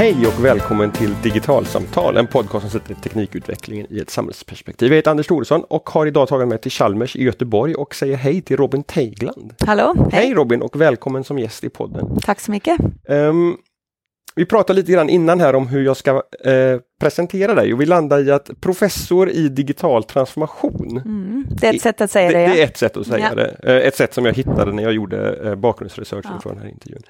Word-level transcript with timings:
Hej 0.00 0.26
och 0.26 0.44
välkommen 0.44 0.92
till 0.92 1.14
Digitalsamtal, 1.22 2.16
en 2.16 2.26
podcast 2.26 2.60
som 2.60 2.80
sätter 2.80 2.94
teknikutvecklingen 2.94 3.86
i 3.90 3.98
ett 4.00 4.10
samhällsperspektiv. 4.10 4.88
Jag 4.88 4.96
heter 4.96 5.10
Anders 5.10 5.26
Thoresson 5.26 5.64
och 5.64 5.90
har 5.90 6.06
idag 6.06 6.28
tagit 6.28 6.48
med 6.48 6.62
till 6.62 6.70
Chalmers 6.70 7.16
i 7.16 7.22
Göteborg 7.22 7.74
och 7.74 7.94
säger 7.94 8.16
hej 8.16 8.42
till 8.42 8.56
Robin 8.56 8.82
Teigland. 8.82 9.54
Hallå! 9.66 9.94
Hej, 10.12 10.24
hej 10.24 10.34
Robin 10.34 10.62
och 10.62 10.80
välkommen 10.80 11.24
som 11.24 11.38
gäst 11.38 11.64
i 11.64 11.68
podden. 11.68 12.18
Tack 12.22 12.40
så 12.40 12.50
mycket! 12.50 12.80
Um, 13.08 13.56
vi 14.34 14.46
pratade 14.46 14.80
lite 14.80 14.92
grann 14.92 15.08
innan 15.08 15.40
här 15.40 15.54
om 15.54 15.66
hur 15.68 15.84
jag 15.84 15.96
ska 15.96 16.10
eh, 16.44 16.80
presentera 17.00 17.54
dig 17.54 17.74
och 17.74 17.80
vi 17.80 17.86
landar 17.86 18.28
i 18.28 18.30
att 18.30 18.50
professor 18.60 19.30
i 19.30 19.48
digital 19.48 20.04
transformation. 20.04 21.02
Mm, 21.04 21.46
det 21.50 21.66
är 21.66 21.74
ett 21.74 21.82
sätt 21.82 22.00
att 22.00 22.10
säga 22.10 22.30
det. 22.30 22.38
Det, 22.38 22.42
ja. 22.42 22.54
det 22.54 22.62
är 22.62 22.64
ett 22.64 22.76
sätt 22.76 22.96
att 22.96 23.06
säga 23.06 23.28
ja. 23.28 23.34
det. 23.34 23.56
Eh, 23.62 23.86
ett 23.88 23.96
sätt 23.96 24.14
som 24.14 24.26
jag 24.26 24.32
hittade 24.32 24.72
när 24.72 24.82
jag 24.82 24.92
gjorde 24.92 25.36
eh, 25.44 25.54
bakgrundsresearchen 25.54 26.30
ja. 26.34 26.40
för 26.40 26.50
den 26.50 26.58
här 26.58 26.68
intervjun. 26.68 27.02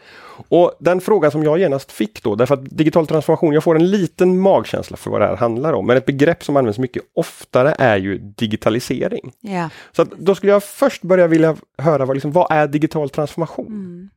Och 0.49 0.73
den 0.79 1.01
frågan 1.01 1.31
som 1.31 1.45
jag 1.45 1.59
genast 1.59 1.93
fick 1.93 2.23
då, 2.23 2.35
därför 2.35 2.55
att 2.55 2.65
digital 2.65 3.07
transformation, 3.07 3.55
jag 3.55 3.65
får 3.65 3.77
en 3.77 3.91
liten 3.91 4.41
magkänsla 4.41 4.97
för 4.97 5.11
vad 5.11 5.21
det 5.21 5.27
här 5.27 5.37
handlar 5.37 5.73
om, 5.73 5.87
men 5.87 5.97
ett 5.97 6.07
begrepp 6.07 6.45
som 6.45 6.57
används 6.57 6.79
mycket 6.79 7.03
oftare 7.15 7.75
är 7.79 7.97
ju 7.97 8.19
digitalisering. 8.19 9.33
Ja. 9.41 9.71
Så 9.93 10.07
då 10.17 10.35
skulle 10.35 10.53
jag 10.53 10.65
först 10.65 11.03
börja 11.03 11.27
vilja 11.27 11.57
höra 11.79 12.05
vad, 12.05 12.17
liksom, 12.17 12.33
vad 12.33 12.53
är 12.53 12.67
digital 12.67 13.11
transformation? 13.11 13.67
Mm. 13.67 14.11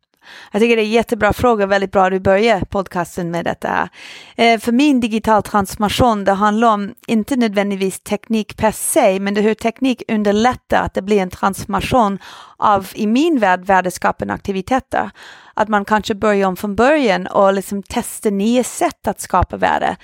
Jag 0.51 0.61
tycker 0.61 0.75
det 0.75 0.81
är 0.81 0.85
en 0.85 0.91
jättebra 0.91 1.33
fråga, 1.33 1.65
väldigt 1.65 1.91
bra 1.91 2.05
att 2.05 2.11
du 2.11 2.19
börjar 2.19 2.59
podcasten 2.59 3.31
med 3.31 3.45
detta. 3.45 3.89
Eh, 4.35 4.59
för 4.59 4.71
min 4.71 4.99
digital 4.99 5.43
transformation, 5.43 6.23
det 6.23 6.31
handlar 6.31 6.73
om 6.73 6.93
inte 7.07 7.35
nödvändigtvis 7.35 7.99
teknik 7.99 8.57
per 8.57 8.71
se, 8.71 9.19
men 9.19 9.33
det 9.33 9.41
hur 9.41 9.53
teknik 9.53 10.03
underlättar 10.07 10.81
att 10.83 10.93
det 10.93 11.01
blir 11.01 11.21
en 11.21 11.29
transformation 11.29 12.19
av, 12.57 12.87
i 12.93 13.07
min 13.07 13.39
värld, 13.39 13.65
värdeskapande 13.65 14.33
aktiviteter 14.33 15.11
att 15.53 15.67
man 15.67 15.85
kanske 15.85 16.15
börjar 16.15 16.47
om 16.47 16.55
från 16.55 16.75
början 16.75 17.27
och 17.27 17.53
liksom 17.53 17.83
testar 17.83 18.31
nya 18.31 18.63
sätt 18.63 19.07
att 19.07 19.21
skapa 19.21 19.57
värde. 19.57 19.95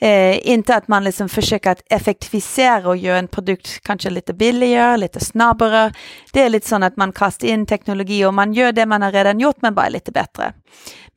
Eh, 0.00 0.48
inte 0.48 0.76
att 0.76 0.88
man 0.88 1.04
liksom 1.04 1.28
försöker 1.28 1.70
att 1.70 1.82
effektivisera 1.90 2.88
och 2.88 2.96
göra 2.96 3.18
en 3.18 3.28
produkt 3.28 3.82
kanske 3.82 4.10
lite 4.10 4.34
billigare, 4.34 4.96
lite 4.96 5.20
snabbare. 5.20 5.92
Det 6.32 6.42
är 6.42 6.48
lite 6.48 6.68
så 6.68 6.84
att 6.84 6.96
man 6.96 7.12
kastar 7.12 7.48
in 7.48 7.66
teknologi 7.66 8.24
och 8.24 8.34
man 8.34 8.52
gör 8.52 8.72
det 8.72 8.86
man 8.86 9.02
har 9.02 9.12
redan 9.12 9.40
gjort 9.40 9.56
men 9.60 9.74
bara 9.74 9.88
lite 9.88 10.12
bättre. 10.12 10.52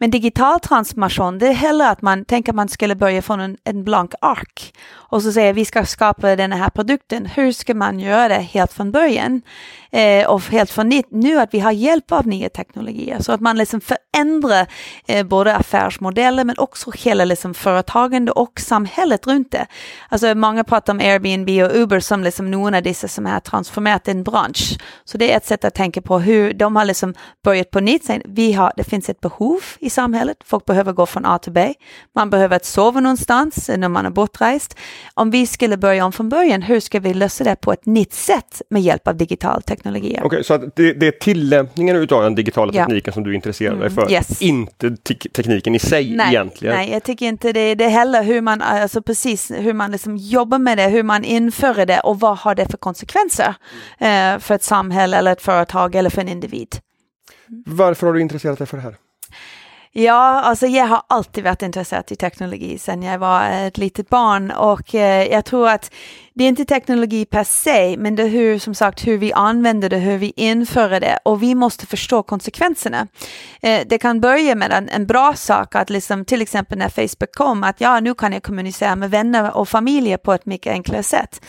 Men 0.02 0.12
digital 0.12 0.60
transformation, 0.60 1.40
det 1.40 1.48
är 1.48 1.54
hellre 1.54 1.90
att 1.90 2.02
man 2.02 2.26
tänker 2.26 2.52
att 2.52 2.56
man 2.56 2.70
skulle 2.70 2.96
börja 2.96 3.22
från 3.22 3.40
en, 3.40 3.58
en 3.64 3.84
blank 3.84 4.14
ark 4.22 4.74
och 4.94 5.24
så 5.24 5.32
säger 5.32 5.54
vi 5.54 5.66
ska 5.66 5.86
skapa 5.86 6.36
den 6.36 6.52
här 6.52 6.70
produkten. 6.70 7.26
Hur 7.26 7.52
ska 7.52 7.74
man 7.74 8.00
göra 8.00 8.28
det 8.28 8.36
helt 8.36 8.74
från 8.74 8.92
början? 8.92 9.42
Eh, 9.92 10.28
och 10.28 10.42
helt 10.42 10.72
från 10.72 10.90
nytt, 10.90 11.06
nu 11.10 11.40
att 11.40 11.54
vi 11.54 11.60
har 11.60 11.72
hjälp 11.72 12.12
av 12.12 12.28
nya 12.28 12.50
teknologier 12.50 13.20
så 13.20 13.32
att 13.32 13.42
man 13.42 13.58
liksom 13.58 13.82
förändrar 13.82 14.68
eh, 15.08 15.26
både 15.26 15.56
affärsmodeller 15.56 16.44
men 16.44 16.58
också 16.58 16.92
hela 16.92 17.26
liksom 17.26 17.54
företagande 17.54 18.32
och 18.32 18.60
samhället 18.60 19.28
runt 19.28 19.52
det. 19.52 19.68
Alltså 20.10 20.36
många 20.36 20.64
pratar 20.64 20.94
om 20.94 21.00
Airbnb 21.00 21.50
och 21.50 21.82
Uber 21.82 22.00
som 22.00 22.24
liksom 22.24 22.52
några 22.52 22.78
av 22.78 22.84
dessa 22.84 23.08
som 23.08 23.26
har 23.26 23.40
transformerat 23.40 24.08
en 24.08 24.24
bransch. 24.24 24.78
Så 25.06 25.18
det 25.18 25.32
är 25.34 25.38
ett 25.38 25.46
sätt 25.46 25.66
att 25.66 25.74
tänka 25.74 26.02
på 26.02 26.20
hur 26.20 26.54
de 26.54 26.76
har 26.76 26.86
liksom 26.86 27.14
börjat 27.44 27.72
på 27.72 27.80
nytt. 27.80 28.10
Vi 28.26 28.54
har, 28.54 28.74
det 28.78 28.84
finns 28.84 29.10
ett 29.10 29.22
behov 29.22 29.62
i 29.80 29.90
samhället. 29.92 30.38
Folk 30.46 30.66
behöver 30.66 30.94
gå 30.94 31.06
från 31.06 31.26
A 31.26 31.38
till 31.38 31.52
B. 31.52 31.74
Man 32.16 32.30
behöver 32.30 32.56
att 32.56 32.66
sova 32.66 33.00
någonstans 33.00 33.70
när 33.78 33.90
man 33.90 34.06
är 34.06 34.10
bortrest. 34.10 34.78
Om 35.14 35.32
vi 35.32 35.48
skulle 35.48 35.78
börja 35.78 36.06
om 36.06 36.12
från 36.12 36.30
början, 36.30 36.62
hur 36.62 36.80
ska 36.80 37.00
vi 37.00 37.14
lösa 37.14 37.44
det 37.44 37.56
på 37.56 37.74
ett 37.74 37.86
nytt 37.86 38.14
sätt 38.14 38.62
med 38.70 38.82
hjälp 38.82 39.08
av 39.08 39.16
digital 39.16 39.62
teknologi? 39.62 40.12
Okej, 40.18 40.26
okay, 40.26 40.44
så 40.44 40.58
det, 40.58 40.94
det, 40.94 41.08
är 41.08 41.12
tillämpningen 41.12 41.96
utav 41.96 42.24
den 42.24 42.36
digitala 42.36 42.74
tekniken 42.74 43.04
ja. 43.06 43.14
som 43.14 43.24
du 43.24 43.36
intresserar 43.36 43.76
dig 43.76 43.90
för, 43.90 44.02
mm, 44.02 44.14
yes. 44.14 44.42
inte 44.42 44.98
te 44.98 45.14
tekniken 45.14 45.76
i 45.76 45.80
sig 45.80 46.16
nej, 46.16 46.28
egentligen? 46.28 46.76
Nej, 46.76 46.92
jag 46.92 47.04
tycker 47.04 47.26
inte 47.26 47.54
det. 47.54 47.76
Det 47.76 47.86
är 47.86 47.90
heller 47.90 48.24
hur 48.24 48.42
man, 48.42 48.62
alltså 48.62 49.02
precis 49.02 49.52
hur 49.52 49.74
man 49.74 49.92
liksom 49.92 50.18
jobbar 50.18 50.60
med 50.60 50.78
det, 50.78 50.88
hur 50.88 51.04
man 51.04 51.24
inför 51.24 51.86
det 51.86 52.00
och 52.00 52.20
vad 52.20 52.38
har 52.38 52.56
det 52.56 52.66
för 52.72 52.78
konsekvenser 52.78 53.56
mm. 54.00 54.36
eh, 54.36 54.40
för 54.40 54.56
ett 54.56 54.64
samhälle 54.64 55.18
eller 55.18 55.32
ett 55.32 55.42
företag 55.42 55.96
eller 55.96 56.10
för 56.10 56.22
en 56.22 56.30
individ. 56.30 56.76
Varför 57.66 58.08
har 58.08 58.14
du 58.14 58.22
intresserat 58.22 58.58
dig 58.58 58.68
för 58.68 58.78
det 58.78 58.84
här? 58.84 58.96
Ja, 59.94 60.42
alltså 60.42 60.68
jag 60.68 60.86
har 60.86 61.02
alltid 61.08 61.44
varit 61.44 61.62
intresserad 61.62 62.12
i 62.12 62.16
teknologi 62.16 62.78
sedan 62.78 63.04
jag 63.04 63.20
var 63.20 63.44
eh, 63.44 63.66
ett 63.66 63.78
litet 63.78 64.10
barn 64.10 64.52
och 64.52 64.96
eh, 64.96 65.28
jag 65.28 65.46
tror 65.46 65.70
att 65.70 65.92
det 66.34 66.44
är 66.44 66.48
inte 66.48 66.66
teknologi 66.66 67.26
per 67.26 67.44
se, 67.44 67.98
men 67.98 68.16
det 68.16 68.24
är 68.24 68.28
hur, 68.28 68.60
som 68.60 68.76
sagt, 68.76 69.08
hur 69.08 69.18
vi 69.18 69.34
använder 69.34 69.90
det, 69.90 69.98
hur 69.98 70.18
vi 70.18 70.34
inför 70.36 71.00
det 71.00 71.20
och 71.26 71.44
vi 71.44 71.56
måste 71.56 71.86
förstå 71.86 72.24
konsekvenserna. 72.24 73.08
Eh, 73.62 73.82
det 73.86 73.98
kan 73.98 74.22
börja 74.22 74.56
med 74.56 74.72
en, 74.72 74.90
en, 74.90 75.08
bra 75.08 75.34
sak, 75.34 75.76
att 75.76 75.90
liksom, 75.90 76.26
till 76.26 76.42
exempel 76.42 76.78
när 76.78 76.90
Facebook 76.90 77.36
kom, 77.36 77.64
att 77.64 77.82
ja, 77.82 78.00
nu 78.00 78.14
kan 78.14 78.34
jag 78.34 78.44
kommunicera 78.44 78.96
med 78.96 79.12
vänner 79.12 79.58
och 79.58 79.70
familjer 79.70 80.18
på 80.18 80.34
ett 80.34 80.46
mycket 80.46 80.72
enklare 80.72 81.04
sätt. 81.04 81.42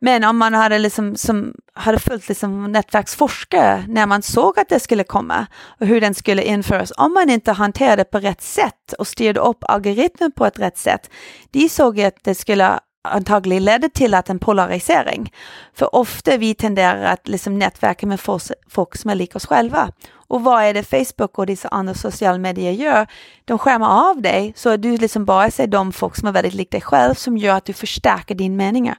Men 0.00 0.24
om 0.24 0.38
man 0.38 0.54
hade, 0.54 0.78
liksom, 0.78 1.16
som, 1.16 1.54
hade 1.74 1.98
följt 1.98 2.28
liksom 2.28 2.72
nätverksforskare 2.72 3.84
när 3.88 4.06
man 4.06 4.22
såg 4.22 4.58
att 4.58 4.68
det 4.68 4.80
skulle 4.80 5.04
komma 5.04 5.46
och 5.80 5.86
hur 5.86 6.00
den 6.00 6.14
skulle 6.14 6.42
införas, 6.42 6.92
om 6.96 7.14
man 7.14 7.30
inte 7.30 7.52
hanterade 7.52 7.96
det 7.96 8.04
på 8.04 8.18
rätt 8.18 8.42
sätt 8.42 8.92
och 8.98 9.06
styrde 9.06 9.40
upp 9.40 9.58
algoritmen 9.60 10.32
på 10.32 10.46
ett 10.46 10.58
rätt 10.58 10.78
sätt, 10.78 11.10
de 11.50 11.68
såg 11.68 12.00
att 12.00 12.24
det 12.24 12.34
skulle 12.34 12.80
antagligen 13.06 13.64
ledde 13.64 13.88
till 13.88 14.14
att 14.14 14.30
en 14.30 14.38
polarisering. 14.38 15.32
För 15.74 15.94
ofta 15.94 16.36
vi 16.36 16.54
tenderar 16.54 17.02
att 17.02 17.28
liksom 17.28 17.58
nätverka 17.58 18.06
med 18.06 18.20
folk 18.68 18.96
som 18.96 19.10
är 19.10 19.14
lika 19.14 19.36
oss 19.36 19.46
själva. 19.46 19.92
Och 20.28 20.44
vad 20.44 20.62
är 20.62 20.74
det 20.74 20.82
Facebook 20.82 21.38
och 21.38 21.46
dessa 21.46 21.68
andra 21.68 21.94
sociala 21.94 22.38
medier 22.38 22.72
gör? 22.72 23.06
De 23.44 23.58
skärmar 23.58 24.10
av 24.10 24.22
dig 24.22 24.52
så 24.56 24.70
att 24.70 24.82
du 24.82 24.96
liksom 24.96 25.24
bara 25.24 25.50
ser 25.50 25.66
de 25.66 25.92
folk 25.92 26.16
som 26.16 26.28
är 26.28 26.32
väldigt 26.32 26.54
lika 26.54 26.70
dig 26.70 26.80
själv 26.80 27.14
som 27.14 27.38
gör 27.38 27.56
att 27.56 27.64
du 27.64 27.72
förstärker 27.72 28.34
din 28.34 28.56
meningar. 28.56 28.96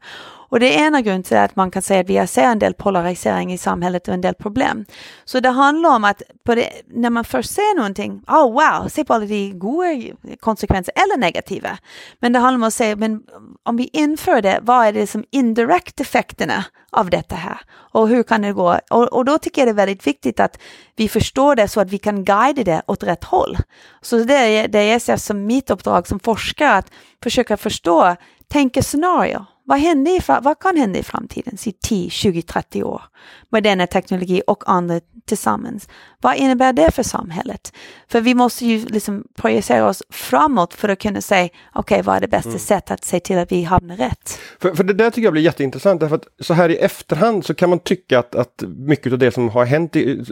Och 0.49 0.59
det 0.59 0.75
är 0.75 0.87
ena 0.87 1.01
grunden 1.01 1.23
till 1.23 1.37
att 1.37 1.55
man 1.55 1.71
kan 1.71 1.81
säga 1.81 1.99
att 1.99 2.09
vi 2.09 2.27
ser 2.27 2.43
en 2.43 2.59
del 2.59 2.73
polarisering 2.73 3.53
i 3.53 3.57
samhället 3.57 4.07
och 4.07 4.13
en 4.13 4.21
del 4.21 4.33
problem. 4.33 4.85
Så 5.25 5.39
det 5.39 5.49
handlar 5.49 5.95
om 5.95 6.03
att 6.03 6.21
det, 6.43 6.69
när 6.87 7.09
man 7.09 7.23
först 7.23 7.51
ser 7.51 7.77
någonting, 7.77 8.21
oh 8.27 8.53
wow, 8.53 8.87
se 8.87 9.03
på 9.03 9.13
alla 9.13 9.25
de 9.25 9.53
goda 9.53 10.15
konsekvenser 10.39 10.93
eller 10.95 11.17
negativa. 11.17 11.77
Men 12.19 12.33
det 12.33 12.39
handlar 12.39 12.57
om 12.57 12.63
att 12.63 12.73
säga, 12.73 12.95
men 12.95 13.21
om 13.63 13.77
vi 13.77 13.89
inför 13.93 14.41
det, 14.41 14.59
vad 14.61 14.85
är 14.85 14.93
det 14.93 15.07
som 15.07 15.23
indirekt 15.31 15.99
effekterna 15.99 16.65
av 16.91 17.09
detta 17.09 17.35
här? 17.35 17.59
Och 17.91 18.07
hur 18.07 18.23
kan 18.23 18.41
det 18.41 18.53
gå? 18.53 18.79
Och, 18.89 19.03
och 19.13 19.25
då 19.25 19.37
tycker 19.37 19.61
jag 19.61 19.67
det 19.67 19.71
är 19.71 19.85
väldigt 19.85 20.07
viktigt 20.07 20.39
att 20.39 20.59
vi 20.95 21.09
förstår 21.09 21.55
det 21.55 21.67
så 21.67 21.81
att 21.81 21.89
vi 21.89 21.97
kan 21.97 22.23
guida 22.23 22.63
det 22.63 22.81
åt 22.87 23.03
rätt 23.03 23.23
håll. 23.23 23.57
Så 24.01 24.17
det 24.17 24.33
är 24.33 24.67
det 24.67 24.85
jag 24.85 25.01
ser 25.01 25.17
som 25.17 25.45
mitt 25.45 25.69
uppdrag 25.69 26.07
som 26.07 26.19
forskare, 26.19 26.77
att 26.77 26.91
försöka 27.23 27.57
förstå, 27.57 28.15
tänka 28.47 28.81
scenario 28.81 29.45
vad, 29.67 29.79
händer 29.79 30.11
i, 30.11 30.21
vad 30.41 30.59
kan 30.59 30.77
hända 30.77 30.99
i 30.99 31.03
framtiden, 31.03 31.57
i 31.65 31.71
10, 31.71 32.09
20, 32.09 32.41
30 32.41 32.83
år 32.83 33.01
med 33.49 33.63
denna 33.63 33.87
teknologi 33.87 34.41
och 34.47 34.63
andra 34.69 34.99
tillsammans? 35.27 35.89
Vad 36.21 36.35
innebär 36.35 36.73
det 36.73 36.91
för 36.91 37.03
samhället? 37.03 37.73
För 38.07 38.21
vi 38.21 38.33
måste 38.33 38.65
ju 38.65 38.85
liksom 38.85 39.23
projicera 39.35 39.87
oss 39.87 40.03
framåt 40.09 40.73
för 40.73 40.89
att 40.89 40.99
kunna 40.99 41.21
säga, 41.21 41.45
okej, 41.45 41.95
okay, 41.95 42.01
vad 42.01 42.15
är 42.15 42.19
det 42.21 42.27
bästa 42.27 42.49
mm. 42.49 42.59
sättet 42.59 42.91
att 42.91 43.03
se 43.03 43.19
till 43.19 43.37
att 43.37 43.51
vi 43.51 43.63
hamnar 43.63 43.97
rätt? 43.97 44.39
För, 44.59 44.75
för 44.75 44.83
det 44.83 44.93
där 44.93 45.09
tycker 45.09 45.25
jag 45.25 45.33
blir 45.33 45.43
jätteintressant, 45.43 46.01
därför 46.01 46.15
att 46.15 46.27
så 46.39 46.53
här 46.53 46.69
i 46.69 46.77
efterhand 46.77 47.45
så 47.45 47.53
kan 47.53 47.69
man 47.69 47.79
tycka 47.79 48.19
att, 48.19 48.35
att 48.35 48.63
mycket 48.77 49.13
av 49.13 49.19
det 49.19 49.31
som 49.31 49.49
har 49.49 49.65
hänt 49.65 49.95
i, 49.95 50.23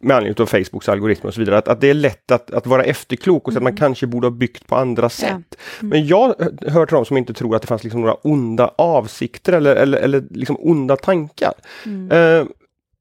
med 0.00 0.16
anledning 0.16 0.42
av 0.42 0.46
Facebooks 0.46 0.88
algoritmer 0.88 1.28
och 1.28 1.34
så 1.34 1.40
vidare, 1.40 1.58
att, 1.58 1.68
att 1.68 1.80
det 1.80 1.90
är 1.90 1.94
lätt 1.94 2.30
att, 2.30 2.50
att 2.50 2.66
vara 2.66 2.84
efterklok 2.84 3.46
och 3.46 3.52
så 3.52 3.58
mm. 3.58 3.66
att 3.66 3.72
man 3.72 3.78
mm. 3.78 3.88
kanske 3.88 4.06
borde 4.06 4.26
ha 4.26 4.32
byggt 4.32 4.66
på 4.66 4.76
andra 4.76 5.08
sätt. 5.08 5.28
Ja. 5.30 5.36
Mm. 5.80 5.88
Men 5.90 6.06
jag 6.06 6.34
hör 6.66 6.86
till 6.86 6.94
dem 6.94 7.04
som 7.04 7.16
inte 7.16 7.34
tror 7.34 7.56
att 7.56 7.62
det 7.62 7.68
fanns 7.68 7.84
liksom 7.84 8.00
några 8.00 8.14
onda 8.14 8.74
avsikter 8.78 9.52
eller, 9.52 9.76
eller, 9.76 9.98
eller 9.98 10.24
liksom 10.30 10.56
onda 10.60 10.96
tankar. 10.96 11.52
Mm. 11.86 12.12
Uh, 12.12 12.46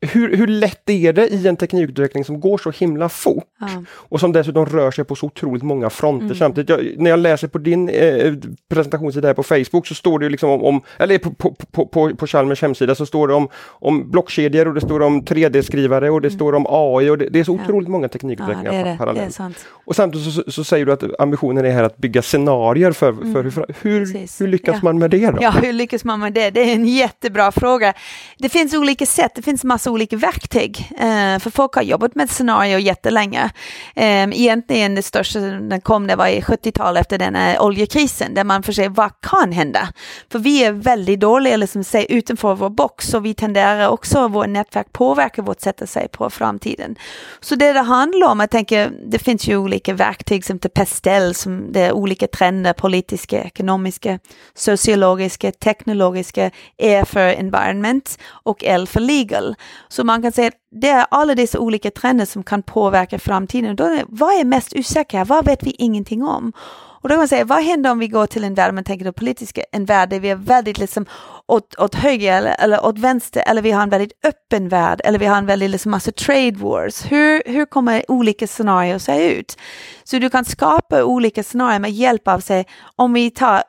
hur, 0.01 0.37
hur 0.37 0.47
lätt 0.47 0.89
är 0.89 1.13
det 1.13 1.27
i 1.27 1.47
en 1.47 1.57
teknikutveckling 1.57 2.25
som 2.25 2.39
går 2.39 2.57
så 2.57 2.71
himla 2.71 3.09
fort 3.09 3.43
ja. 3.59 3.67
och 3.89 4.19
som 4.19 4.31
dessutom 4.31 4.65
rör 4.65 4.91
sig 4.91 5.05
på 5.05 5.15
så 5.15 5.25
otroligt 5.25 5.63
många 5.63 5.89
fronter 5.89 6.25
mm. 6.25 6.37
samtidigt. 6.37 6.69
Jag, 6.69 6.79
när 6.97 7.09
jag 7.09 7.19
läser 7.19 7.47
på 7.47 7.57
din 7.57 7.89
eh, 7.89 8.33
presentationssida 8.69 9.27
här 9.27 9.33
på 9.33 9.43
Facebook 9.43 9.87
så 9.87 9.95
står 9.95 10.19
det 10.19 10.29
liksom 10.29 10.49
om, 10.49 10.63
om 10.63 10.81
eller 10.97 11.17
på, 11.17 11.31
på, 11.31 11.55
på, 11.71 11.85
på, 11.85 12.15
på 12.15 12.27
Chalmers 12.27 12.61
hemsida 12.61 12.95
så 12.95 13.05
står 13.05 13.27
det 13.27 13.33
om, 13.33 13.49
om 13.69 14.11
blockkedjor 14.11 14.67
och 14.67 14.73
det 14.73 14.81
står 14.81 15.01
om 15.01 15.21
3D-skrivare 15.21 16.09
och 16.09 16.21
det 16.21 16.27
mm. 16.27 16.37
står 16.37 16.55
om 16.55 16.65
AI 16.69 17.09
och 17.09 17.17
det, 17.17 17.29
det 17.29 17.39
är 17.39 17.43
så 17.43 17.53
otroligt 17.53 17.87
ja. 17.87 17.91
många 17.91 18.07
teknikutvecklingar 18.07 18.73
ja, 18.73 18.85
det 18.85 18.97
parallellt. 18.97 19.39
Och 19.69 19.95
samtidigt 19.95 20.33
så, 20.33 20.51
så, 20.51 20.63
säger 20.63 20.85
du 20.85 20.91
att 20.91 21.03
ambitionen 21.19 21.65
är 21.65 21.71
här 21.71 21.83
att 21.83 21.97
bygga 21.97 22.21
scenarier 22.21 22.91
för, 22.91 23.09
mm. 23.09 23.33
för 23.33 23.43
hur, 23.43 23.51
hur, 23.81 24.39
hur 24.39 24.47
lyckas 24.47 24.83
man 24.83 24.99
med 24.99 25.11
det? 25.11 25.31
Då? 25.31 25.37
Ja, 25.41 25.51
hur 25.51 25.73
lyckas 25.73 26.03
man 26.03 26.19
med 26.19 26.33
det? 26.33 26.49
Det 26.49 26.61
är 26.61 26.73
en 26.73 26.85
jättebra 26.85 27.51
fråga. 27.51 27.93
Det 28.37 28.49
finns 28.49 28.73
olika 28.73 29.05
sätt, 29.05 29.31
det 29.35 29.41
finns 29.41 29.63
massa 29.63 29.90
olika 29.91 30.17
verktyg. 30.17 30.91
Eh, 30.97 31.39
för 31.39 31.49
folk 31.49 31.73
har 31.75 31.81
jobbat 31.81 32.15
med 32.15 32.29
scenario 32.29 32.79
jättelänge. 32.79 33.49
Eh, 33.95 34.23
egentligen 34.23 34.95
det 34.95 35.01
största 35.01 35.39
den 35.39 35.81
kom 35.81 36.07
det 36.07 36.15
var 36.15 36.27
i 36.27 36.41
70-talet 36.41 37.11
efter 37.11 37.25
den 37.25 37.35
här 37.35 37.61
oljekrisen 37.61 38.33
där 38.33 38.43
man 38.43 38.63
försöker 38.63 38.89
vad 38.89 39.11
kan 39.21 39.51
hända? 39.51 39.89
För 40.31 40.39
vi 40.39 40.63
är 40.63 40.71
väldigt 40.71 41.19
dåliga 41.19 41.57
liksom, 41.57 41.83
se 41.83 42.13
utanför 42.13 42.55
vår 42.55 42.69
box 42.69 43.13
och 43.13 43.25
vi 43.25 43.33
tenderar 43.33 43.87
också, 43.87 44.27
vårt 44.27 44.49
nätverk 44.49 44.93
påverkar 44.93 45.43
vårt 45.43 45.61
sätt 45.61 45.81
att 45.81 45.89
se 45.89 46.07
på 46.07 46.29
framtiden. 46.29 46.95
Så 47.39 47.55
det 47.55 47.73
det 47.73 47.79
handlar 47.79 48.27
om, 48.27 48.39
jag 48.39 48.49
tänker, 48.49 48.91
det 49.05 49.19
finns 49.19 49.47
ju 49.47 49.57
olika 49.57 49.93
verktyg 49.93 50.45
som 50.45 50.59
typ 50.59 50.61
till 50.61 50.81
Pestel, 50.81 51.35
som 51.35 51.71
det 51.71 51.81
är 51.81 51.91
olika 51.91 52.27
trender, 52.27 52.73
politiska, 52.73 53.43
ekonomiska, 53.43 54.19
sociologiska, 54.53 55.51
teknologiska, 55.51 56.51
E 56.77 57.05
för 57.05 57.27
environment 57.27 58.19
och 58.43 58.63
L 58.63 58.87
för 58.87 58.99
legal. 58.99 59.55
Så 59.91 60.03
man 60.03 60.21
kan 60.21 60.31
säga 60.31 60.47
att 60.47 60.79
det 60.81 60.89
är 60.89 61.05
alla 61.11 61.35
dessa 61.35 61.59
olika 61.59 61.91
trender 61.91 62.25
som 62.25 62.43
kan 62.43 62.63
påverka 62.63 63.19
framtiden. 63.19 63.75
Då 63.75 63.83
är, 63.83 64.05
vad 64.07 64.39
är 64.39 64.45
mest 64.45 64.73
osäkert? 64.75 65.27
Vad 65.27 65.45
vet 65.45 65.63
vi 65.63 65.75
ingenting 65.77 66.23
om? 66.23 66.53
Och 67.01 67.09
då 67.09 67.13
kan 67.13 67.17
man 67.17 67.27
säga, 67.27 67.45
vad 67.45 67.63
händer 67.63 67.91
om 67.91 67.99
vi 67.99 68.07
går 68.07 68.25
till 68.25 68.43
en 68.43 68.53
värld, 68.53 68.73
man 68.73 68.83
tänker 68.83 69.05
det 69.05 69.13
politiska, 69.13 69.63
en 69.71 69.85
värld 69.85 70.09
där 70.09 70.19
vi 70.19 70.29
är 70.29 70.35
väldigt 70.35 70.77
liksom 70.77 71.05
åt, 71.47 71.75
åt 71.79 71.95
höger 71.95 72.37
eller, 72.37 72.55
eller 72.59 72.85
åt 72.85 72.99
vänster, 72.99 73.43
eller 73.47 73.61
vi 73.61 73.71
har 73.71 73.83
en 73.83 73.89
väldigt 73.89 74.25
öppen 74.25 74.69
värld, 74.69 75.01
eller 75.03 75.19
vi 75.19 75.25
har 75.25 75.37
en 75.37 75.45
väldigt 75.45 75.69
liksom 75.69 75.91
massa 75.91 76.11
trade 76.11 76.55
wars. 76.57 77.11
Hur, 77.11 77.43
hur 77.45 77.65
kommer 77.65 78.11
olika 78.11 78.47
scenarier 78.47 78.97
se 78.97 79.31
ut? 79.33 79.57
Så 80.03 80.19
du 80.19 80.29
kan 80.29 80.45
skapa 80.45 81.03
olika 81.03 81.43
scenarier 81.43 81.79
med 81.79 81.91
hjälp 81.91 82.27
av 82.27 82.39
sig, 82.39 82.65
om 82.95 83.13
vi 83.13 83.31
tar 83.31 83.63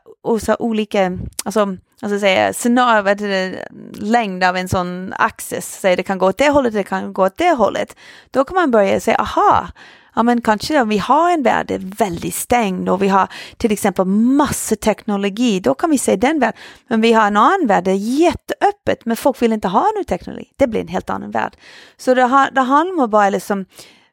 olika, 0.58 1.18
alltså 1.44 1.76
alltså 2.02 2.18
säga, 2.18 2.52
scenario, 2.52 3.56
längd 3.94 4.44
av 4.44 4.56
en 4.56 4.68
sån 4.68 5.12
axis, 5.16 5.78
säg 5.80 5.96
det 5.96 6.02
kan 6.02 6.18
gå 6.18 6.26
åt 6.26 6.38
det 6.38 6.50
hållet, 6.50 6.72
det 6.72 6.82
kan 6.82 7.12
gå 7.12 7.26
åt 7.26 7.36
det 7.36 7.50
hållet. 7.50 7.96
Då 8.30 8.44
kan 8.44 8.54
man 8.54 8.70
börja 8.70 9.00
säga, 9.00 9.16
aha, 9.16 9.68
ja 10.14 10.22
men 10.22 10.40
kanske 10.40 10.80
om 10.80 10.88
vi 10.88 10.98
har 10.98 11.30
en 11.30 11.42
värld 11.42 11.70
är 11.70 11.78
väldigt 11.78 12.34
stängd 12.34 12.88
och 12.88 13.02
vi 13.02 13.08
har 13.08 13.28
till 13.56 13.72
exempel 13.72 14.04
massa 14.06 14.76
teknologi, 14.76 15.60
då 15.60 15.74
kan 15.74 15.90
vi 15.90 15.98
se 15.98 16.16
den 16.16 16.40
världen. 16.40 16.60
Men 16.88 17.00
vi 17.00 17.12
har 17.12 17.26
en 17.26 17.36
annan 17.36 17.66
värld, 17.66 17.84
det 17.84 17.90
är 17.90 17.94
jätteöppet, 17.94 19.04
men 19.04 19.16
folk 19.16 19.42
vill 19.42 19.52
inte 19.52 19.68
ha 19.68 19.86
ny 19.96 20.04
teknologi. 20.04 20.52
Det 20.56 20.66
blir 20.66 20.80
en 20.80 20.88
helt 20.88 21.10
annan 21.10 21.30
värld. 21.30 21.56
Så 21.96 22.14
det, 22.14 22.50
det 22.52 22.60
handlar 22.60 22.94
om 22.94 23.00
att 23.00 23.10
bara 23.10 23.30
liksom 23.30 23.64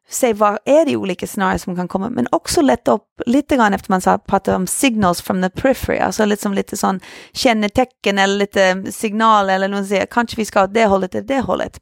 se 0.09 0.33
vad 0.33 0.57
är 0.65 0.85
de 0.85 0.97
olika 0.97 1.27
scenarier 1.27 1.57
som 1.57 1.75
kan 1.75 1.87
komma, 1.87 2.09
men 2.09 2.27
också 2.31 2.61
lätta 2.61 2.91
upp 2.91 3.21
lite 3.25 3.55
grann 3.55 3.73
efter 3.73 3.91
man 3.91 4.19
pratar 4.19 4.55
om 4.55 4.67
signals 4.67 5.21
from 5.21 5.41
the 5.41 5.49
periphery, 5.49 5.99
alltså 5.99 6.25
liksom 6.25 6.53
lite 6.53 6.77
sån 6.77 6.99
kännetecken 7.33 8.17
eller 8.17 8.37
lite 8.37 8.91
signal 8.91 9.49
eller 9.49 9.67
någon 9.67 9.85
säger 9.85 10.05
kanske 10.05 10.35
vi 10.35 10.45
ska 10.45 10.63
åt 10.63 10.73
det 10.73 10.85
hållet 10.85 11.15
eller 11.15 11.27
det 11.27 11.39
hållet. 11.39 11.79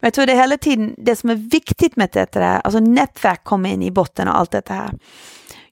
Men 0.00 0.06
jag 0.06 0.14
tror 0.14 0.26
det 0.26 0.32
är 0.32 0.36
hela 0.36 0.58
tiden 0.58 0.94
det 0.98 1.16
som 1.16 1.30
är 1.30 1.34
viktigt 1.34 1.96
med 1.96 2.10
detta 2.12 2.40
här, 2.40 2.60
alltså 2.64 2.80
nätverk 2.80 3.44
kommer 3.44 3.70
in 3.70 3.82
i 3.82 3.90
botten 3.90 4.28
och 4.28 4.38
allt 4.38 4.50
detta 4.50 4.74
här. 4.74 4.92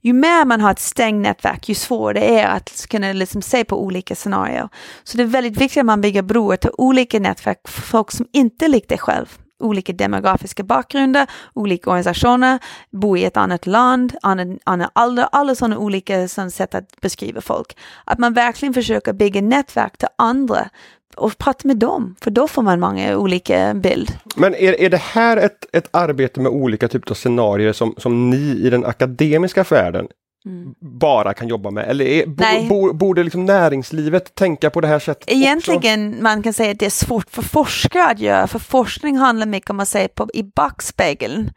Ju 0.00 0.12
mer 0.12 0.44
man 0.44 0.60
har 0.60 0.70
ett 0.70 0.80
stängt 0.80 1.22
nätverk, 1.22 1.68
ju 1.68 1.74
svårare 1.74 2.20
det 2.20 2.40
är 2.40 2.48
att 2.48 2.86
kunna 2.88 3.12
liksom 3.12 3.42
se 3.42 3.64
på 3.64 3.82
olika 3.82 4.14
scenarier. 4.14 4.68
Så 5.04 5.16
det 5.16 5.22
är 5.22 5.26
väldigt 5.26 5.56
viktigt 5.56 5.80
att 5.80 5.86
man 5.86 6.00
bygger 6.00 6.22
broar 6.22 6.56
till 6.56 6.70
olika 6.78 7.20
nätverk, 7.20 7.68
för 7.68 7.82
folk 7.82 8.10
som 8.10 8.26
inte 8.32 8.68
liknar 8.68 8.76
likt 8.76 8.88
dig 8.88 8.98
själv 8.98 9.38
olika 9.60 9.92
demografiska 9.92 10.62
bakgrunder, 10.62 11.26
olika 11.54 11.90
organisationer, 11.90 12.58
bo 12.90 13.16
i 13.16 13.24
ett 13.24 13.36
annat 13.36 13.66
land, 13.66 14.16
annan, 14.22 14.58
annan 14.64 14.90
ålder, 14.94 15.28
alla 15.32 15.54
sådana 15.54 15.78
olika 15.78 16.28
sätt 16.28 16.74
att 16.74 17.00
beskriva 17.00 17.40
folk. 17.40 17.76
Att 18.04 18.18
man 18.18 18.34
verkligen 18.34 18.74
försöker 18.74 19.12
bygga 19.12 19.40
nätverk 19.40 19.96
till 19.96 20.08
andra 20.16 20.68
och 21.16 21.38
prata 21.38 21.68
med 21.68 21.76
dem, 21.76 22.16
för 22.20 22.30
då 22.30 22.48
får 22.48 22.62
man 22.62 22.80
många 22.80 23.16
olika 23.16 23.74
bild. 23.74 24.12
Men 24.36 24.54
är, 24.54 24.80
är 24.80 24.90
det 24.90 24.96
här 24.96 25.36
ett, 25.36 25.66
ett 25.72 25.88
arbete 25.90 26.40
med 26.40 26.52
olika 26.52 26.88
typer 26.88 27.10
av 27.10 27.14
scenarier 27.14 27.72
som, 27.72 27.94
som 27.98 28.30
ni 28.30 28.66
i 28.66 28.70
den 28.70 28.84
akademiska 28.84 29.62
världen 29.62 30.08
Mm. 30.46 30.74
bara 30.80 31.34
kan 31.34 31.48
jobba 31.48 31.70
med? 31.70 31.88
Eller 31.88 32.04
är, 32.04 32.26
bo, 32.26 32.68
bo, 32.68 32.92
borde 32.92 33.22
liksom 33.22 33.44
näringslivet 33.44 34.34
tänka 34.34 34.70
på 34.70 34.80
det 34.80 34.88
här 34.88 34.98
sättet? 34.98 35.24
Egentligen 35.30 36.08
också? 36.08 36.22
man 36.22 36.42
kan 36.42 36.52
säga 36.52 36.70
att 36.70 36.78
det 36.78 36.86
är 36.86 36.90
svårt 36.90 37.30
för 37.30 37.42
forskare 37.42 38.10
att 38.10 38.18
göra, 38.18 38.46
för 38.46 38.58
forskning 38.58 39.16
handlar 39.16 39.46
mycket 39.46 39.70
om 39.70 39.80
att 39.80 39.88
se 39.88 40.08
på 40.08 40.28
i 40.34 40.42
backspegeln. 40.42 41.50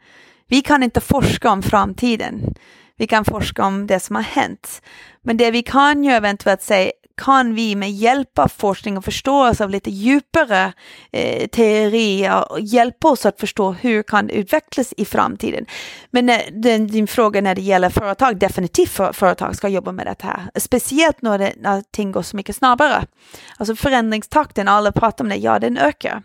Vi 0.48 0.62
kan 0.62 0.82
inte 0.82 1.00
forska 1.00 1.50
om 1.50 1.62
framtiden. 1.62 2.54
Vi 2.96 3.06
kan 3.06 3.24
forska 3.24 3.64
om 3.64 3.86
det 3.86 4.00
som 4.00 4.16
har 4.16 4.22
hänt. 4.22 4.82
Men 5.22 5.36
det 5.36 5.50
vi 5.50 5.62
kan 5.62 6.04
göra 6.04 6.16
eventuellt 6.16 6.62
säga 6.62 6.90
kan 7.20 7.54
vi 7.54 7.76
med 7.76 7.90
hjälp 7.90 8.38
av 8.38 8.48
forskning 8.48 8.98
och 8.98 9.04
förståelse 9.04 9.64
av 9.64 9.70
lite 9.70 9.90
djupare 9.90 10.72
eh, 11.12 11.46
teorier 11.46 12.44
hjälpa 12.60 13.08
oss 13.08 13.26
att 13.26 13.40
förstå 13.40 13.72
hur 13.72 14.02
kan 14.02 14.26
det 14.26 14.32
utvecklas 14.32 14.94
i 14.96 15.04
framtiden. 15.04 15.66
Men 16.10 16.26
när, 16.26 16.42
den, 16.52 16.86
din 16.86 17.06
fråga 17.06 17.40
när 17.40 17.54
det 17.54 17.60
gäller 17.60 17.90
företag, 17.90 18.38
definitivt 18.38 18.90
för, 18.90 19.12
företag 19.12 19.56
ska 19.56 19.68
jobba 19.68 19.92
med 19.92 20.06
det 20.06 20.22
här. 20.22 20.50
Speciellt 20.54 21.22
när, 21.22 21.38
det, 21.38 21.52
när 21.56 21.82
ting 21.90 22.12
går 22.12 22.22
så 22.22 22.36
mycket 22.36 22.56
snabbare. 22.56 23.06
Alltså 23.56 23.76
förändringstakten, 23.76 24.68
alla 24.68 24.92
pratar 24.92 25.24
om 25.24 25.28
det, 25.28 25.36
ja 25.36 25.58
den 25.58 25.78
ökar. 25.78 26.22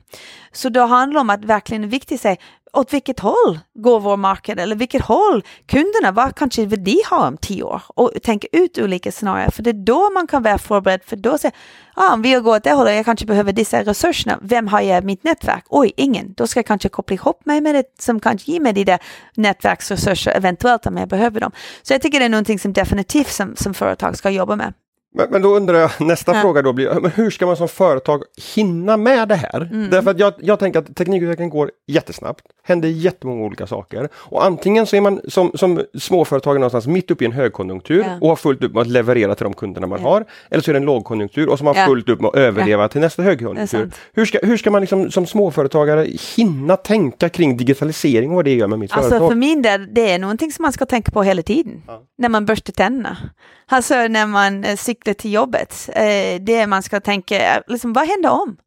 Så 0.52 0.70
då 0.70 0.86
handlar 0.86 1.14
det 1.14 1.22
om 1.22 1.30
att 1.30 1.46
verkligen 1.46 1.90
viktigt 1.90 2.22
säga, 2.22 2.38
åt 2.76 2.94
vilket 2.94 3.20
håll 3.20 3.60
går 3.74 4.00
vår 4.00 4.18
marknad 4.18 4.60
eller 4.60 4.76
vilket 4.76 5.02
håll 5.02 5.44
kunderna, 5.66 6.12
vad 6.12 6.36
kanske 6.36 6.66
vill 6.66 6.84
de 6.84 7.04
ha 7.10 7.28
om 7.28 7.38
tio 7.38 7.64
år? 7.64 7.82
Och 7.88 8.12
tänka 8.24 8.48
ut 8.52 8.78
olika 8.78 9.12
scenarier, 9.12 9.52
för 9.52 9.64
det 9.64 9.70
är 9.70 9.86
då 9.86 10.10
man 10.14 10.28
kan 10.28 10.44
vara 10.44 10.58
förberedd, 10.58 11.02
för 11.06 11.16
då 11.16 11.38
säger 11.38 11.56
ah, 11.94 12.14
om 12.14 12.22
vi 12.22 12.34
går 12.34 12.56
åt 12.56 12.64
det 12.64 12.74
hållet, 12.74 12.96
jag 12.96 13.06
kanske 13.06 13.26
behöver 13.26 13.54
dessa 13.54 13.84
resurserna, 13.84 14.40
vem 14.42 14.68
har 14.68 14.82
jag 14.82 15.04
i 15.04 15.06
mitt 15.06 15.24
nätverk? 15.24 15.64
Oj, 15.70 15.94
ingen, 15.98 16.34
då 16.34 16.48
ska 16.48 16.58
jag 16.58 16.66
kanske 16.66 16.90
koppla 16.90 17.14
ihop 17.14 17.46
mig 17.46 17.62
med 17.62 17.76
det 17.76 17.84
som 18.00 18.20
kanske 18.20 18.52
ger 18.52 18.60
mig 18.60 18.74
de 18.74 18.84
där 18.84 19.00
nätverksresurser 19.36 20.32
eventuellt 20.32 20.86
om 20.86 20.98
jag 20.98 21.08
behöver 21.08 21.40
dem. 21.40 21.52
Så 21.82 21.94
jag 21.94 22.02
tycker 22.02 22.20
det 22.20 22.26
är 22.26 22.30
någonting 22.30 22.60
som 22.60 22.74
definitivt 22.74 23.32
som, 23.32 23.56
som 23.56 23.74
företag 23.74 24.18
ska 24.18 24.30
jobba 24.30 24.56
med. 24.56 24.74
Men, 25.16 25.28
men, 25.30 25.42
då 25.42 25.56
undrar 25.56 25.80
jag, 25.80 25.92
nästa 26.00 26.36
ja. 26.36 26.42
fråga 26.42 26.62
då 26.62 26.74
blir, 26.74 27.00
men 27.00 27.12
hur 27.12 27.30
ska 27.30 27.46
man 27.46 27.58
som 27.58 27.68
företag 27.68 28.24
hinna 28.56 28.98
med 28.98 29.28
det 29.28 29.36
här? 29.36 29.70
Mm. 29.72 29.90
Därför 29.90 30.12
att 30.12 30.20
jag, 30.20 30.34
jag 30.40 30.60
tänker 30.60 30.80
att 30.80 30.96
teknikutvecklingen 30.96 31.50
går 31.50 31.72
jättesnabbt, 31.88 32.46
händer 32.64 32.90
jättemånga 32.90 33.44
olika 33.46 33.68
saker. 33.68 34.10
Och 34.14 34.46
antingen 34.46 34.86
så 34.86 34.96
är 34.96 35.02
man 35.02 35.22
som, 35.28 35.52
som 35.56 35.82
småföretagare 36.00 36.60
någonstans 36.60 36.88
mitt 36.88 37.12
uppe 37.12 37.24
i 37.24 37.28
en 37.28 37.34
högkonjunktur 37.34 38.00
ja. 38.08 38.18
och 38.22 38.30
har 38.30 38.36
fullt 38.36 38.64
upp 38.64 38.74
med 38.74 38.82
att 38.82 38.88
leverera 38.88 39.36
till 39.36 39.44
de 39.44 39.54
kunderna 39.54 39.88
man 39.88 40.02
ja. 40.02 40.10
har. 40.10 40.26
Eller 40.50 40.64
så 40.64 40.72
är 40.72 40.74
det 40.74 40.80
en 40.80 40.86
lågkonjunktur 40.86 41.50
och 41.50 41.60
så 41.60 41.66
har 41.66 41.74
man 41.74 41.86
fullt 41.88 42.10
upp 42.10 42.22
med 42.22 42.30
att 42.30 42.36
överleva 42.36 42.88
till 42.88 43.02
nästa 43.02 43.24
högkonjunktur. 43.24 43.92
Hur 44.14 44.26
ska, 44.26 44.40
hur 44.44 44.58
ska 44.58 44.72
man 44.72 44.82
liksom, 44.82 45.12
som 45.12 45.26
småföretagare 45.26 46.08
hinna 46.36 46.78
tänka 46.78 47.30
kring 47.30 47.58
digitalisering 47.58 48.30
och 48.30 48.36
vad 48.36 48.46
det 48.46 48.56
gör 48.56 48.68
med 48.68 48.80
mitt 48.80 48.92
alltså, 48.92 49.10
företag? 49.10 49.30
För 49.30 49.36
min 49.36 49.62
del, 49.62 49.94
det 49.94 50.12
är 50.12 50.20
någonting 50.20 50.52
som 50.52 50.64
man 50.64 50.74
ska 50.74 50.86
tänka 50.86 51.12
på 51.12 51.24
hela 51.24 51.42
tiden. 51.42 51.84
När 52.18 52.30
man 52.30 52.46
borstar 52.46 52.74
tänderna. 52.74 53.18
Alltså 53.68 54.08
när 54.08 54.28
man 54.28 54.64
eh, 54.64 54.76
cyklar 54.76 55.14
till 55.14 55.34
jobbet. 55.34 55.90
Eh, 55.94 56.42
det 56.42 56.68
man 56.68 56.84
ska 56.84 57.00
tänka, 57.00 57.56
eh, 57.56 57.62
liksom, 57.68 57.94
vad 57.94 58.08
händer 58.08 58.30
om? 58.30 58.58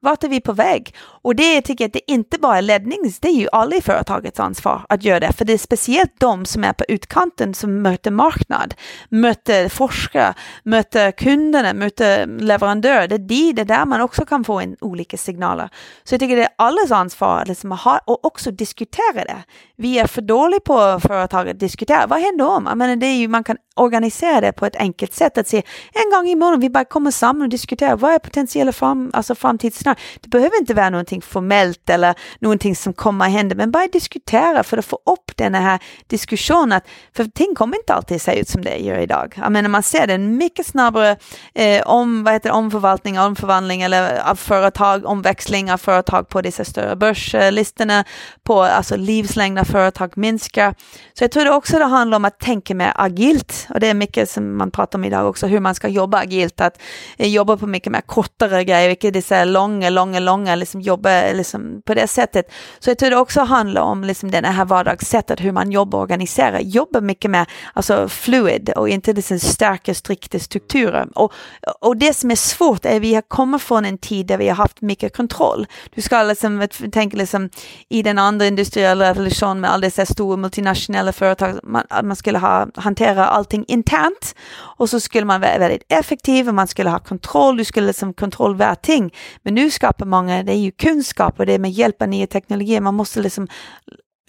Vart 0.00 0.24
är 0.24 0.28
vi 0.28 0.40
på 0.40 0.52
väg? 0.52 0.94
Och 1.24 1.36
det 1.36 1.62
tycker 1.62 1.84
jag 1.84 1.88
att 1.88 1.92
det 1.92 2.12
inte 2.12 2.38
bara 2.38 2.58
är 2.58 2.62
lednings, 2.62 3.20
det 3.20 3.28
är 3.28 3.32
ju 3.32 3.48
alla 3.52 3.76
i 3.76 3.80
företagets 3.80 4.40
ansvar 4.40 4.86
att 4.88 5.04
göra 5.04 5.20
det, 5.20 5.32
för 5.32 5.44
det 5.44 5.52
är 5.52 5.58
speciellt 5.58 6.20
de 6.20 6.44
som 6.44 6.64
är 6.64 6.72
på 6.72 6.84
utkanten 6.88 7.54
som 7.54 7.82
möter 7.82 8.10
marknad, 8.10 8.74
möter 9.08 9.68
forskare, 9.68 10.34
möter 10.62 11.10
kunderna, 11.10 11.72
möter 11.72 12.26
leverantörer. 12.26 13.08
Det 13.08 13.14
är 13.14 13.18
de, 13.18 13.52
det 13.52 13.62
är 13.62 13.64
där 13.64 13.86
man 13.86 14.00
också 14.00 14.24
kan 14.24 14.44
få 14.44 14.62
in 14.62 14.76
olika 14.80 15.16
signaler. 15.16 15.68
Så 16.04 16.14
jag 16.14 16.20
tycker 16.20 16.36
det 16.36 16.42
är 16.42 16.54
allas 16.58 16.90
ansvar 16.90 17.38
att 17.38 17.48
liksom 17.48 17.70
ha, 17.70 18.00
och 18.06 18.24
också 18.24 18.50
diskutera 18.50 19.24
det. 19.24 19.42
Vi 19.76 19.98
är 19.98 20.06
för 20.06 20.22
dåliga 20.22 20.60
på 20.60 21.00
företag 21.00 21.48
att 21.48 21.60
diskutera. 21.60 22.06
Vad 22.06 22.20
händer 22.20 22.48
om? 22.48 22.66
Jag 22.66 22.78
menar, 22.78 22.96
det 22.96 23.06
är 23.06 23.16
ju, 23.16 23.28
man 23.28 23.44
kan 23.44 23.56
organisera 23.76 24.40
det 24.40 24.52
på 24.52 24.66
ett 24.66 24.76
enkelt 24.76 25.14
sätt 25.14 25.38
att 25.38 25.48
se 25.48 25.62
en 25.92 26.10
gång 26.10 26.28
i 26.28 26.34
månaden, 26.34 26.60
vi 26.60 26.70
bara 26.70 26.84
kommer 26.84 27.10
samman 27.10 27.42
och 27.42 27.48
diskuterar 27.48 27.96
vad 27.96 28.14
är 28.14 28.18
potentiella 28.18 28.72
fram, 28.72 29.10
alltså 29.14 29.34
framtidsscenarier. 29.34 30.00
Det 30.20 30.28
behöver 30.28 30.60
inte 30.60 30.74
vara 30.74 30.90
någonting 30.90 31.11
någonting 31.12 31.22
formellt 31.32 31.90
eller 31.90 32.14
någonting 32.40 32.76
som 32.76 32.92
kommer 32.92 33.26
att 33.26 33.32
hända, 33.32 33.54
men 33.54 33.70
bara 33.70 33.86
diskutera 33.86 34.62
för 34.62 34.78
att 34.78 34.84
få 34.84 34.98
upp 35.06 35.36
den 35.36 35.54
här 35.54 35.78
diskussionen. 36.08 36.72
Att, 36.72 36.84
för 37.16 37.24
ting 37.24 37.54
kommer 37.54 37.76
inte 37.76 37.94
alltid 37.94 38.22
se 38.22 38.40
ut 38.40 38.48
som 38.48 38.62
det 38.62 38.76
gör 38.76 38.98
idag. 38.98 39.34
Jag 39.36 39.52
menar, 39.52 39.68
man 39.68 39.82
ser 39.82 40.06
det 40.06 40.18
mycket 40.18 40.66
snabbare 40.66 41.16
eh, 41.54 41.82
om, 41.86 42.24
vad 42.24 42.32
heter 42.32 42.48
det, 42.48 42.54
omförvaltning, 42.54 43.18
omförvandling 43.18 43.82
eller 43.82 44.30
av 44.30 44.36
företag, 44.36 45.06
omväxling 45.06 45.72
av 45.72 45.78
företag 45.78 46.28
på 46.28 46.42
dessa 46.42 46.64
större 46.64 46.96
börslistorna, 46.96 48.04
på 48.42 48.62
alltså 48.62 48.96
livslängd 48.96 49.58
av 49.58 49.64
företag 49.64 50.12
minskar. 50.16 50.74
Så 51.18 51.24
jag 51.24 51.30
tror 51.30 51.44
det 51.44 51.50
också 51.50 51.78
det 51.78 51.84
handlar 51.84 52.16
om 52.16 52.24
att 52.24 52.38
tänka 52.40 52.74
mer 52.74 52.92
agilt 52.96 53.66
och 53.74 53.80
det 53.80 53.88
är 53.88 53.94
mycket 53.94 54.30
som 54.30 54.56
man 54.56 54.70
pratar 54.70 54.98
om 54.98 55.04
idag 55.04 55.28
också, 55.28 55.46
hur 55.46 55.60
man 55.60 55.74
ska 55.74 55.88
jobba 55.88 56.18
agilt, 56.18 56.60
att 56.60 56.78
eh, 57.18 57.28
jobba 57.28 57.56
på 57.56 57.66
mycket 57.66 57.92
mer 57.92 58.00
kortare 58.00 58.64
grejer, 58.64 58.88
vilket 58.88 59.32
är 59.32 59.44
långa 59.44 59.90
långa, 59.90 60.20
långa, 60.20 60.56
långa 60.56 60.82
jobb 60.82 61.01
jobba 61.02 61.32
liksom 61.32 61.82
på 61.84 61.94
det 61.94 62.06
sättet. 62.06 62.52
Så 62.78 62.90
jag 62.90 62.98
tror 62.98 63.10
det 63.10 63.16
också 63.16 63.40
handlar 63.40 63.82
om 63.82 64.04
liksom 64.04 64.30
det 64.30 64.46
här 64.46 64.64
vardagssättet, 64.64 65.40
hur 65.40 65.52
man 65.52 65.70
jobbar 65.70 65.98
och 65.98 66.02
organiserar. 66.02 66.60
Jobba 66.60 67.00
mycket 67.00 67.30
med 67.30 67.46
alltså 67.74 68.08
fluid 68.08 68.72
och 68.76 68.88
inte 68.88 69.12
liksom 69.12 69.38
starka, 69.38 69.94
strikta 69.94 70.38
strukturer. 70.38 71.08
Och, 71.14 71.32
och 71.80 71.96
det 71.96 72.14
som 72.14 72.30
är 72.30 72.36
svårt 72.36 72.84
är 72.84 72.96
att 72.96 73.02
vi 73.02 73.14
har 73.14 73.22
kommit 73.22 73.62
från 73.62 73.84
en 73.84 73.98
tid 73.98 74.26
där 74.26 74.38
vi 74.38 74.48
har 74.48 74.56
haft 74.56 74.80
mycket 74.80 75.16
kontroll. 75.16 75.66
Du 75.94 76.02
ska 76.02 76.22
liksom, 76.22 76.68
tänka 76.92 77.16
liksom 77.16 77.50
i 77.88 78.02
den 78.02 78.18
andra 78.18 78.46
industriella 78.46 79.10
revolutionen 79.10 79.60
med 79.60 79.70
alla 79.70 79.80
dessa 79.80 80.06
stora 80.06 80.36
multinationella 80.36 81.12
företag, 81.12 81.58
man, 81.62 81.84
man 82.02 82.16
skulle 82.16 82.38
ha, 82.38 82.66
hantera 82.74 83.26
allting 83.26 83.64
internt 83.68 84.34
och 84.78 84.90
så 84.90 85.00
skulle 85.00 85.26
man 85.26 85.40
vara 85.40 85.58
väldigt 85.58 85.84
effektiv 85.88 86.48
och 86.48 86.54
man 86.54 86.68
skulle 86.68 86.90
ha 86.90 86.98
kontroll, 86.98 87.56
du 87.56 87.64
skulle 87.64 87.86
liksom 87.86 88.14
kontroll 88.14 88.54
över 88.54 88.74
ting. 88.74 89.14
Men 89.42 89.54
nu 89.54 89.70
skapar 89.70 90.06
många, 90.06 90.42
det 90.42 90.52
är 90.52 90.56
ju 90.56 90.70
kul 90.70 90.91
kunskap 90.92 91.40
och 91.40 91.46
det 91.46 91.52
är 91.52 91.58
med 91.58 91.70
hjälp 91.70 92.02
av 92.02 92.08
nya 92.08 92.26
teknologier, 92.26 92.80
man 92.80 92.94
måste 92.94 93.20
liksom 93.20 93.48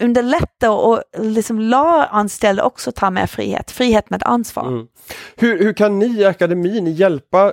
underlätta 0.02 0.70
och 0.70 1.02
liksom 1.18 1.60
la 1.60 2.04
anställda 2.04 2.64
också 2.64 2.92
ta 2.92 3.10
med 3.10 3.30
frihet, 3.30 3.70
frihet 3.70 4.10
med 4.10 4.22
ansvar. 4.22 4.68
Mm. 4.68 4.86
Hur, 5.36 5.58
hur 5.58 5.72
kan 5.72 5.98
ni 5.98 6.20
i 6.20 6.24
akademin 6.24 6.86
hjälpa 6.86 7.52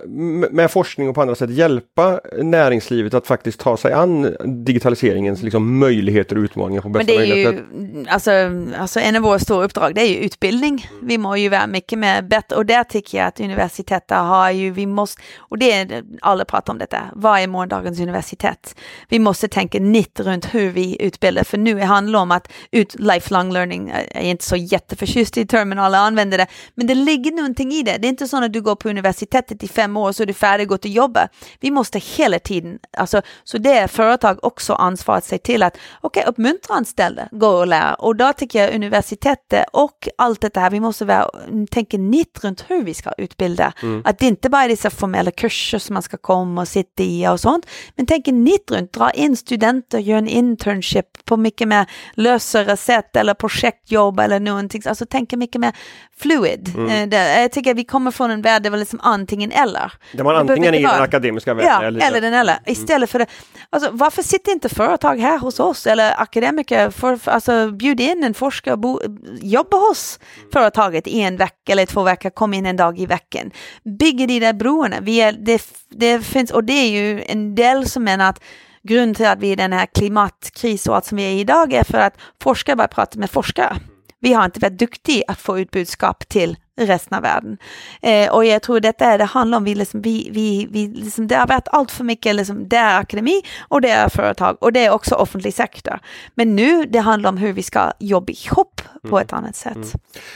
med 0.51 0.71
forskning 0.71 1.09
och 1.09 1.15
på 1.15 1.21
andra 1.21 1.35
sätt 1.35 1.49
hjälpa 1.49 2.19
näringslivet 2.41 3.13
att 3.13 3.27
faktiskt 3.27 3.59
ta 3.59 3.77
sig 3.77 3.93
an 3.93 4.35
digitaliseringens 4.65 5.43
liksom, 5.43 5.79
möjligheter 5.79 6.37
och 6.37 6.41
utmaningar 6.41 6.81
på 6.81 6.89
bästa 6.89 7.13
möjliga 7.13 7.51
sätt? 7.51 7.59
Alltså, 8.07 8.31
alltså 8.77 8.99
en 8.99 9.15
av 9.15 9.21
våra 9.21 9.39
stora 9.39 9.65
uppdrag 9.65 9.95
det 9.95 10.01
är 10.01 10.05
ju 10.05 10.15
utbildning. 10.15 10.85
Vi 11.01 11.17
må 11.17 11.35
ju 11.35 11.49
vara 11.49 11.67
mycket 11.67 11.99
mer 11.99 12.21
bättre 12.21 12.55
och 12.55 12.65
där 12.65 12.83
tycker 12.83 13.17
jag 13.17 13.27
att 13.27 13.39
universitetet 13.39 14.17
har 14.17 14.51
ju, 14.51 14.71
vi 14.71 14.85
måste, 14.85 15.21
och 15.37 15.57
det 15.57 15.71
är, 15.71 16.03
alla 16.21 16.45
pratar 16.45 16.73
om 16.73 16.79
detta, 16.79 16.97
vad 17.13 17.39
är 17.39 17.47
morgondagens 17.47 17.99
universitet? 17.99 18.75
Vi 19.09 19.19
måste 19.19 19.47
tänka 19.47 19.79
nytt 19.79 20.19
runt 20.19 20.53
hur 20.53 20.69
vi 20.69 21.01
utbildar, 21.01 21.43
för 21.43 21.57
nu 21.57 21.79
handlar 21.79 22.19
det 22.19 22.23
om 22.23 22.30
att 22.31 22.51
ut, 22.71 22.95
lifelong 22.99 23.53
learning, 23.53 23.89
jag 23.89 24.23
är 24.23 24.29
inte 24.29 24.45
så 24.45 24.55
jätteförtjust 24.55 25.37
i 25.37 25.45
termen, 25.45 25.79
alla 25.79 25.97
använder 25.97 26.37
det, 26.37 26.47
men 26.75 26.87
det 26.87 26.95
ligger 26.95 27.31
någonting 27.31 27.71
i 27.71 27.83
det. 27.83 27.97
Det 27.97 28.07
är 28.07 28.09
inte 28.09 28.27
så 28.27 28.43
att 28.43 28.53
du 28.53 28.61
går 28.61 28.75
på 28.75 28.89
universitetet 28.89 29.63
i 29.63 29.67
fem 29.67 29.97
år 29.97 30.11
så 30.11 30.23
är 30.23 30.27
du 30.27 30.33
färdig 30.33 30.65
och 30.65 30.69
går 30.69 30.77
till 30.77 30.95
jobbet. 30.95 31.29
Vi 31.59 31.71
måste 31.71 31.99
hela 31.99 32.39
tiden, 32.39 32.79
alltså, 32.97 33.21
så 33.43 33.57
det 33.57 33.71
är 33.71 33.87
företag 33.87 34.39
också 34.43 34.73
ansvar 34.73 35.15
att 35.15 35.25
se 35.25 35.37
till 35.37 35.63
att 35.63 35.77
okej, 36.01 36.21
okay, 36.21 36.29
uppmuntra 36.29 36.75
anställda, 36.75 37.27
gå 37.31 37.47
och 37.47 37.67
lära. 37.67 37.93
Och 37.93 38.15
då 38.15 38.33
tycker 38.33 38.61
jag 38.63 38.75
universitetet 38.75 39.65
och 39.73 40.07
allt 40.17 40.41
det 40.41 40.57
här, 40.57 40.69
vi 40.69 40.79
måste 40.79 41.05
vara, 41.05 41.29
tänka 41.71 41.97
nytt 41.97 42.43
runt 42.43 42.65
hur 42.67 42.83
vi 42.83 42.93
ska 42.93 43.11
utbilda. 43.17 43.73
Mm. 43.81 44.01
Att 44.05 44.19
det 44.19 44.25
inte 44.25 44.49
bara 44.49 44.63
är 44.63 44.69
dessa 44.69 44.89
formella 44.89 45.31
kurser 45.31 45.79
som 45.79 45.93
man 45.93 46.03
ska 46.03 46.17
komma 46.17 46.61
och 46.61 46.67
sitta 46.67 47.03
i 47.03 47.27
och 47.27 47.39
sånt, 47.39 47.65
men 47.95 48.05
tänka 48.05 48.31
nytt 48.31 48.71
runt, 48.71 48.93
dra 48.93 49.11
in 49.11 49.37
studenter, 49.37 49.99
göra 49.99 50.17
en 50.17 50.27
internship 50.27 51.25
på 51.25 51.37
mycket 51.37 51.67
mer 51.67 51.85
lösare 52.21 52.77
sätt 52.77 53.15
eller 53.15 53.33
projektjobb 53.33 54.19
eller 54.19 54.39
någonting, 54.39 54.81
alltså 54.85 55.05
tänka 55.05 55.37
mycket 55.37 55.61
mer 55.61 55.73
fluid. 56.17 56.73
Mm. 56.75 57.13
Eh, 57.13 57.41
jag 57.41 57.51
tycker 57.51 57.71
att 57.71 57.77
vi 57.77 57.83
kommer 57.83 58.11
från 58.11 58.31
en 58.31 58.41
värld 58.41 58.61
där 58.61 58.63
det 58.63 58.69
var 58.69 58.77
liksom 58.77 58.99
antingen 59.03 59.51
eller. 59.51 59.91
Det 60.13 60.23
var 60.23 60.33
antingen 60.33 60.73
i 60.73 60.81
den 60.81 61.01
akademiska 61.01 61.53
världen 61.53 61.71
ja, 61.71 61.87
eller, 61.87 62.07
eller 62.07 62.21
den 62.21 62.33
eller. 62.33 62.53
Mm. 62.53 62.63
Istället 62.65 63.09
för 63.09 63.19
det. 63.19 63.25
Alltså, 63.69 63.89
varför 63.93 64.23
sitter 64.23 64.51
inte 64.51 64.69
företag 64.69 65.19
här 65.19 65.37
hos 65.37 65.59
oss 65.59 65.87
eller 65.87 66.21
akademiker? 66.21 66.89
För, 66.89 67.15
för, 67.15 67.31
alltså, 67.31 67.71
bjud 67.71 67.99
in 67.99 68.23
en 68.23 68.33
forskare, 68.33 68.77
bo, 68.77 68.99
jobba 69.41 69.77
hos 69.77 70.19
företaget 70.53 71.07
i 71.07 71.21
en 71.21 71.37
vecka 71.37 71.71
eller 71.71 71.85
två 71.85 72.03
veckor, 72.03 72.29
kom 72.29 72.53
in 72.53 72.65
en 72.65 72.77
dag 72.77 72.99
i 72.99 73.05
veckan. 73.05 73.51
Bygger 73.99 74.27
de 74.27 74.39
där 74.39 74.53
broarna. 74.53 74.95
Vi 75.01 75.21
är, 75.21 75.31
det, 75.31 75.61
det 75.89 76.21
finns, 76.21 76.51
och 76.51 76.63
det 76.63 76.73
är 76.73 76.89
ju 76.89 77.23
en 77.27 77.55
del 77.55 77.89
som 77.89 78.03
menar 78.03 78.29
att 78.29 78.41
grunden 78.83 79.15
till 79.15 79.25
att 79.25 79.39
vi 79.39 79.47
är 79.47 79.53
i 79.53 79.55
den 79.55 79.73
här 79.73 79.85
klimatkris 79.85 80.87
och 80.87 80.95
allt 80.95 81.05
som 81.05 81.17
vi 81.17 81.23
är 81.23 81.31
i 81.31 81.39
idag 81.39 81.73
är 81.73 81.83
för 81.83 81.97
att 81.97 82.17
forskare 82.43 82.75
bara 82.75 82.87
pratar 82.87 83.19
med 83.19 83.29
forskare. 83.31 83.77
Vi 84.19 84.33
har 84.33 84.45
inte 84.45 84.59
varit 84.59 84.79
duktiga 84.79 85.23
att 85.27 85.39
få 85.39 85.59
ut 85.59 85.71
budskap 85.71 86.29
till 86.29 86.57
resten 86.79 87.17
av 87.17 87.23
världen. 87.23 87.57
Eh, 88.01 88.33
och 88.33 88.45
jag 88.45 88.61
tror 88.61 88.79
detta 88.79 89.05
är 89.05 89.17
det 89.17 89.23
handlar 89.23 89.57
om, 89.57 89.63
vi 89.63 89.75
liksom, 89.75 90.01
vi, 90.01 90.29
vi, 90.31 90.67
vi 90.71 90.87
liksom, 90.87 91.27
det 91.27 91.35
har 91.35 91.47
varit 91.47 91.67
allt 91.71 91.91
för 91.91 92.03
mycket, 92.03 92.35
liksom, 92.35 92.67
det 92.67 92.77
är 92.77 92.99
akademi 92.99 93.41
och 93.67 93.81
det 93.81 93.89
är 93.89 94.09
företag 94.09 94.57
och 94.59 94.73
det 94.73 94.85
är 94.85 94.91
också 94.91 95.15
offentlig 95.15 95.53
sektor. 95.53 95.99
Men 96.35 96.55
nu 96.55 96.85
det 96.85 96.99
handlar 96.99 97.29
om 97.29 97.37
hur 97.37 97.53
vi 97.53 97.63
ska 97.63 97.91
jobba 97.99 98.31
ihop 98.31 98.81
på 99.01 99.07
mm. 99.07 99.21
ett 99.21 99.33
annat 99.33 99.55
sätt. 99.55 99.75
Mm. 99.75 99.87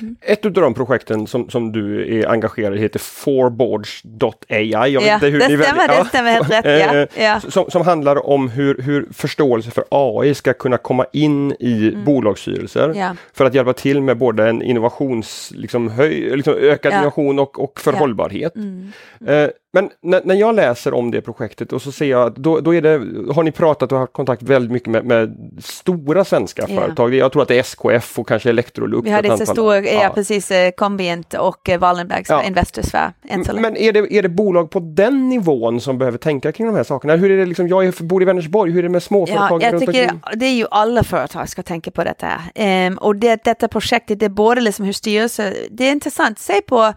Mm. 0.01 0.15
Ett 0.22 0.46
av 0.46 0.51
de 0.51 0.74
projekten 0.74 1.27
som, 1.27 1.50
som 1.50 1.72
du 1.72 2.18
är 2.20 2.30
engagerad 2.30 2.75
i 2.75 2.80
heter 2.80 3.00
forboards.ai. 3.00 4.70
Ja, 4.70 4.89
det, 4.89 5.18
stämmer, 5.18 5.88
det 5.88 6.06
stämmer 6.10 6.32
helt 6.32 6.50
rätt. 6.50 6.65
Ja. 6.65 6.86
Eh, 6.96 7.24
ja. 7.24 7.39
Som, 7.39 7.72
som 7.72 7.82
handlar 7.82 8.27
om 8.27 8.50
hur, 8.50 8.82
hur 8.82 9.08
förståelse 9.13 9.72
för 9.72 9.84
AI 9.89 10.34
ska 10.34 10.54
kunna 10.54 10.77
komma 10.77 11.06
in 11.13 11.51
i 11.60 11.88
mm. 11.88 12.04
bolagsstyrelser 12.04 12.94
ja. 12.96 13.15
för 13.34 13.46
att 13.46 13.54
hjälpa 13.54 13.74
till 13.74 14.01
med 14.01 14.18
både 14.18 14.50
en 14.50 14.62
innovations, 14.62 15.51
liksom, 15.56 15.89
höj, 15.89 16.35
liksom 16.36 16.54
ökad 16.54 16.94
ja. 16.94 16.98
innovation 16.98 17.39
och, 17.39 17.60
och 17.63 17.80
för 17.80 17.94
ja. 17.94 18.00
hållbarhet. 18.00 18.56
Mm. 18.56 18.92
Mm. 19.22 19.51
Men 19.75 19.89
när, 20.01 20.22
när, 20.24 20.36
jag 20.36 20.55
läser 20.55 20.94
om 20.94 21.12
det 21.12 21.22
projektet 21.22 21.74
och 21.74 21.82
så 21.82 21.91
ser 21.91 22.05
jag 22.05 22.27
att 22.27 22.36
då, 22.36 22.60
då 22.60 22.75
är 22.75 22.82
det, 22.82 22.89
har 23.34 23.44
ni 23.44 23.51
pratat 23.51 23.91
och 23.91 23.98
haft 23.98 24.13
kontakt 24.13 24.44
väldigt 24.44 24.72
mycket 24.72 24.89
med, 24.89 25.05
med 25.05 25.38
stora 25.63 26.25
svenska 26.25 26.65
ja. 26.67 26.82
företag. 26.82 27.13
Jag 27.13 27.32
tror 27.32 27.41
att 27.41 27.48
det 27.48 27.55
är 27.55 27.60
SKF 27.60 28.20
och 28.20 28.27
kanske 28.27 28.50
Electrolux. 28.50 29.05
Vi 29.05 29.12
har 29.12 29.22
lite 29.22 29.46
stora, 29.46 29.79
ja. 29.79 30.03
ja 30.03 30.12
precis, 30.15 30.51
Combient 30.77 31.34
eh, 31.34 31.39
och 31.39 31.70
eh, 31.70 31.79
Wallenbergs 31.79 32.29
ja. 32.29 32.44
Investors 32.44 32.94
Men 33.53 33.77
är 33.77 33.94
det, 33.94 34.13
är 34.13 34.22
det 34.22 34.29
bolag 34.29 34.70
på 34.70 34.79
den 34.79 35.29
nivån 35.29 35.82
som 35.82 35.98
behöver 35.98 36.17
tänka 36.17 36.51
kring 36.51 36.67
de 36.67 36.75
här 36.75 36.84
sakerna? 36.84 37.15
Hur 37.15 37.32
är 37.32 37.38
det 37.38 37.46
liksom, 37.46 37.67
jag 37.67 37.94
bor 37.94 38.22
i 38.22 38.25
Vänersborg, 38.25 38.72
hur 38.72 38.79
är 38.79 38.84
det 38.84 38.89
med 38.89 39.03
småföretag? 39.03 39.63
Ja, 39.63 39.72
jag 39.72 39.79
tycker 39.79 40.12
det 40.36 40.46
är 40.46 40.55
ju 40.55 40.65
alla 40.72 41.03
företag 41.03 41.50
ska 41.50 41.63
tänka 41.63 41.91
på 41.91 42.03
detta. 42.03 42.27
Um, 42.88 42.98
och 42.98 43.15
det, 43.15 43.44
detta 43.44 43.67
projektet, 43.67 44.20
det 44.20 44.25
är 44.25 44.29
både 44.29 44.62
liksom 44.62 44.86
hur 44.86 44.94
styrelser, 44.94 45.55
det 45.72 45.84
är 45.84 45.91
intressant, 45.91 46.39
se 46.39 46.62
på 46.62 46.94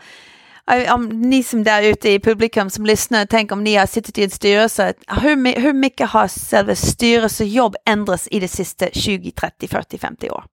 om 0.95 1.09
ni 1.09 1.43
som 1.43 1.65
där 1.65 1.83
ute 1.83 2.11
i 2.11 2.21
publikum 2.21 2.71
som 2.71 2.87
lyssnar, 2.87 3.27
tänk 3.27 3.53
om 3.53 3.65
ni 3.65 3.75
har 3.75 3.87
suttit 3.87 4.19
i 4.19 4.25
en 4.25 4.31
styrelse, 4.31 4.95
hur, 5.23 5.61
hur 5.61 5.73
mycket 5.73 6.11
har 6.11 6.29
själva 6.29 6.75
styrelsejobb 6.75 7.77
ändrats 7.85 8.29
i 8.31 8.41
de 8.41 8.49
sista 8.49 8.87
20, 8.93 9.31
30, 9.31 9.69
40, 9.69 9.99
50 9.99 10.31
år? 10.31 10.45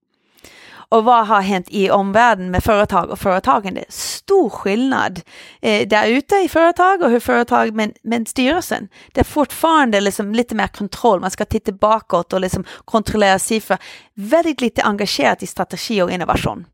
Och 0.90 1.04
vad 1.04 1.28
har 1.28 1.42
hänt 1.42 1.68
i 1.70 1.90
omvärlden 1.90 2.52
med 2.52 2.64
företag 2.64 3.10
och 3.10 3.20
företagande? 3.20 3.86
Stor 3.90 4.50
skillnad 4.50 5.22
eh, 5.62 5.88
där 5.88 6.08
ute 6.08 6.36
i 6.36 6.50
företag 6.50 7.02
och 7.02 7.10
hur 7.10 7.20
företag, 7.20 7.74
men, 7.74 7.94
men 8.04 8.26
styrelsen, 8.26 8.88
det 9.14 9.20
är 9.20 9.24
fortfarande 9.24 10.02
liksom 10.02 10.34
lite 10.34 10.56
mer 10.56 10.68
kontroll. 10.68 11.20
Man 11.20 11.32
ska 11.32 11.46
titta 11.46 11.72
bakåt 11.72 12.34
och 12.34 12.42
liksom 12.42 12.64
kontrollera 12.86 13.40
siffror. 13.40 13.78
Väldigt 14.14 14.62
lite 14.62 14.82
engagerat 14.84 15.44
i 15.44 15.48
strategi 15.48 16.02
och 16.02 16.12
innovation. 16.12 16.66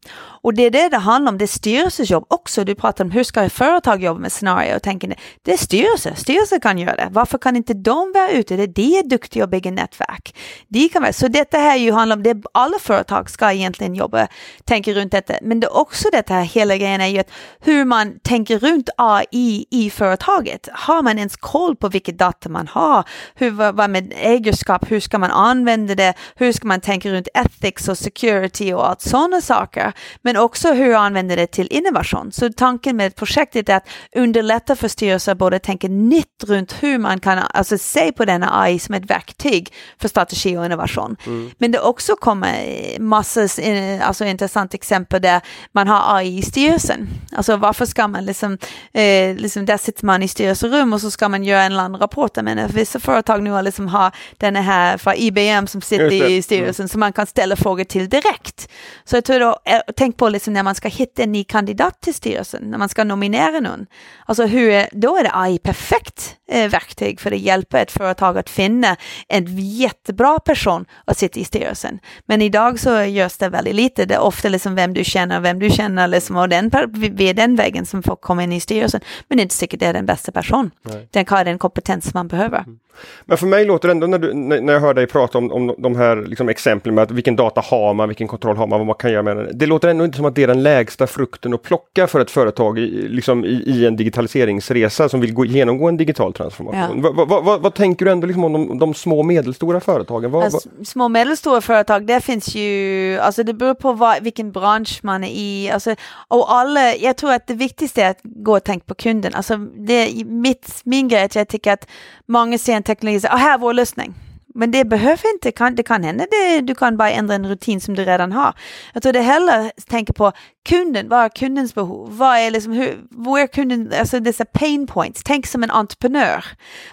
Och 0.44 0.53
det 0.53 0.63
är 0.63 0.72
det 0.72 0.89
det 0.89 0.98
handlar 0.98 1.32
om, 1.32 1.38
det 1.38 1.46
är 1.46 1.48
styrelsejobb 1.48 2.25
också. 2.27 2.63
Du 2.63 2.75
pratar 2.75 3.03
om 3.03 3.12
hur 3.12 3.24
ska 3.24 3.50
företag 3.50 4.03
jobba 4.03 4.20
med 4.20 4.32
scenario 4.32 4.75
och 4.75 4.82
tänker 4.82 5.15
det 5.41 5.53
är 5.53 5.58
styrelse, 5.58 6.15
styrelse 6.15 6.60
kan 6.60 6.77
göra 6.77 6.96
det. 6.96 7.08
Varför 7.12 7.38
kan 7.38 7.56
inte 7.56 7.74
de 7.74 8.12
vara 8.15 8.30
ute? 8.30 8.56
Det 8.56 8.63
är 8.63 8.68
de 8.68 9.00
är 9.00 9.03
duktiga 9.03 9.44
att 9.44 9.50
bygga 9.50 9.72
nätverk. 9.72 10.36
De 10.68 10.89
kan 10.89 11.01
vara, 11.01 11.13
så 11.13 11.27
detta 11.27 11.58
här 11.58 11.77
ju 11.77 11.91
handlar 11.91 12.15
om, 12.15 12.24
det 12.24 12.44
alla 12.53 12.80
företag 12.80 13.30
ska 13.30 13.51
egentligen 13.51 13.96
jobba, 14.01 14.27
tänka 14.65 14.93
runt 14.93 15.12
detta. 15.12 15.34
Men 15.41 15.60
det 15.60 15.67
är 15.67 15.77
också 15.77 16.10
detta 16.12 16.34
här, 16.34 16.43
hela 16.43 16.77
grejen 16.77 17.01
är 17.01 17.08
ju 17.08 17.20
att 17.20 17.31
hur 17.60 17.86
man 17.86 18.20
tänker 18.24 18.60
runt 18.60 18.89
AI 18.98 19.65
i 19.72 19.89
företaget. 19.89 20.70
Har 20.74 21.01
man 21.01 21.17
ens 21.17 21.36
koll 21.36 21.75
på 21.75 21.89
vilket 21.89 22.17
data 22.17 22.50
man 22.50 22.67
har? 22.67 23.03
Hur, 23.36 23.51
vad 23.72 23.89
med 23.89 24.13
ägarskap, 24.15 24.91
hur 24.91 25.00
ska 25.00 25.17
man 25.17 25.31
använda 25.31 25.96
det? 25.96 26.13
Hur 26.36 26.51
ska 26.51 26.67
man 26.67 26.81
tänka 26.81 27.10
runt 27.10 27.27
ethics 27.34 27.88
och 27.88 27.98
security 27.98 28.74
och 28.74 28.89
allt 28.89 29.01
sådana 29.01 29.41
saker? 29.41 29.93
Men 30.22 30.38
också 30.38 30.74
hur 30.74 30.96
använder 30.96 31.38
det 31.38 31.48
till 31.48 31.67
innovation. 31.72 32.31
Så 32.31 32.50
tanken 32.50 32.98
med 32.98 33.15
projektet 33.15 33.70
är 33.70 33.75
att 33.75 33.88
underlätta 34.15 34.75
för 34.75 34.88
styrelser 34.88 35.36
både 35.36 35.60
tänka 35.60 35.88
nytt 35.88 36.43
runt 36.48 36.84
hur 36.84 36.98
man 36.98 37.20
kan 37.20 37.38
alltså, 37.38 37.77
se 37.77 38.12
på 38.12 38.25
denna 38.25 38.62
AI 38.62 38.79
som 38.79 38.96
ett 38.96 39.05
verktyg 39.05 39.74
för 40.01 40.08
strategi 40.08 40.58
och 40.58 40.65
innovation. 40.65 41.17
Mm. 41.25 41.51
Men 41.58 41.72
det 41.72 41.79
också 41.79 42.15
kommer 42.15 43.00
massor 43.00 43.60
eh, 43.60 43.90
alltså, 44.01 44.25
intressant 44.25 44.74
exempel 44.74 45.21
där 45.21 45.41
man 45.71 45.88
har 45.88 46.17
AI 46.17 46.38
i 46.38 46.41
styrelsen. 46.41 47.10
Alltså 47.31 47.57
varför 47.57 47.86
ska 47.86 48.07
man 48.07 48.25
liksom, 48.25 48.57
eh, 48.93 49.36
liksom 49.36 49.65
där 49.65 49.77
sitter 49.77 50.05
man 50.05 50.24
i 50.24 50.27
styrelserum 50.27 50.93
och 50.93 51.01
så 51.01 51.12
ska 51.12 51.29
man 51.29 51.43
göra 51.43 51.63
en 51.63 51.75
land-rapport. 51.75 52.31
Men 52.36 52.67
vissa 52.67 53.00
företag 53.00 53.43
nu 53.43 53.51
har 53.51 53.62
liksom 53.62 53.88
har 53.88 54.12
den 54.38 54.55
här 54.55 54.98
från 54.98 55.13
IBM 55.17 55.67
som 55.67 55.81
sitter 55.81 56.29
i 56.29 56.41
styrelsen 56.41 56.83
mm. 56.83 56.89
som 56.89 57.00
man 57.00 57.13
kan 57.13 57.27
ställa 57.27 57.55
frågor 57.55 57.83
till 57.83 58.10
direkt. 58.10 58.69
Så 59.03 59.15
jag 59.15 59.24
tror 59.24 59.39
då, 59.39 59.60
eh, 59.65 59.81
tänk 59.95 60.17
på 60.17 60.29
liksom 60.29 60.53
när 60.53 60.63
man 60.63 60.75
ska 60.75 60.88
hitta 60.88 61.24
en 61.24 61.31
ny 61.31 61.43
kandidat 61.43 62.01
till 62.01 62.13
styrelsen, 62.13 62.63
när 62.63 62.77
man 62.77 62.89
ska 62.89 63.03
nominera 63.03 63.60
någon. 63.60 63.86
Alltså 64.25 64.45
hur, 64.45 64.88
då 64.91 65.17
är 65.17 65.24
det 65.24 65.31
AI 65.33 65.60
perfekt 65.60 66.36
eh, 66.51 66.69
verktyg 66.69 67.19
för 67.19 67.31
att 67.31 67.39
hjälpa 67.39 67.79
ett 67.79 67.91
företag 67.91 68.38
att 68.38 68.50
finna 68.50 68.95
en 69.27 69.57
jättebra 69.57 70.39
person 70.39 70.86
att 71.05 71.17
sitta 71.17 71.39
i 71.39 71.45
styrelsen. 71.45 72.00
Men 72.25 72.41
idag 72.41 72.79
så 72.79 73.03
görs 73.03 73.38
det 73.38 73.50
väldigt 73.50 73.75
lite, 73.83 74.05
det 74.05 74.15
är 74.15 74.19
ofta 74.19 74.50
liksom 74.50 74.75
vem 74.75 74.93
du 74.93 75.03
känner, 75.03 75.39
vem 75.39 75.59
du 75.59 75.69
känner 75.69 76.07
liksom, 76.07 76.38
och 76.38 76.50
den, 76.50 76.71
via 76.93 77.33
den 77.33 77.55
vägen 77.55 77.85
som 77.85 78.03
får 78.03 78.15
komma 78.15 78.43
in 78.43 78.53
i 78.53 78.59
styrelsen. 78.59 79.01
Men 79.27 79.38
det 79.38 79.41
är 79.41 79.43
inte 79.43 79.55
säkert 79.55 79.79
det 79.79 79.85
är 79.85 79.93
den 79.93 80.05
bästa 80.05 80.31
personen. 80.31 80.71
Den 81.11 81.25
har 81.29 81.45
den 81.45 81.57
kompetens 81.57 82.13
man 82.13 82.27
behöver. 82.27 82.57
Mm. 82.59 82.79
Men 83.25 83.38
för 83.38 83.48
mig 83.48 83.65
låter 83.65 83.88
det 83.88 83.91
ändå 83.91 84.07
när, 84.07 84.19
du, 84.19 84.33
när 84.33 84.74
jag 84.74 84.79
hör 84.79 84.93
dig 84.93 85.07
prata 85.07 85.38
om, 85.38 85.51
om 85.51 85.75
de 85.77 85.95
här 85.95 86.15
liksom, 86.15 86.50
exemplen 86.50 86.95
med 86.95 87.01
att 87.01 87.12
vilken 87.12 87.36
data 87.36 87.62
har 87.62 87.93
man, 87.93 88.07
vilken 88.07 88.27
kontroll 88.27 88.57
har 88.57 88.67
man, 88.67 88.79
vad 88.79 88.88
man 88.88 88.95
kan 88.95 89.12
göra 89.12 89.24
med 89.24 89.38
den. 89.38 89.50
Det 89.53 89.65
låter 89.65 89.88
ändå 89.88 90.05
inte 90.05 90.17
som 90.17 90.25
att 90.25 90.36
det 90.36 90.43
är 90.43 90.48
den 90.48 90.63
lägsta 90.63 91.07
frukten 91.07 91.53
att 91.53 91.62
plocka 91.62 92.07
för 92.07 92.19
ett 92.19 92.31
företag 92.31 92.79
i, 92.79 93.07
liksom, 93.07 93.45
i, 93.45 93.63
i 93.65 93.86
en 93.86 93.95
digitaliseringsresa 93.95 95.10
som 95.10 95.21
vill 95.21 95.33
gå, 95.33 95.45
genomgå 95.45 95.88
en 95.88 95.98
digital 95.98 96.33
transformation. 96.33 97.01
Ja. 97.03 97.12
Vad, 97.15 97.29
vad, 97.29 97.43
vad, 97.43 97.62
vad, 97.62 97.74
tänker 97.74 98.05
du 98.05 98.12
ändå 98.12 98.27
liksom 98.27 98.43
om 98.43 98.53
de, 98.53 98.79
de 98.79 98.93
små 98.93 99.19
och 99.19 99.25
medelstora 99.25 99.79
företagen? 99.79 100.36
Alltså, 100.36 100.69
små 100.86 101.03
och 101.03 101.12
medelstora 101.12 101.62
företag, 101.62 102.07
det 102.07 102.21
finns 102.21 102.55
ju, 102.55 103.17
alltså 103.19 103.43
det 103.43 103.53
beror 103.53 103.74
på 103.74 103.93
vad, 103.93 104.24
vilken 104.24 104.51
bransch 104.51 105.00
man 105.03 105.24
är 105.24 105.31
i. 105.31 105.71
Alltså, 105.71 105.95
och 106.27 106.53
alla, 106.53 106.95
jag 106.95 107.17
tror 107.17 107.33
att 107.33 107.48
det 107.48 107.53
viktigaste 107.53 108.03
är 108.03 108.10
att 108.10 108.19
gå 108.24 108.55
och 108.55 108.63
tänka 108.63 108.86
på 108.86 108.95
kunden. 108.95 109.33
Alltså, 109.33 109.57
det, 109.57 110.25
mitt, 110.25 110.81
min 110.83 111.07
grej 111.07 111.21
är 111.21 111.25
att 111.25 111.36
jag 111.36 111.48
tycker 111.48 111.74
att 111.74 111.88
många 112.25 112.57
ser 112.57 112.74
en 112.81 112.83
teknologi 112.83 113.17
och 113.17 113.21
säger, 113.21 113.35
ah, 113.35 113.38
här 113.38 113.53
är 113.53 113.57
vår 113.57 113.73
lösning. 113.73 114.13
Men 114.55 114.71
det 114.71 114.85
behöver 114.85 115.33
inte, 115.33 115.69
det 115.75 115.83
kan 115.83 116.03
hända 116.03 116.25
det, 116.31 116.61
du 116.61 116.75
kan 116.75 116.97
bara 116.97 117.11
ändra 117.11 117.35
en 117.35 117.47
rutin 117.50 117.81
som 117.81 117.95
du 117.95 118.05
redan 118.05 118.31
har. 118.31 118.53
Jag 118.93 119.03
tror 119.03 119.13
det 119.13 119.21
hellre 119.21 119.71
tänker 119.89 120.13
på 120.13 120.31
kunden, 120.70 121.10
vad 121.10 121.20
är 121.20 121.30
kundens 121.30 121.75
behov? 121.75 122.18
Vad 122.18 122.38
är 122.38 122.51
liksom, 122.51 122.74
hur, 122.74 123.00
vad 123.10 123.41
är 123.41 123.48
kunden, 123.48 123.94
alltså 124.00 124.20
dessa 124.20 124.46
pain 124.46 124.88
points, 124.88 125.22
tänk 125.25 125.48
som 125.48 125.63
en 125.63 125.72
entreprenör. 125.72 126.46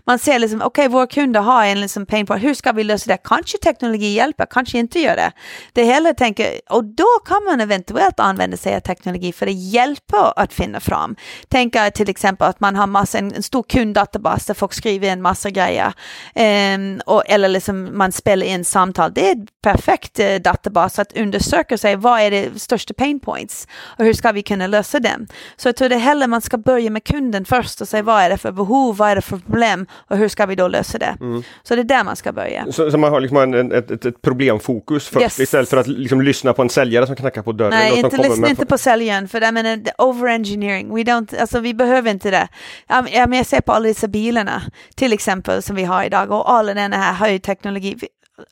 Man 0.07 0.19
ser 0.19 0.39
liksom, 0.39 0.63
okej 0.63 0.87
okay, 0.87 0.89
våra 0.89 1.07
kunder 1.07 1.41
har 1.41 1.65
en 1.65 1.81
liksom 1.81 2.07
pain 2.07 2.27
point, 2.27 2.45
hur 2.45 2.55
ska 2.55 2.73
vi 2.73 2.85
lösa 2.85 3.11
det? 3.11 3.19
Kanske 3.25 3.59
teknologi 3.59 4.15
hjälper, 4.15 4.47
kanske 4.51 4.79
inte 4.79 5.01
gör 5.01 5.17
det. 5.17 5.33
Det 5.73 5.85
hela 5.85 6.15
tänker, 6.15 6.61
och 6.71 6.85
då 6.85 7.07
kan 7.27 7.45
man 7.45 7.61
eventuellt 7.61 8.21
använda 8.21 8.57
sig 8.57 8.77
av 8.77 8.81
teknologi 8.81 9.33
för 9.33 9.47
det 9.47 9.53
hjälper 9.53 10.41
att 10.41 10.53
finna 10.53 10.81
fram. 10.81 11.17
Tänka 11.49 11.91
till 11.91 12.11
exempel 12.11 12.49
att 12.49 12.61
man 12.61 12.77
har 12.77 12.87
massa, 12.87 13.19
en, 13.19 13.35
en 13.35 13.43
stor 13.43 13.63
kunddatabas 13.63 14.47
där 14.47 14.55
folk 14.55 14.73
skriver 14.73 15.09
en 15.09 15.23
massa 15.23 15.51
grejer. 15.51 15.93
Um, 16.75 17.01
och, 17.07 17.23
eller 17.27 17.49
liksom 17.49 17.99
man 17.99 18.13
spelar 18.13 18.47
in 18.47 18.65
samtal. 18.65 19.13
Det 19.15 19.31
är 19.31 19.33
ett 19.33 19.63
perfekt 19.63 20.21
uh, 20.21 20.37
databas 20.37 20.99
att 20.99 21.17
undersöka 21.17 21.79
sig, 21.79 21.97
vad 21.97 22.21
är 22.21 22.31
det 22.31 22.61
största 22.61 22.95
pain 22.95 23.21
points? 23.21 23.58
Och 23.99 24.05
hur 24.05 24.13
ska 24.13 24.33
vi 24.33 24.43
kunna 24.43 24.67
lösa 24.67 25.01
dem? 25.01 25.27
Så 25.57 25.69
jag 25.69 25.77
tror 25.77 25.89
det 25.89 25.95
är 25.95 25.99
hellre 25.99 26.27
man 26.27 26.41
ska 26.41 26.59
börja 26.59 26.91
med 26.91 27.05
kunden 27.05 27.45
först 27.45 27.81
och 27.81 27.89
säga 27.89 28.03
vad 28.03 28.23
är 28.23 28.31
det 28.31 28.39
för 28.39 28.53
behov, 28.53 28.97
vad 28.97 29.11
är 29.11 29.17
det 29.17 29.23
för 29.23 29.37
problem 29.37 29.87
och 29.93 30.17
hur 30.17 30.29
ska 30.29 30.47
vi 30.47 30.55
då 30.55 30.69
lösa 30.69 30.99
det? 30.99 31.17
Mm. 31.21 31.43
Så 31.63 31.75
det 31.75 31.81
är 31.81 31.85
där 31.85 32.05
man 32.05 32.17
ska 32.17 32.33
börja. 32.33 32.73
Så, 32.73 32.91
så 32.91 32.99
man 32.99 33.13
har 33.13 33.21
liksom 33.21 33.37
en, 33.37 33.73
ett, 33.73 33.91
ett, 33.91 34.05
ett 34.05 34.23
problemfokus 34.23 35.09
först 35.09 35.23
yes. 35.23 35.41
istället 35.41 35.69
för 35.69 35.77
att 35.77 35.87
liksom 35.87 36.21
lyssna 36.23 36.53
på 36.53 36.63
en 36.63 36.69
säljare 36.69 37.07
som 37.07 37.17
knackar 37.17 37.43
på 37.43 37.53
dörren? 37.53 37.71
Nej, 37.71 37.99
inte 37.99 38.17
lyssna 38.17 38.49
inte 38.49 38.67
på 38.67 38.79
säljaren 38.79 39.29
för 39.29 39.41
jag 39.41 39.55
menar 39.55 39.83
overengineering, 39.99 40.95
we 40.95 41.03
don't, 41.03 41.41
alltså 41.41 41.61
vi 41.61 41.75
behöver 41.75 42.11
inte 42.11 42.31
det. 42.31 42.49
Ja, 42.87 43.07
men 43.11 43.33
jag 43.33 43.47
ser 43.47 43.61
på 43.61 43.73
alla 43.73 43.89
dessa 43.89 44.09
bilarna 44.09 44.63
till 44.95 45.13
exempel 45.13 45.63
som 45.63 45.77
vi 45.77 45.85
har 45.85 46.05
idag 46.05 46.31
och 46.31 46.53
all 46.53 46.67
den 46.67 46.93
här 46.93 47.13
högteknologi. 47.13 47.97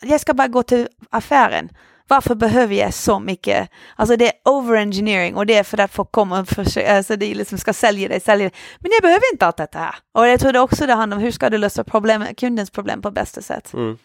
Jag 0.01 0.21
ska 0.21 0.35
bara 0.35 0.49
gå 0.49 0.63
till 0.63 0.89
affären 1.11 1.69
varför 2.09 2.35
behöver 2.35 2.75
jag 2.75 2.95
så 2.95 3.19
mycket? 3.19 3.69
Alltså 3.97 4.17
det 4.17 4.27
är 4.27 4.33
overengineering 4.45 5.35
och 5.35 5.47
det 5.47 5.55
är 5.55 5.63
för 5.63 5.81
att 5.81 5.93
folk 5.93 6.13
kommer 6.13 6.41
och 6.41 6.49
försöker, 6.49 6.97
alltså 6.97 7.17
det 7.17 7.35
liksom 7.35 7.59
ska 7.59 7.73
sälja 7.73 8.09
det, 8.09 8.21
sälja 8.21 8.45
det. 8.45 8.55
Men 8.79 8.91
jag 8.93 9.03
behöver 9.03 9.33
inte 9.33 9.47
allt 9.47 9.57
detta 9.57 9.79
här. 9.79 9.95
Och 10.13 10.29
jag 10.29 10.41
tror 10.41 10.53
det 10.53 10.61
också 10.61 10.87
det 10.87 10.95
handlar 10.95 11.17
om 11.17 11.23
hur 11.23 11.31
ska 11.31 11.51
du 11.51 11.59
lösa 11.59 11.85
problem, 11.85 12.25
kundens 12.37 12.71
problem 12.71 13.03
på 13.03 13.11
bästa 13.11 13.43
sätt. 13.43 13.73
Mm. 13.73 13.99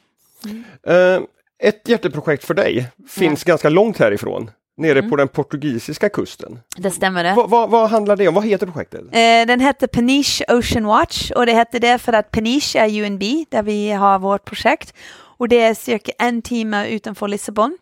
Mm. 0.45 0.63
Uh, 0.89 1.23
ett 1.63 1.89
hjärteprojekt 1.89 2.43
för 2.43 2.53
dig 2.53 2.87
finns 3.09 3.43
ja. 3.45 3.51
ganska 3.51 3.69
långt 3.69 3.97
härifrån 3.97 4.51
nere 4.77 4.99
mm. 4.99 5.09
på 5.09 5.15
den 5.15 5.27
portugisiska 5.27 6.09
kusten. 6.09 6.59
Det 6.77 6.91
stämmer 6.91 7.23
det. 7.23 7.33
Va, 7.33 7.47
va, 7.47 7.67
vad 7.67 7.89
handlar 7.89 8.15
det 8.15 8.27
om? 8.27 8.33
Vad 8.33 8.45
heter 8.45 8.67
projektet? 8.67 9.01
Eh, 9.01 9.47
den 9.47 9.59
heter 9.59 9.87
Peniche 9.87 10.43
Ocean 10.47 10.85
Watch 10.85 11.31
och 11.31 11.45
det 11.45 11.53
hette 11.53 11.79
det 11.79 11.97
för 11.97 12.13
att 12.13 12.31
Peniche 12.31 12.79
är 12.79 13.05
UNB 13.05 13.23
där 13.49 13.63
vi 13.63 13.91
har 13.91 14.19
vårt 14.19 14.45
projekt 14.45 14.93
och 15.41 15.49
det 15.49 15.61
är 15.61 15.73
cirka 15.73 16.11
en 16.19 16.41
timme 16.41 16.87
utanför 16.87 17.27
Lissabon. 17.27 17.77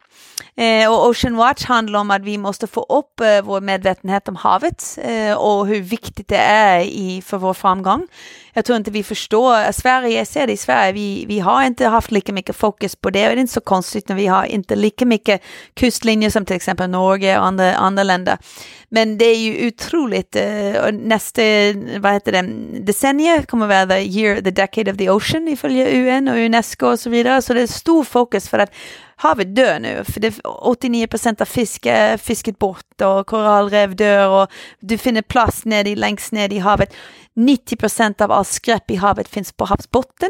Eh, 0.55 0.91
och 0.91 1.07
Ocean 1.07 1.35
Watch 1.35 1.65
handlar 1.65 1.99
om 1.99 2.11
att 2.11 2.21
vi 2.21 2.37
måste 2.37 2.67
få 2.67 2.85
upp 2.89 3.19
eh, 3.19 3.41
vår 3.43 3.61
medvetenhet 3.61 4.27
om 4.27 4.35
havet 4.35 4.97
eh, 5.01 5.33
och 5.33 5.67
hur 5.67 5.81
viktigt 5.81 6.27
det 6.27 6.37
är 6.37 6.79
i, 6.79 7.21
för 7.25 7.37
vår 7.37 7.53
framgång. 7.53 8.07
Jag 8.53 8.65
tror 8.65 8.77
inte 8.77 8.91
vi 8.91 9.03
förstår, 9.03 9.59
eh, 9.59 9.71
Sverige, 9.71 10.17
jag 10.17 10.27
ser 10.27 10.47
det 10.47 10.53
i 10.53 10.57
Sverige, 10.57 10.91
vi, 10.91 11.25
vi 11.27 11.39
har 11.39 11.63
inte 11.63 11.87
haft 11.87 12.11
lika 12.11 12.33
mycket 12.33 12.55
fokus 12.55 12.95
på 12.95 13.09
det. 13.09 13.29
och 13.29 13.35
Det 13.35 13.39
är 13.39 13.41
inte 13.41 13.53
så 13.53 13.61
konstigt 13.61 14.09
när 14.09 14.15
vi 14.15 14.27
har 14.27 14.45
inte 14.45 14.75
lika 14.75 15.05
mycket 15.05 15.41
kustlinjer 15.73 16.29
som 16.29 16.45
till 16.45 16.55
exempel 16.55 16.89
Norge 16.89 17.39
och 17.39 17.45
andra, 17.45 17.75
andra 17.75 18.03
länder. 18.03 18.37
Men 18.89 19.17
det 19.17 19.25
är 19.25 19.37
ju 19.37 19.67
otroligt, 19.67 20.35
eh, 20.35 20.83
och 20.85 20.93
nästa, 20.93 21.41
vad 21.99 22.13
heter 22.13 22.31
det, 22.31 22.41
decennium 22.85 23.43
kommer 23.43 23.67
vara 23.67 23.85
the 23.85 24.01
year, 24.01 24.41
the 24.41 24.51
decade 24.51 24.91
of 24.91 24.97
the 24.97 25.09
ocean 25.09 25.47
ifølge 25.47 25.91
UN 25.91 26.27
och 26.27 26.35
Unesco 26.35 26.87
och 26.87 26.99
så 26.99 27.09
vidare. 27.09 27.41
Så 27.41 27.53
det 27.53 27.61
är 27.61 27.67
stor 27.67 28.03
fokus 28.03 28.49
för 28.49 28.59
att 28.59 28.71
havet 29.21 29.55
dör 29.55 29.79
nu, 29.79 30.03
för 30.03 30.19
det, 30.19 30.39
89 30.43 31.07
procent 31.07 31.41
av 31.41 31.45
fisk 31.45 31.87
fisket 32.17 32.59
bort 32.59 33.01
och 33.01 33.27
korallrev 33.27 33.95
dör 33.95 34.27
och 34.27 34.51
du 34.79 34.97
finner 34.97 35.21
plast 35.21 35.65
nere, 35.65 35.95
längst 35.95 36.31
ner 36.31 36.53
i 36.53 36.59
havet. 36.59 36.93
90 37.33 37.75
procent 37.75 38.21
av 38.21 38.31
all 38.31 38.45
skräp 38.45 38.91
i 38.91 38.95
havet 38.95 39.27
finns 39.27 39.51
på 39.51 39.65
havsbotten. 39.65 40.29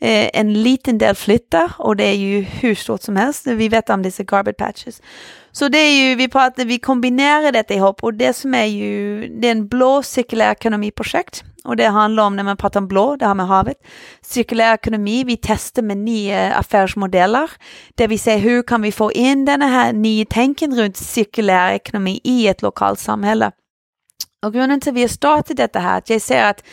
Eh, 0.00 0.30
en 0.32 0.62
liten 0.62 0.98
del 0.98 1.14
flyttar 1.14 1.72
och 1.78 1.96
det 1.96 2.04
är 2.04 2.14
ju 2.14 2.40
hur 2.40 2.74
stort 2.74 3.02
som 3.02 3.16
helst. 3.16 3.46
Vi 3.46 3.68
vet 3.68 3.90
om 3.90 4.02
dessa 4.02 4.22
garbage 4.22 4.56
patches. 4.56 5.02
Så 5.52 5.68
det 5.68 5.78
är 5.78 6.08
ju, 6.08 6.14
vi 6.14 6.28
pratar, 6.28 6.64
vi 6.64 6.78
kombinerar 6.78 7.52
detta 7.52 7.74
ihop 7.74 8.02
och 8.02 8.14
det 8.14 8.32
som 8.32 8.54
är 8.54 8.64
ju, 8.64 9.28
det 9.28 9.48
är 9.48 9.52
en 9.52 9.68
blå 9.68 10.02
cirkulär 10.02 10.52
ekonomiprojekt 10.52 11.44
och 11.64 11.76
det 11.76 11.86
handlar 11.86 12.22
om 12.22 12.36
när 12.36 12.42
man 12.42 12.56
pratar 12.56 12.80
om 12.80 12.88
blå, 12.88 13.16
det 13.16 13.26
här 13.26 13.34
med 13.34 13.46
havet. 13.46 13.76
Cirkulär 14.22 14.74
ekonomi, 14.74 15.24
vi 15.24 15.36
testar 15.36 15.82
med 15.82 15.96
nya 15.96 16.54
affärsmodeller 16.54 17.50
där 17.94 18.08
vi 18.08 18.18
ser 18.18 18.38
hur 18.38 18.62
kan 18.62 18.82
vi 18.82 18.92
få 18.92 19.12
in 19.12 19.44
den 19.44 19.62
här 19.62 19.92
nya 19.92 20.24
tänken 20.24 20.78
runt 20.80 20.96
cirkulär 20.96 21.72
ekonomi 21.72 22.20
i 22.24 22.48
ett 22.48 22.62
lokalt 22.62 22.98
samhälle. 22.98 23.52
Och 24.46 24.52
grunden 24.52 24.80
till 24.80 24.90
att 24.90 24.96
vi 24.96 25.00
har 25.00 25.08
startat 25.08 25.56
detta 25.56 25.78
här, 25.78 25.98
att 25.98 26.10
jag 26.10 26.22
ser 26.22 26.44
att 26.44 26.64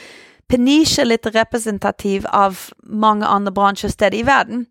Peniche 0.49 1.01
är 1.01 1.05
lite 1.05 1.29
representativ 1.29 2.27
av 2.27 2.59
många 2.83 3.27
andra 3.27 3.51
branscher 3.51 3.85
och 3.85 3.91
städer 3.91 4.17
i 4.17 4.23
världen. 4.23 4.65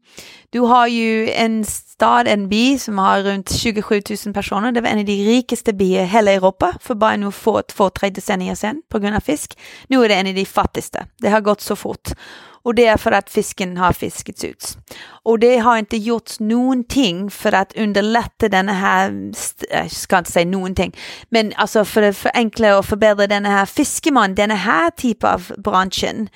Du 0.51 0.61
har 0.61 0.87
ju 0.87 1.31
en 1.31 1.65
stad, 1.65 2.29
en 2.29 2.49
by 2.49 2.79
som 2.79 2.99
har 2.99 3.23
runt 3.23 3.51
27 3.51 4.03
000 4.27 4.35
personer. 4.35 4.73
Det 4.73 4.81
var 4.81 4.89
en 4.89 4.99
av 4.99 5.05
de 5.05 5.25
rikaste 5.25 5.73
byar 5.73 6.03
i 6.03 6.07
hela 6.07 6.33
Europa 6.33 6.75
för 6.81 6.95
bara 6.95 7.17
nu 7.17 7.33
få 7.33 7.63
två, 7.63 7.91
tre 7.91 8.11
decennier 8.11 8.55
sedan 8.55 8.83
på 8.89 8.99
grund 8.99 9.17
av 9.17 9.21
fisk. 9.21 9.59
Nu 9.89 10.05
är 10.05 10.09
det 10.09 10.15
en 10.15 10.27
av 10.27 10.35
de 10.35 10.45
fattigaste. 10.45 11.07
Det 11.19 11.29
har 11.29 11.41
gått 11.41 11.61
så 11.61 11.77
fort. 11.77 12.09
Och 12.69 12.75
det 12.75 12.87
är 12.87 12.97
för 12.97 13.13
att 13.13 13.31
fisken 13.31 13.77
har 13.77 13.93
fiskats 13.93 14.45
ut. 14.45 14.77
Och 15.23 15.39
det 15.39 15.59
har 15.59 15.79
inte 15.79 15.97
gjorts 15.97 16.41
någonting 16.41 17.31
för 17.31 17.53
att 17.53 17.77
underlätta 17.77 18.49
den 18.49 18.69
här, 18.69 19.11
äh, 19.71 19.81
jag 19.81 19.91
ska 19.91 20.19
inte 20.19 20.33
säga 20.33 20.47
någonting, 20.47 20.97
men 21.29 21.53
alltså 21.57 21.85
för 21.85 22.03
att 22.03 22.17
förenkla 22.17 22.79
och 22.79 22.85
förbättra 22.85 23.27
den 23.27 23.45
här 23.45 23.67
fiskeman, 23.67 24.35
den 24.35 24.51
här 24.51 24.91
typen 24.91 25.31
av 25.31 25.53
branschen. 25.57 26.29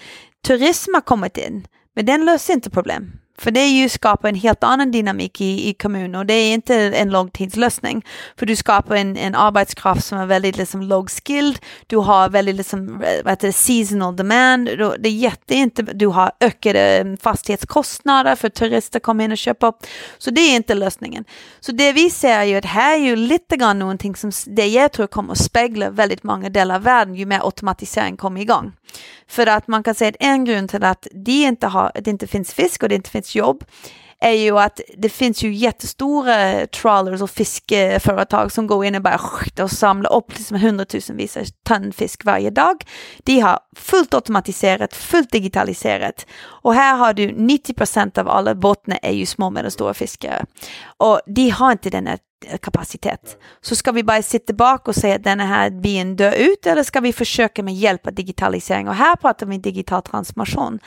Turism 0.46 0.94
har 0.94 1.00
kommit 1.00 1.36
in, 1.36 1.66
men 1.94 2.06
den 2.06 2.24
löser 2.24 2.52
inte 2.54 2.70
problem. 2.70 3.12
För 3.38 3.50
det 3.50 3.60
är 3.60 3.70
ju 3.70 3.88
skapar 3.88 4.28
en 4.28 4.34
helt 4.34 4.64
annan 4.64 4.90
dynamik 4.90 5.40
i, 5.40 5.68
i 5.68 5.74
kommunen 5.74 6.14
och 6.14 6.26
det 6.26 6.34
är 6.34 6.54
inte 6.54 6.74
en 6.76 7.10
långtidslösning. 7.10 8.04
För 8.36 8.46
du 8.46 8.56
skapar 8.56 8.96
en, 8.96 9.16
en 9.16 9.34
arbetskraft 9.34 10.04
som 10.04 10.18
är 10.18 10.26
väldigt 10.26 10.56
liksom 10.56 10.82
låg 10.82 11.10
skilled, 11.10 11.58
du 11.86 11.96
har 11.96 12.28
väldigt 12.28 12.54
liksom, 12.54 12.98
vad 12.98 13.32
heter 13.32 13.46
det, 13.46 13.52
seasonal 13.52 14.16
demand, 14.16 14.66
du, 14.66 14.96
det 14.98 15.08
är 15.08 15.12
jätte 15.12 15.54
inte, 15.54 15.82
du 15.82 16.06
har 16.06 16.32
ökade 16.40 17.16
fastighetskostnader 17.22 18.36
för 18.36 18.48
turister 18.48 19.00
kommer 19.00 19.24
in 19.24 19.32
och 19.32 19.38
köper. 19.38 19.66
upp. 19.66 19.86
Så 20.18 20.30
det 20.30 20.40
är 20.40 20.56
inte 20.56 20.74
lösningen. 20.74 21.24
Så 21.60 21.72
det 21.72 21.92
vi 21.92 22.10
ser 22.10 22.38
är 22.38 22.44
ju 22.44 22.56
att 22.56 22.64
här 22.64 22.94
är 22.94 22.98
ju 22.98 23.16
lite 23.16 23.56
grann 23.56 23.78
någonting 23.78 24.16
som 24.16 24.32
det 24.46 24.66
jag 24.66 24.92
tror 24.92 25.06
kommer 25.06 25.32
att 25.32 25.38
spegla 25.38 25.90
väldigt 25.90 26.22
många 26.22 26.50
delar 26.50 26.74
av 26.74 26.82
världen 26.82 27.14
ju 27.14 27.26
mer 27.26 27.40
automatisering 27.44 28.16
kommer 28.16 28.40
igång. 28.40 28.72
För 29.32 29.46
att 29.46 29.68
man 29.68 29.82
kan 29.82 29.94
säga 29.94 30.08
att 30.08 30.16
en 30.20 30.44
grund 30.44 30.70
till 30.70 30.84
att 30.84 31.06
det 31.12 31.42
inte, 31.42 31.66
har, 31.66 31.92
det 31.94 32.10
inte 32.10 32.26
finns 32.26 32.54
fisk 32.54 32.82
och 32.82 32.88
det 32.88 32.94
inte 32.94 33.10
finns 33.10 33.34
jobb 33.34 33.64
är 34.20 34.32
ju 34.32 34.58
att 34.58 34.80
det 34.96 35.08
finns 35.08 35.42
ju 35.44 35.54
jättestora 35.54 36.66
trawlers 36.66 37.22
och 37.22 37.30
fiskeföretag 37.30 38.52
som 38.52 38.66
går 38.66 38.84
in 38.84 38.94
och 38.94 39.02
bara 39.02 39.20
och 39.62 39.70
samlar 39.70 40.12
upp 40.16 40.38
liksom 40.38 40.56
hundratusenvis 40.56 41.38
ton 41.62 41.92
fisk 41.92 42.24
varje 42.24 42.50
dag. 42.50 42.84
De 43.18 43.40
har 43.40 43.58
fullt 43.76 44.14
automatiserat, 44.14 44.94
fullt 44.94 45.32
digitaliserat 45.32 46.26
och 46.62 46.74
här 46.74 46.96
har 46.96 47.12
du 47.12 47.32
90 47.32 47.74
procent 47.74 48.18
av 48.18 48.28
alla 48.28 48.54
bottnar 48.54 48.98
är 49.02 49.12
ju 49.12 49.26
små 49.26 49.46
och 49.46 49.52
medelstora 49.52 49.94
fiskare. 49.94 50.44
Och 50.96 51.20
de 51.26 51.50
har 51.50 51.72
inte 51.72 51.90
den 51.90 52.06
här 52.06 52.18
eh, 52.46 52.58
kapacitet. 52.58 53.36
Så 53.60 53.76
ska 53.76 53.92
vi 53.92 54.04
bara 54.04 54.22
sitta 54.22 54.52
bak 54.52 54.88
och 54.88 54.94
säga 54.94 55.14
att 55.14 55.24
den 55.24 55.40
här 55.40 55.70
byn 55.70 56.16
dör 56.16 56.32
ut 56.32 56.66
eller 56.66 56.82
ska 56.82 57.00
vi 57.00 57.12
försöka 57.12 57.62
med 57.62 57.74
hjälp 57.74 58.06
av 58.06 58.14
digitalisering? 58.14 58.88
Och 58.88 58.94
här 58.94 59.16
pratar 59.16 59.46
vi 59.46 59.58
digital 59.58 60.02
transformation. 60.02 60.78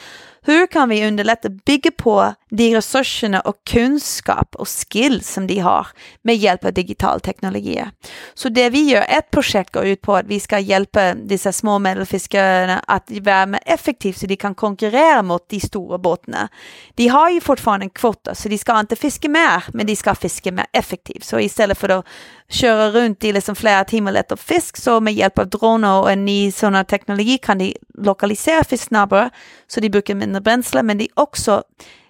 Hur 0.47 0.67
kan 0.67 0.89
vi 0.89 1.07
underlätta 1.07 1.49
bygga 1.49 1.91
på 1.91 2.33
de 2.49 2.75
resurserna 2.75 3.39
och 3.39 3.55
kunskap 3.63 4.55
och 4.55 4.67
skills 4.67 5.33
som 5.33 5.47
de 5.47 5.59
har 5.59 5.87
med 6.21 6.35
hjälp 6.35 6.65
av 6.65 6.73
digital 6.73 7.19
teknologi? 7.19 7.85
Så 8.33 8.49
det 8.49 8.69
vi 8.69 8.89
gör, 8.89 9.05
ett 9.09 9.31
projekt 9.31 9.73
går 9.73 9.85
ut 9.85 10.01
på 10.01 10.15
att 10.15 10.25
vi 10.25 10.39
ska 10.39 10.59
hjälpa 10.59 11.13
dessa 11.13 11.51
små 11.51 11.79
medelfiskarna 11.79 12.83
att 12.87 13.11
vara 13.11 13.57
effektivt 13.57 14.17
så 14.17 14.25
de 14.25 14.35
kan 14.35 14.55
konkurrera 14.55 15.21
mot 15.21 15.49
de 15.49 15.59
stora 15.65 15.97
båtarna. 15.97 16.49
De 16.95 17.07
har 17.07 17.29
ju 17.29 17.41
fortfarande 17.41 17.85
en 17.85 17.89
kvota 17.89 18.35
så 18.35 18.49
de 18.49 18.57
ska 18.57 18.79
inte 18.79 18.95
fiska 18.95 19.29
mer, 19.29 19.63
men 19.73 19.85
de 19.85 19.95
ska 19.95 20.15
fiska 20.15 20.51
mer 20.51 20.65
effektivt. 20.71 21.23
Så 21.23 21.39
istället 21.39 21.77
för 21.77 21.89
att 21.89 22.05
köra 22.49 22.91
runt 22.91 23.23
i 23.23 23.33
liksom 23.33 23.55
flera 23.55 23.83
timmar 23.83 24.13
efter 24.13 24.35
fisk 24.35 24.77
så 24.77 24.99
med 24.99 25.13
hjälp 25.13 25.39
av 25.39 25.49
droner 25.49 26.01
och 26.01 26.11
en 26.11 26.25
ny 26.25 26.51
sån 26.51 26.85
teknologi 26.85 27.37
kan 27.37 27.57
de 27.57 27.75
lokalisera 27.97 28.63
fisk 28.63 28.83
snabbare 28.83 29.29
så 29.67 29.79
de 29.79 29.89
brukar 29.89 30.15
mindre 30.15 30.41
bränsle 30.41 30.83
men 30.83 30.97
de 30.97 31.09
också 31.13 31.63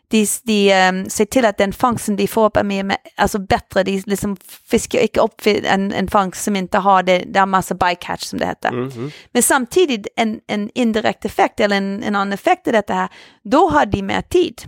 de, 0.08 0.28
de 0.44 0.90
um, 0.90 1.10
ser 1.10 1.26
till 1.26 1.46
att 1.46 1.58
den 1.58 1.74
fångsten 1.74 2.16
de 2.16 2.28
får 2.28 2.46
upp 2.46 2.58
är 2.58 2.64
mer, 2.64 2.98
alltså 3.16 3.40
bättre, 3.40 3.84
de 3.84 4.04
liksom 4.06 4.38
fiskar 4.70 5.00
inte 5.00 5.20
upp 5.20 5.42
en, 5.46 5.92
en 5.92 6.08
fångst 6.08 6.44
som 6.44 6.56
inte 6.56 6.78
har 6.78 7.04
det, 7.04 7.24
det 7.28 7.40
har 7.40 7.46
massa 7.46 7.76
bycatch 7.76 8.24
som 8.24 8.40
det 8.40 8.46
heter. 8.46 8.70
Mm 8.70 8.90
-hmm. 8.90 9.12
Men 9.32 9.44
samtidigt 9.44 10.08
en, 10.16 10.40
en 10.48 10.70
indirekt 10.76 11.26
effekt 11.26 11.60
eller 11.60 11.78
en, 11.78 12.04
en 12.04 12.16
annan 12.16 12.34
effekt 12.34 12.68
av 12.68 12.74
detta 12.74 12.94
här, 12.94 13.10
då 13.44 13.70
har 13.70 13.86
de 13.86 14.02
mer 14.02 14.22
tid. 14.22 14.62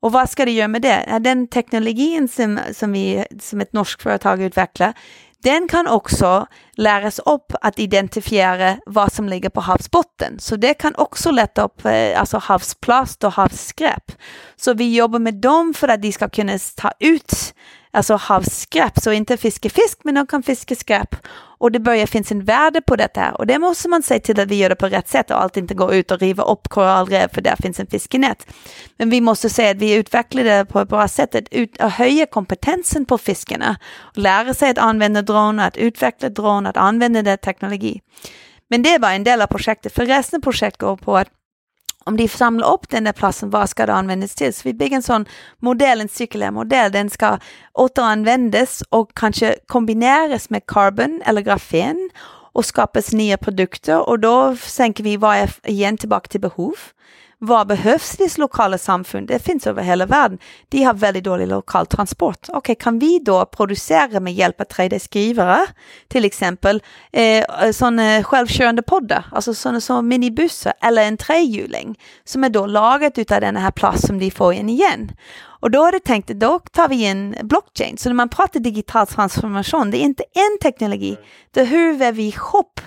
Och 0.00 0.12
vad 0.12 0.30
ska 0.30 0.44
de 0.44 0.50
göra 0.50 0.68
med 0.68 0.82
det? 0.82 1.18
Den 1.20 1.48
teknologin 1.48 2.28
som, 2.28 2.60
som, 2.72 2.92
vi, 2.92 3.24
som 3.40 3.60
ett 3.60 3.72
norskt 3.72 4.02
företag 4.02 4.42
utvecklar, 4.42 4.94
den 5.42 5.68
kan 5.68 5.86
också 5.86 6.46
läras 6.72 7.18
upp 7.18 7.52
att 7.60 7.78
identifiera 7.78 8.76
vad 8.86 9.12
som 9.12 9.28
ligger 9.28 9.48
på 9.48 9.60
havsbotten. 9.60 10.38
Så 10.38 10.56
det 10.56 10.74
kan 10.74 10.94
också 10.94 11.30
lätta 11.30 11.62
upp 11.62 11.84
eh, 11.84 12.20
alltså 12.20 12.38
havsplast 12.38 13.24
och 13.24 13.32
havsskräp. 13.32 14.12
Så 14.56 14.74
vi 14.74 14.96
jobbar 14.96 15.18
med 15.18 15.34
dem 15.34 15.74
för 15.74 15.88
att 15.88 16.02
de 16.02 16.12
ska 16.12 16.28
kunna 16.28 16.58
ta 16.76 16.92
ut 17.00 17.54
alltså 17.90 18.14
havsskräp, 18.14 19.00
så 19.00 19.12
inte 19.12 19.36
fiska 19.36 19.70
fisk, 19.70 19.98
men 20.04 20.14
de 20.14 20.26
kan 20.26 20.42
fiska 20.42 20.74
skräp. 20.74 21.16
Och 21.58 21.72
det 21.72 21.80
börjar 21.80 22.06
finnas 22.06 22.32
en 22.32 22.44
värde 22.44 22.80
på 22.80 22.96
detta 22.96 23.32
och 23.32 23.46
det 23.46 23.58
måste 23.58 23.88
man 23.88 24.02
se 24.02 24.18
till 24.18 24.40
att 24.40 24.48
vi 24.48 24.56
gör 24.56 24.68
det 24.68 24.76
på 24.76 24.86
rätt 24.86 25.08
sätt 25.08 25.30
och 25.30 25.42
allt 25.42 25.56
inte 25.56 25.74
gå 25.74 25.94
ut 25.94 26.10
och 26.10 26.18
riva 26.18 26.42
upp 26.42 26.68
korallrev 26.68 27.28
för 27.34 27.40
där 27.40 27.56
finns 27.62 27.80
en 27.80 27.86
fiskenät. 27.86 28.46
Men 28.96 29.10
vi 29.10 29.20
måste 29.20 29.50
se 29.50 29.70
att 29.70 29.76
vi 29.76 29.94
utvecklar 29.94 30.44
det 30.44 30.64
på 30.64 30.80
ett 30.80 30.88
bra 30.88 31.08
sätt, 31.08 31.34
att, 31.34 31.48
ut, 31.50 31.80
att 31.80 31.92
höja 31.92 32.26
kompetensen 32.26 33.04
på 33.04 33.18
fiskarna, 33.18 33.76
och 34.00 34.18
lära 34.18 34.54
sig 34.54 34.70
att 34.70 34.78
använda 34.78 35.22
drönare, 35.22 35.66
att 35.66 35.76
utveckla 35.76 36.28
drönare, 36.28 36.70
att 36.70 36.76
använda 36.76 37.22
den 37.22 37.38
teknologi. 37.38 38.00
Men 38.68 38.82
det 38.82 38.94
är 38.94 38.98
bara 38.98 39.12
en 39.12 39.24
del 39.24 39.42
av 39.42 39.46
projektet, 39.46 39.94
för 39.94 40.06
resten 40.06 40.38
av 40.38 40.42
projektet 40.42 40.80
går 40.80 40.96
på 40.96 41.16
att 41.16 41.28
om 42.04 42.16
de 42.16 42.28
samlar 42.28 42.72
upp 42.72 42.88
den 42.88 43.04
där 43.04 43.12
plasten, 43.12 43.50
vad 43.50 43.70
ska 43.70 43.86
det 43.86 43.92
användas 43.92 44.34
till? 44.34 44.54
Så 44.54 44.60
vi 44.64 44.74
bygger 44.74 44.96
en 44.96 45.02
sån 45.02 45.26
modell, 45.58 46.00
en 46.00 46.08
cirkulär 46.08 46.50
modell, 46.50 46.92
den 46.92 47.10
ska 47.10 47.38
återanvändas 47.72 48.82
och 48.88 49.14
kanske 49.14 49.56
kombineras 49.66 50.50
med 50.50 50.66
carbon 50.66 51.22
eller 51.26 51.40
grafen 51.40 52.10
och 52.52 52.64
skapas 52.64 53.12
nya 53.12 53.36
produkter 53.36 54.08
och 54.08 54.18
då 54.18 54.56
sänker 54.56 55.04
vi 55.04 55.16
vad 55.16 55.36
är 55.36 55.50
igen 55.64 55.96
tillbaka 55.96 56.28
till 56.28 56.40
behov. 56.40 56.74
Vad 57.42 57.66
behövs 57.66 58.20
i 58.20 58.40
lokala 58.40 58.78
samfund? 58.78 59.28
Det 59.28 59.38
finns 59.38 59.66
över 59.66 59.82
hela 59.82 60.06
världen. 60.06 60.38
De 60.68 60.82
har 60.82 60.94
väldigt 60.94 61.24
dålig 61.24 61.48
lokal 61.48 61.86
transport. 61.86 62.38
Okej, 62.48 62.56
okay, 62.56 62.74
kan 62.74 62.98
vi 62.98 63.18
då 63.18 63.46
producera 63.46 64.20
med 64.20 64.32
hjälp 64.32 64.60
av 64.60 64.66
3D-skrivare, 64.66 65.66
till 66.08 66.24
exempel 66.24 66.82
eh, 67.12 67.70
sådana 67.72 68.22
självkörande 68.22 68.82
poddar, 68.82 69.24
alltså 69.32 69.54
sådana 69.54 69.80
som 69.80 70.08
minibussar 70.08 70.72
eller 70.82 71.02
en 71.02 71.16
trehjuling 71.16 71.98
som 72.24 72.44
är 72.44 72.48
då 72.48 72.66
lagat 72.66 73.18
utav 73.18 73.40
den 73.40 73.56
här 73.56 73.70
plast 73.70 74.06
som 74.06 74.18
de 74.18 74.30
får 74.30 74.54
in 74.54 74.68
igen. 74.68 75.12
Och 75.42 75.70
då 75.70 75.78
har 75.84 75.92
det 75.92 76.00
tänkt, 76.00 76.28
då 76.28 76.58
tar 76.58 76.88
vi 76.88 77.04
in 77.04 77.36
blockchain. 77.42 77.98
Så 77.98 78.08
när 78.08 78.14
man 78.14 78.28
pratar 78.28 78.60
digital 78.60 79.06
transformation, 79.06 79.90
det 79.90 79.98
är 79.98 80.04
inte 80.04 80.24
en 80.34 80.58
teknologi, 80.62 81.16
det 81.50 81.60
är 81.60 81.66
hur 81.66 82.12
vi 82.12 82.22
ihop 82.22 82.80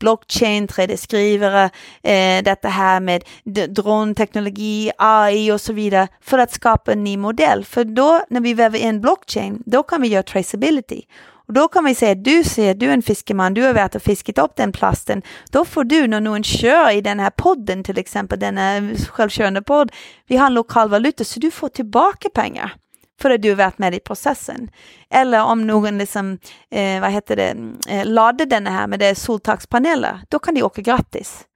blockchain, 0.00 0.68
3D-skrivare, 0.68 1.70
eh, 2.02 2.42
detta 2.44 2.68
här 2.68 3.00
med 3.00 3.24
dronteknologi, 3.68 4.90
AI 4.98 5.52
och 5.52 5.60
så 5.60 5.72
vidare 5.72 6.08
för 6.20 6.38
att 6.38 6.52
skapa 6.52 6.92
en 6.92 7.04
ny 7.04 7.16
modell. 7.16 7.64
För 7.64 7.84
då 7.84 8.22
när 8.30 8.40
vi 8.40 8.54
väver 8.54 8.78
in 8.78 9.00
blockchain, 9.00 9.62
då 9.66 9.82
kan 9.82 10.02
vi 10.02 10.08
göra 10.08 10.22
traceability. 10.22 11.02
Och 11.50 11.54
då 11.54 11.68
kan 11.68 11.84
vi 11.84 11.94
säga, 11.94 12.14
du 12.14 12.44
ser, 12.44 12.74
du 12.74 12.86
är 12.86 12.92
en 12.92 13.02
fiskeman, 13.02 13.54
du 13.54 13.62
har 13.62 13.74
varit 13.74 13.94
och 13.94 14.02
fiskat 14.02 14.38
upp 14.38 14.56
den 14.56 14.72
plasten. 14.72 15.22
Då 15.50 15.64
får 15.64 15.84
du, 15.84 16.06
när 16.06 16.20
någon 16.20 16.42
kör 16.42 16.90
i 16.90 17.00
den 17.00 17.20
här 17.20 17.30
podden 17.30 17.84
till 17.84 17.98
exempel, 17.98 18.38
den 18.38 18.58
här 18.58 19.06
självkörande 19.10 19.62
podd, 19.62 19.92
vi 20.26 20.36
har 20.36 20.46
en 20.46 20.54
lokal 20.54 20.88
valuta, 20.88 21.24
så 21.24 21.40
du 21.40 21.50
får 21.50 21.68
tillbaka 21.68 22.28
pengar 22.28 22.74
för 23.20 23.30
att 23.30 23.42
du 23.42 23.48
har 23.48 23.56
varit 23.56 23.78
med 23.78 23.94
i 23.94 24.00
processen. 24.00 24.70
Eller 25.10 25.44
om 25.44 25.66
någon 25.66 25.98
liksom, 25.98 26.38
eh, 26.70 27.00
vad 27.00 27.10
heter 27.10 27.36
det, 27.36 27.50
mm, 27.50 27.78
eh, 27.88 28.06
lade 28.06 28.44
den 28.44 28.66
här 28.66 28.86
med 28.86 28.98
det 28.98 29.14
soltakspaneler, 29.14 30.20
då 30.28 30.38
kan 30.38 30.54
de 30.54 30.62
åka 30.62 30.82
gratis. 30.82 31.46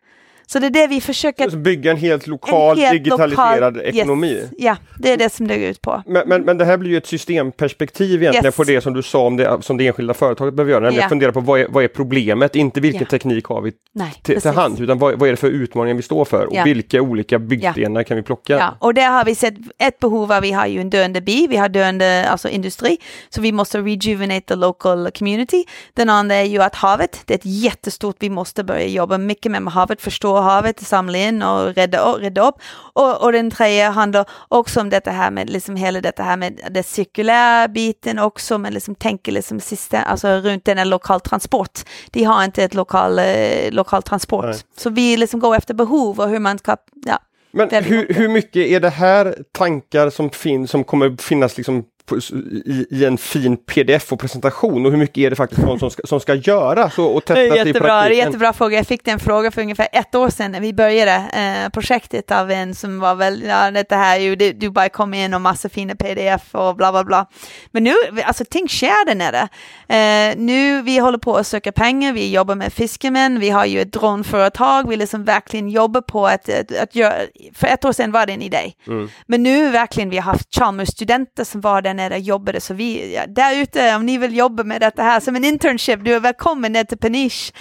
Så 0.46 0.58
det 0.58 0.66
är 0.66 0.70
det 0.70 0.86
vi 0.86 1.00
försöker... 1.00 1.50
Så 1.50 1.56
bygga 1.56 1.90
en 1.90 1.96
helt 1.96 2.26
lokal 2.26 2.78
en 2.78 2.84
helt 2.84 3.04
digitaliserad 3.04 3.76
lokal, 3.76 3.94
ekonomi? 3.94 4.32
Yes, 4.32 4.50
ja, 4.58 4.76
det 4.98 5.12
är 5.12 5.16
det 5.16 5.32
som 5.32 5.48
det 5.48 5.58
går 5.58 5.68
ut 5.68 5.82
på. 5.82 6.02
Men, 6.06 6.28
men, 6.28 6.42
men 6.42 6.58
det 6.58 6.64
här 6.64 6.76
blir 6.76 6.90
ju 6.90 6.96
ett 6.96 7.06
systemperspektiv 7.06 8.22
egentligen 8.22 8.44
yes. 8.44 8.56
på 8.56 8.64
det 8.64 8.80
som 8.80 8.92
du 8.92 9.02
sa 9.02 9.26
om 9.26 9.36
det 9.36 9.58
som 9.60 9.76
det 9.76 9.86
enskilda 9.86 10.14
företaget 10.14 10.54
behöver 10.54 10.72
göra. 10.72 10.80
Nämligen 10.80 10.98
yeah. 10.98 11.08
fundera 11.08 11.32
på 11.32 11.40
vad 11.40 11.60
är, 11.60 11.66
vad 11.68 11.84
är 11.84 11.88
problemet? 11.88 12.56
Inte 12.56 12.80
vilken 12.80 13.00
yeah. 13.00 13.10
teknik 13.10 13.44
har 13.44 13.60
vi 13.60 13.72
Nej, 13.92 14.14
till, 14.22 14.40
till 14.40 14.50
hand, 14.50 14.80
utan 14.80 14.98
vad, 14.98 15.18
vad, 15.18 15.28
är 15.28 15.32
det 15.32 15.36
för 15.36 15.50
utmaningar 15.50 15.96
vi 15.96 16.02
står 16.02 16.24
för 16.24 16.46
och 16.46 16.54
yeah. 16.54 16.64
vilka 16.64 17.02
olika 17.02 17.38
byggstenar 17.38 18.02
kan 18.02 18.16
vi 18.16 18.22
plocka? 18.22 18.58
Ja, 18.58 18.76
och 18.78 18.94
där 18.94 19.10
har 19.10 19.24
vi 19.24 19.34
sett 19.34 19.54
ett 19.78 19.98
behov 19.98 20.32
av, 20.32 20.42
vi 20.42 20.52
har 20.52 20.66
ju 20.66 20.80
en 20.80 20.90
döende 20.90 21.20
bi, 21.20 21.46
vi 21.46 21.56
har 21.56 21.68
döende 21.68 22.28
alltså 22.28 22.48
industri, 22.48 22.98
så 23.28 23.40
vi 23.40 23.52
måste 23.52 23.78
rejuvenate 23.78 24.40
the 24.40 24.54
local 24.54 25.10
community. 25.10 25.64
Den 25.94 26.10
andra 26.10 26.34
är 26.34 26.44
ju 26.44 26.62
att 26.62 26.74
havet, 26.74 27.22
det 27.26 27.34
är 27.34 27.38
ett 27.38 27.44
jättestort, 27.44 28.16
vi 28.18 28.30
måste 28.30 28.64
börja 28.64 28.86
jobba 28.86 29.18
mycket 29.18 29.52
med 29.52 29.62
havet, 29.72 30.02
förstå 30.02 30.33
havet, 30.40 30.80
samla 30.80 31.18
in 31.18 31.42
och 31.42 31.74
rädda, 31.74 32.12
rädda 32.18 32.48
upp. 32.48 32.54
Och, 32.92 33.22
och 33.22 33.32
den 33.32 33.50
tredje 33.50 33.84
handlar 33.84 34.26
också 34.48 34.80
om 34.80 34.90
detta 34.90 35.10
här 35.10 35.30
med 35.30 35.50
liksom 35.50 35.76
hela 35.76 36.00
detta 36.00 36.22
här 36.22 36.36
med 36.36 36.60
det 36.70 36.82
cirkulära 36.82 37.68
biten 37.68 38.18
också, 38.18 38.58
men 38.58 38.74
liksom 38.74 38.94
tänker 38.94 39.32
liksom 39.32 39.60
sista, 39.60 40.02
alltså 40.02 40.28
runt 40.28 40.64
den 40.64 40.78
här 40.78 40.84
lokal 40.84 41.20
transport. 41.20 41.80
De 42.10 42.24
har 42.24 42.44
inte 42.44 42.64
ett 42.64 42.74
lokal, 42.74 43.18
eh, 43.18 43.70
lokal 43.70 44.02
transport. 44.02 44.44
Nej. 44.44 44.58
Så 44.76 44.90
vi 44.90 45.16
liksom 45.16 45.40
går 45.40 45.56
efter 45.56 45.74
behov 45.74 46.20
och 46.20 46.28
hur 46.28 46.38
man 46.38 46.58
ska, 46.58 46.76
ja. 47.06 47.18
Men 47.56 47.84
hur, 47.84 48.14
hur 48.14 48.28
mycket 48.28 48.66
är 48.66 48.80
det 48.80 48.90
här 48.90 49.36
tankar 49.52 50.10
som 50.10 50.30
finns, 50.30 50.70
som 50.70 50.84
kommer 50.84 51.22
finnas 51.22 51.56
liksom 51.56 51.84
i, 52.12 52.86
i, 52.90 53.04
en 53.04 53.18
fin 53.18 53.56
pdf 53.56 54.12
och 54.12 54.20
presentation 54.20 54.86
och 54.86 54.92
hur 54.92 54.98
mycket 54.98 55.18
är 55.18 55.30
det 55.30 55.36
faktiskt 55.36 55.62
någon 55.62 55.78
som 55.78 55.90
ska, 55.90 56.02
som 56.06 56.20
ska 56.20 56.34
göras 56.34 56.98
och, 56.98 57.16
och 57.16 57.24
testas 57.24 57.56
jättebra, 57.56 57.68
i 57.70 57.72
praktiken? 57.72 58.26
Jättebra 58.26 58.52
fråga. 58.52 58.76
Jag 58.76 58.86
fick 58.86 59.04
den 59.04 59.20
frågan 59.20 59.52
för 59.52 59.62
ungefär 59.62 59.88
ett 59.92 60.14
år 60.14 60.30
sedan 60.30 60.52
när 60.52 60.60
vi 60.60 60.72
började 60.72 61.12
eh, 61.12 61.70
projektet 61.70 62.30
av 62.30 62.50
en 62.50 62.74
som 62.74 63.00
var 63.00 63.14
väl, 63.14 63.42
ja 63.42 63.70
det 63.70 63.96
här 63.96 64.18
ju, 64.18 64.36
du, 64.36 64.52
du 64.52 64.70
bara 64.70 64.88
kom 64.88 65.14
in 65.14 65.34
och 65.34 65.40
massa 65.40 65.68
fina 65.68 65.94
pdf 65.94 66.54
och 66.54 66.76
bla 66.76 66.92
bla 66.92 67.04
bla. 67.04 67.26
Men 67.70 67.84
nu, 67.84 67.94
alltså 68.24 68.44
ting 68.50 68.68
sker 68.68 69.06
där 69.06 69.14
nere. 69.14 69.48
Eh, 69.88 70.36
nu, 70.36 70.82
vi 70.82 70.98
håller 70.98 71.18
på 71.18 71.36
att 71.36 71.46
söka 71.46 71.72
pengar, 71.72 72.12
vi 72.12 72.32
jobbar 72.32 72.54
med 72.54 72.72
fiskemän, 72.72 73.40
vi 73.40 73.50
har 73.50 73.64
ju 73.64 73.80
ett 73.80 73.92
dronföretag, 73.92 74.88
vi 74.88 74.96
liksom 74.96 75.24
verkligen 75.24 75.68
jobbar 75.68 76.00
på 76.00 76.26
att, 76.26 76.48
att, 76.48 76.76
att 76.76 76.94
göra, 76.94 77.14
för 77.54 77.66
ett 77.66 77.84
år 77.84 77.92
sedan 77.92 78.12
var 78.12 78.26
det 78.26 78.32
en 78.32 78.42
idé. 78.42 78.72
Mm. 78.86 79.08
Men 79.26 79.42
nu 79.42 79.70
verkligen, 79.70 80.10
vi 80.10 80.16
har 80.16 80.32
haft 80.32 80.54
Chalmers-studenter 80.54 81.44
som 81.44 81.60
var 81.60 81.82
där 81.82 81.93
där 81.96 82.10
nere 82.10 82.18
jobbade, 82.18 82.60
så 82.60 82.74
vi, 82.74 83.14
ja, 83.14 83.26
där 83.26 83.56
ute, 83.56 83.94
om 83.94 84.06
ni 84.06 84.18
vill 84.18 84.36
jobba 84.36 84.64
med 84.64 84.80
detta 84.80 85.02
här 85.02 85.20
som 85.20 85.36
en 85.36 85.44
internship, 85.44 86.04
du 86.04 86.14
är 86.14 86.20
välkommen 86.20 86.72
ner 86.72 86.84
till 86.84 86.98
Peniche. 86.98 87.52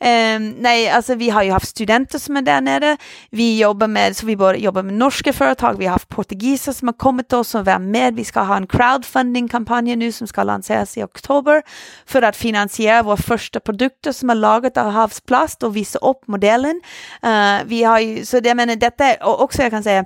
Um, 0.00 0.50
nej, 0.50 0.90
alltså 0.90 1.14
vi 1.14 1.30
har 1.30 1.42
ju 1.42 1.50
haft 1.50 1.68
studenter 1.68 2.18
som 2.18 2.36
är 2.36 2.42
där 2.42 2.60
nere, 2.60 2.96
vi 3.30 3.58
jobbar 3.58 3.88
med, 3.88 4.16
så 4.16 4.26
vi 4.26 4.36
både 4.36 4.58
jobbar 4.58 4.82
med 4.82 4.94
norska 4.94 5.32
företag, 5.32 5.78
vi 5.78 5.86
har 5.86 5.92
haft 5.92 6.08
portugiser 6.08 6.72
som 6.72 6.88
har 6.88 6.92
kommit 6.92 7.28
till 7.28 7.38
oss 7.38 7.54
och 7.54 7.64
varit 7.64 7.80
med, 7.80 8.16
vi 8.16 8.24
ska 8.24 8.40
ha 8.40 8.56
en 8.56 8.66
crowdfunding-kampanj 8.66 9.96
nu 9.96 10.12
som 10.12 10.26
ska 10.26 10.42
lanseras 10.42 10.98
i 10.98 11.02
oktober 11.02 11.62
för 12.06 12.22
att 12.22 12.36
finansiera 12.36 13.02
våra 13.02 13.16
första 13.16 13.60
produkter 13.60 14.12
som 14.12 14.30
är 14.30 14.34
lagat 14.34 14.76
av 14.76 14.90
havsplast 14.90 15.62
och 15.62 15.76
visa 15.76 15.98
upp 15.98 16.26
modellen. 16.26 16.80
Uh, 17.26 17.58
vi 17.64 17.84
har 17.84 18.00
ju, 18.00 18.24
så 18.24 18.40
det, 18.40 18.48
jag 18.48 18.56
menar, 18.56 18.76
detta 18.76 19.04
är, 19.04 19.22
också 19.22 19.62
jag 19.62 19.70
kan 19.70 19.82
säga, 19.82 20.04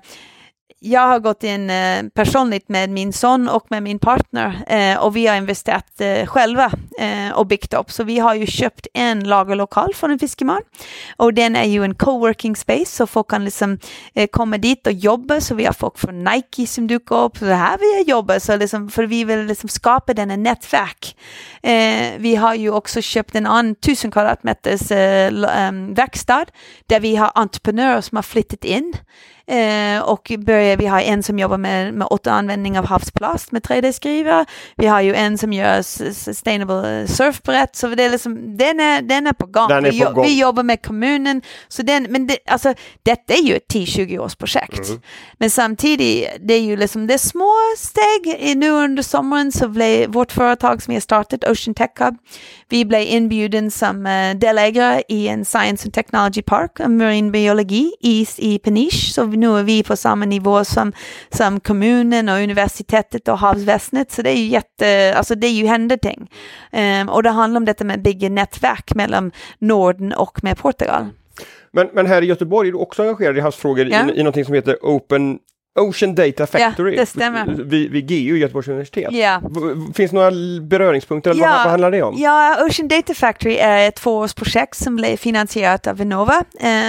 jag 0.87 1.07
har 1.07 1.18
gått 1.18 1.44
in 1.44 1.70
eh, 1.70 2.03
personligt 2.14 2.68
med 2.68 2.90
min 2.90 3.12
son 3.12 3.49
och 3.49 3.66
med 3.70 3.83
min 3.83 3.99
partner 3.99 4.64
eh, 4.66 4.99
och 4.99 5.16
vi 5.16 5.27
har 5.27 5.37
investerat 5.37 6.01
eh, 6.01 6.27
själva 6.27 6.70
och 7.35 7.46
byggt 7.46 7.75
upp. 7.75 7.90
Så 7.90 8.05
vi 8.05 8.18
har 8.18 8.35
ju 8.35 8.46
köpt 8.46 8.87
en 8.94 9.25
lagerlokal 9.25 9.94
från 9.94 10.11
en 10.11 10.18
fiskeman 10.18 10.62
och 11.16 11.35
den 11.35 11.57
är 11.57 11.64
ju 11.64 11.85
en 11.85 11.94
coworking 11.94 12.57
space 12.57 12.96
så 12.96 13.07
folk 13.07 13.31
kan 13.31 13.44
liksom 13.44 13.79
komma 14.31 14.59
dit 14.59 14.87
och 14.87 14.92
jobba. 14.92 15.40
Så 15.40 15.55
vi 15.55 15.64
har 15.64 15.72
folk 15.72 15.99
från 15.99 16.25
Nike 16.25 16.66
som 16.66 16.87
dukar 16.87 17.25
upp. 17.25 17.38
Så 17.38 17.44
det 17.44 17.55
här 17.55 17.79
jag 17.96 18.09
jobba, 18.09 18.40
så 18.40 18.57
liksom, 18.57 18.88
för 18.88 19.07
vi 19.07 19.25
vill 19.25 19.46
liksom 19.46 19.68
skapa 19.68 20.14
den 20.14 20.42
nätverk. 20.42 21.16
Vi 22.18 22.37
har 22.37 22.55
ju 22.55 22.70
också 22.70 23.03
köpt 23.03 23.35
en 23.35 23.46
annan 23.46 23.72
1000 23.72 24.11
kvadratmeters 24.11 24.90
verkstad 25.96 26.46
där 26.87 27.01
vi 27.01 27.16
har 27.16 27.33
entreprenörer 27.35 28.01
som 28.01 28.16
har 28.16 28.22
flyttat 28.22 28.64
in 28.64 28.94
Eh, 29.49 30.03
och 30.03 30.33
börjar, 30.39 30.77
vi 30.77 30.87
har 30.87 31.01
en 31.01 31.23
som 31.23 31.39
jobbar 31.39 31.59
med, 31.59 31.95
med 31.95 32.07
återanvändning 32.11 32.79
av 32.79 32.87
havsplast 32.87 33.53
med 33.53 33.63
3D-skrivare. 33.63 34.47
Vi 34.77 34.87
har 34.87 35.01
ju 35.01 35.15
en 35.15 35.39
som 35.39 35.53
gör 35.53 35.83
sustainable 36.13 37.09
surfbrett. 37.09 37.77
Så 37.77 37.89
det 37.89 38.03
är 38.03 38.11
liksom, 38.11 38.57
den, 38.57 38.81
är, 38.81 39.03
den 39.03 39.27
är 39.27 39.33
på 39.33 39.47
gång. 39.47 39.71
Är 39.71 39.81
vi, 39.81 40.01
på 40.01 40.11
gång. 40.11 40.25
vi 40.25 40.41
jobbar 40.41 40.63
med 40.63 40.83
kommunen. 40.83 41.43
Så 41.69 41.83
den, 41.83 42.07
men 42.11 42.27
det, 42.27 42.39
alltså, 42.47 42.75
detta 43.03 43.35
är 43.35 43.43
ju 43.43 43.57
ett 43.57 43.69
10-20 43.75 44.19
års 44.19 44.35
projekt. 44.35 44.89
Mm. 44.89 45.01
Men 45.39 45.51
samtidigt, 45.51 46.29
det 46.41 46.55
är 46.55 46.61
ju 46.61 46.77
liksom 46.77 47.07
det 47.07 47.19
små 47.19 47.53
steg. 47.79 48.57
Nu 48.57 48.71
under 48.71 49.03
sommaren 49.03 49.53
så 49.53 49.69
blev 49.69 50.11
vårt 50.11 50.33
företag 50.33 50.83
som 50.83 50.95
jag 50.95 51.03
startat, 51.03 51.45
Ocean 51.45 51.75
Tech 51.75 51.91
Hub, 51.99 52.17
vi 52.69 52.85
blev 52.85 53.03
inbjuden 53.03 53.71
som 53.71 54.07
uh, 54.07 54.39
delägare 54.39 55.03
i 55.09 55.29
en 55.29 55.45
Science 55.45 55.87
and 55.87 55.95
Technology 55.95 56.43
Park, 56.43 56.79
marin 56.79 57.33
biologi 57.33 57.93
i, 58.01 58.27
i 58.39 58.59
Peniche. 58.59 59.13
Så 59.13 59.36
nu 59.37 59.59
är 59.59 59.62
vi 59.62 59.83
på 59.83 59.96
samma 59.96 60.25
nivå 60.25 60.64
som, 60.64 60.92
som 61.29 61.61
kommunen 61.61 62.29
och 62.29 62.35
universitetet 62.35 63.29
och 63.29 63.38
havsväsendet. 63.38 64.12
Så 64.12 64.22
det 64.22 64.31
är 64.31 64.38
ju 64.38 64.46
jätte, 64.46 65.14
alltså 65.16 65.35
det 65.35 65.46
är 65.46 65.53
ju 65.53 65.66
händer 65.66 65.96
ting. 65.96 66.31
Um, 66.72 67.09
och 67.09 67.22
det 67.22 67.31
handlar 67.31 67.61
om 67.61 67.64
detta 67.64 67.85
med 67.85 67.96
att 67.96 68.03
bygga 68.03 68.29
nätverk 68.29 68.94
mellan 68.94 69.33
Norden 69.59 70.12
och 70.12 70.44
med 70.44 70.59
Portugal. 70.59 71.07
Men, 71.72 71.88
men 71.92 72.07
här 72.07 72.22
i 72.22 72.27
Göteborg 72.27 72.68
är 72.68 72.72
du 72.72 72.79
också 72.79 73.03
engagerad 73.03 73.38
i 73.38 73.40
havsfrågor 73.40 73.87
ja. 73.87 74.11
i, 74.11 74.20
i 74.20 74.22
någonting 74.22 74.44
som 74.44 74.55
heter 74.55 74.77
Open 74.83 75.38
Ocean 75.77 76.15
Data 76.15 76.47
Factory 76.47 76.95
ja, 76.95 77.01
det 77.01 77.07
stämmer. 77.07 77.47
Vid, 77.47 77.91
vid 77.91 78.09
GU, 78.09 78.39
Göteborgs 78.39 78.69
universitet. 78.69 79.12
Ja. 79.12 79.43
Finns 79.95 80.12
några 80.12 80.31
beröringspunkter? 80.61 81.31
Eller 81.31 81.43
ja, 81.43 81.51
vad, 81.51 81.59
vad, 81.59 81.71
handlar 81.71 81.91
det 81.91 82.03
om? 82.03 82.15
Ja, 82.19 82.67
Ocean 82.67 82.89
Data 82.89 83.15
Factory 83.15 83.57
är 83.57 83.89
ett 83.89 83.95
tvåårsprojekt 83.97 84.77
som 84.77 84.97
blev 84.97 85.17
finansierat 85.17 85.87
av 85.87 85.97
Vinnova 85.97 86.45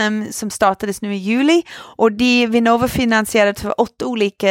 um, 0.08 0.32
som 0.32 0.50
startades 0.50 1.02
nu 1.02 1.14
i 1.14 1.18
juli. 1.18 1.64
Och 1.78 2.12
det 2.12 2.48
Vinnova 2.48 2.88
finansierade 2.88 3.60
för 3.60 3.82
åtta 3.82 4.06
olika 4.06 4.48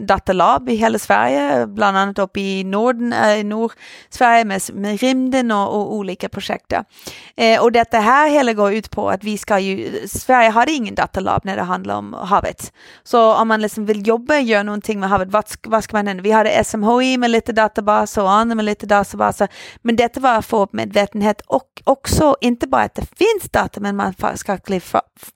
datalab 0.00 0.68
i 0.68 0.74
hela 0.74 0.98
Sverige, 0.98 1.66
bland 1.66 1.96
annat 1.96 2.18
uppe 2.18 2.40
i 2.40 2.64
Norden, 2.64 3.12
äh, 3.12 3.44
Nordsverige 3.44 4.44
med, 4.44 4.62
med 4.72 5.00
rymden 5.00 5.50
och, 5.50 5.74
och 5.74 5.94
olika 5.94 6.28
projekt. 6.28 6.72
Uh, 6.72 7.62
och 7.62 7.72
detta 7.72 7.98
här 7.98 8.30
hela 8.30 8.52
går 8.52 8.72
ut 8.72 8.90
på 8.90 9.10
att 9.10 9.24
vi 9.24 9.38
ska 9.38 9.58
ju, 9.58 10.08
Sverige 10.08 10.50
har 10.50 10.68
ingen 10.68 10.94
datalab 10.94 11.44
när 11.44 11.56
det 11.56 11.62
handlar 11.62 11.96
om 11.96 12.12
havet. 12.12 12.72
Så 13.04 13.34
om 13.34 13.48
man 13.48 13.59
man 13.60 13.62
liksom 13.62 13.86
vill 13.86 14.06
jobba 14.06 14.34
och 14.36 14.42
göra 14.42 14.62
någonting 14.62 15.00
med 15.00 15.08
havet, 15.08 15.28
vad, 15.28 15.44
vad 15.62 15.84
ska 15.84 15.96
man 15.96 16.06
hända? 16.06 16.22
Vi 16.22 16.30
hade 16.30 16.64
SMHI 16.64 17.16
med 17.16 17.30
lite 17.30 17.52
databaser 17.52 18.22
och 18.22 18.30
andra 18.30 18.54
med 18.54 18.64
lite 18.64 18.86
databaser. 18.86 19.48
Men 19.82 19.96
detta 19.96 20.20
var 20.20 20.38
att 20.38 20.46
få 20.46 20.62
upp 20.62 20.72
medvetenhet 20.72 21.40
och 21.46 21.82
också 21.84 22.36
inte 22.40 22.66
bara 22.66 22.82
att 22.82 22.94
det 22.94 23.06
finns 23.06 23.50
data, 23.50 23.80
men 23.80 23.96
man 23.96 24.14
ska 24.36 24.58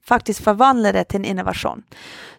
faktiskt 0.07 0.45
förvandla 0.45 0.93
det 0.93 1.05
till 1.05 1.21
en 1.21 1.25
innovation. 1.25 1.83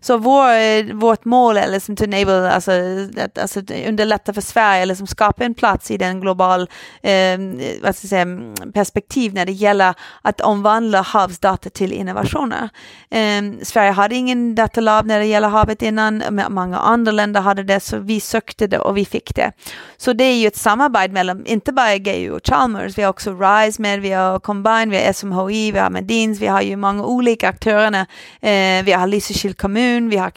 Så 0.06 0.18
vår, 0.18 0.50
eh, 0.54 0.86
vårt 0.94 1.26
mål 1.26 1.58
är 1.58 1.68
liksom 1.68 1.96
to 1.96 2.04
enable, 2.04 2.52
alltså, 2.52 2.72
att, 3.18 3.38
alltså 3.38 3.60
underlätta 3.88 4.34
för 4.34 4.42
Sverige, 4.42 4.86
liksom 4.86 5.08
skapa 5.08 5.44
en 5.44 5.54
plats 5.54 5.92
i 5.92 5.98
den 5.98 6.22
global 6.22 6.70
eh, 7.02 7.40
vad 7.84 7.96
ska 7.96 8.08
säga, 8.08 8.26
perspektiv 8.74 9.34
när 9.34 9.46
det 9.46 9.52
gäller 9.52 9.94
att 10.22 10.42
omvandla 10.42 11.02
havsdata 11.02 11.70
till 11.70 11.94
innovationer. 11.94 12.70
Eh, 13.10 13.42
Sverige 13.64 13.92
hade 13.92 14.16
ingen 14.16 14.56
datalab 14.56 15.06
när 15.06 15.20
det 15.20 15.26
gäller 15.26 15.50
havet 15.50 15.66
havet 15.66 15.82
innan, 15.82 16.24
många 16.50 16.78
andra 16.78 17.12
länder 17.12 17.42
hade 17.42 17.64
det, 17.64 17.80
så 17.80 18.00
vi 18.00 18.20
sökte 18.20 18.68
det 18.68 18.80
och 18.80 18.98
vi 18.98 19.06
fick 19.06 19.36
det. 19.36 19.52
Så 19.98 20.14
det 20.14 20.24
är 20.24 20.36
ju 20.36 20.48
ett 20.48 20.58
samarbete 20.58 21.14
mellan, 21.14 21.46
inte 21.46 21.72
bara 21.72 21.98
GU 21.98 22.32
och 22.32 22.42
Chalmers, 22.48 22.98
vi 22.98 23.04
har 23.04 23.10
också 23.10 23.32
RISE 23.32 23.82
med, 23.82 24.02
vi 24.02 24.12
har 24.12 24.40
Combine, 24.40 24.90
vi 24.90 24.98
har 24.98 25.14
SMHI, 25.14 25.72
vi 25.72 25.80
har 25.80 25.90
Medins, 25.90 26.40
vi 26.40 26.48
har 26.48 26.62
ju 26.62 26.76
många 26.76 27.04
olika 27.06 27.50
aktörer. 27.50 28.06
Eh, 28.42 28.84
vi 28.86 28.92
har 28.92 29.08
Lysekil 29.08 29.54
kommun, 29.54 29.95
vi 30.02 30.18
har 30.18 30.30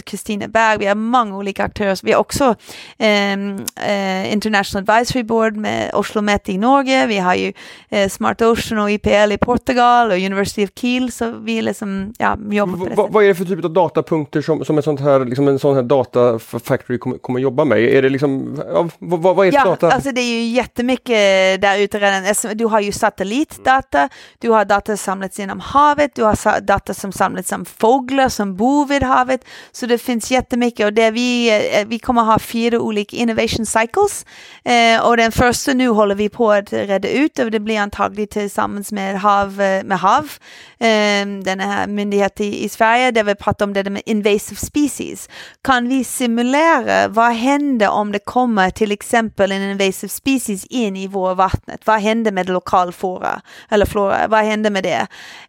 Kristineberg, 0.00 0.78
vi 0.78 0.86
har 0.86 0.94
många 0.94 1.36
olika 1.36 1.64
aktörer. 1.64 1.98
Vi 2.02 2.12
har 2.12 2.20
också 2.20 2.54
ehm, 2.98 3.64
eh, 3.86 4.32
International 4.32 4.90
Advisory 4.90 5.22
Board 5.22 5.56
med 5.56 5.94
Oslo 5.94 6.22
Met 6.22 6.48
i 6.48 6.58
Norge, 6.58 7.06
vi 7.06 7.18
har 7.18 7.34
ju 7.34 7.52
eh, 7.88 8.08
Smart 8.08 8.42
Ocean 8.42 8.82
och 8.82 8.90
IPL 8.90 9.32
i 9.32 9.38
Portugal 9.38 10.10
och 10.10 10.16
University 10.16 10.64
of 10.64 10.70
Kiel, 10.74 11.12
så 11.12 11.30
vi 11.30 11.62
liksom, 11.62 12.14
ja, 12.18 12.36
jobbar 12.50 12.78
på 12.78 12.84
det 12.84 13.12
Vad 13.12 13.24
är 13.24 13.28
det 13.28 13.34
för 13.34 13.44
typ 13.44 13.64
av 13.64 13.70
datapunkter 13.70 14.42
som, 14.42 14.64
som 14.64 14.78
ett 14.78 14.84
sånt 14.84 15.00
här, 15.00 15.24
liksom 15.24 15.48
en 15.48 15.58
sån 15.58 15.74
här 15.74 15.82
data 15.82 16.38
factory 16.38 16.98
kommer, 16.98 17.18
kommer 17.18 17.40
jobba 17.40 17.64
med? 17.64 17.78
Är 17.78 18.02
det 18.02 18.08
liksom, 18.08 18.62
ja, 18.72 18.88
vad, 18.98 19.36
vad 19.36 19.46
är 19.46 19.52
ja, 19.52 19.64
data? 19.64 19.92
Alltså 19.92 20.12
det 20.12 20.20
är 20.20 20.40
ju 20.40 20.42
jättemycket 20.42 21.60
där 21.60 21.78
ute 21.78 21.98
redan. 21.98 22.56
Du 22.56 22.64
har 22.64 22.80
ju 22.80 22.92
satellitdata, 22.92 24.08
du 24.38 24.50
har 24.50 24.64
data 24.64 24.96
som 24.96 25.16
samlats 25.16 25.38
genom 25.38 25.60
havet, 25.60 26.14
du 26.14 26.22
har 26.22 26.60
data 26.60 26.94
som 26.94 27.12
samlats 27.12 27.52
om 27.52 27.64
fåglar 27.64 28.28
som 28.28 28.56
bor 28.56 28.86
vid 28.86 29.02
havet. 29.06 29.44
Så 29.72 29.86
det 29.86 29.98
finns 29.98 30.30
jättemycket 30.30 30.86
och 30.86 30.92
det 30.92 31.10
vi, 31.10 31.48
eh, 31.50 31.86
vi 31.86 31.98
kommer 31.98 32.22
ha 32.22 32.38
fyra 32.38 32.80
olika 32.80 33.16
innovation 33.16 33.66
cycles. 33.66 34.26
Eh, 34.64 35.06
och 35.06 35.16
den 35.16 35.32
första 35.32 35.72
nu 35.72 35.88
håller 35.88 36.14
vi 36.14 36.28
på 36.28 36.52
att 36.52 36.72
reda 36.72 37.08
ut 37.08 37.38
och 37.38 37.50
det 37.50 37.60
blir 37.60 37.78
antagligen 37.78 38.28
tillsammans 38.28 38.92
med 38.92 39.20
HAV, 39.20 39.60
eh, 39.60 39.84
med 39.84 39.98
HAV 39.98 40.30
eh, 40.78 41.26
den 41.44 41.60
här 41.60 41.86
myndigheten 41.86 42.46
i, 42.46 42.64
i 42.64 42.68
Sverige 42.68 43.10
där 43.10 43.24
vi 43.24 43.34
pratar 43.34 43.66
om 43.66 43.72
det 43.72 43.90
med 43.90 44.02
invasive 44.06 44.60
species. 44.60 45.28
Kan 45.62 45.88
vi 45.88 46.04
simulera 46.04 47.08
vad 47.08 47.32
händer 47.32 47.88
om 47.88 48.12
det 48.12 48.18
kommer 48.18 48.70
till 48.70 48.92
exempel 48.92 49.52
en 49.52 49.62
invasive 49.62 50.08
species 50.08 50.64
in 50.64 50.96
i 50.96 51.06
vår 51.06 51.34
vattnet? 51.34 51.80
Vad 51.84 52.00
händer 52.00 52.32
med 52.32 52.48
lokal 52.48 52.92
flora? 52.92 53.40
Eller 53.70 53.86
flora, 53.86 54.28
vad 54.28 54.44
händer 54.44 54.70
med 54.70 54.84
det? 54.84 55.06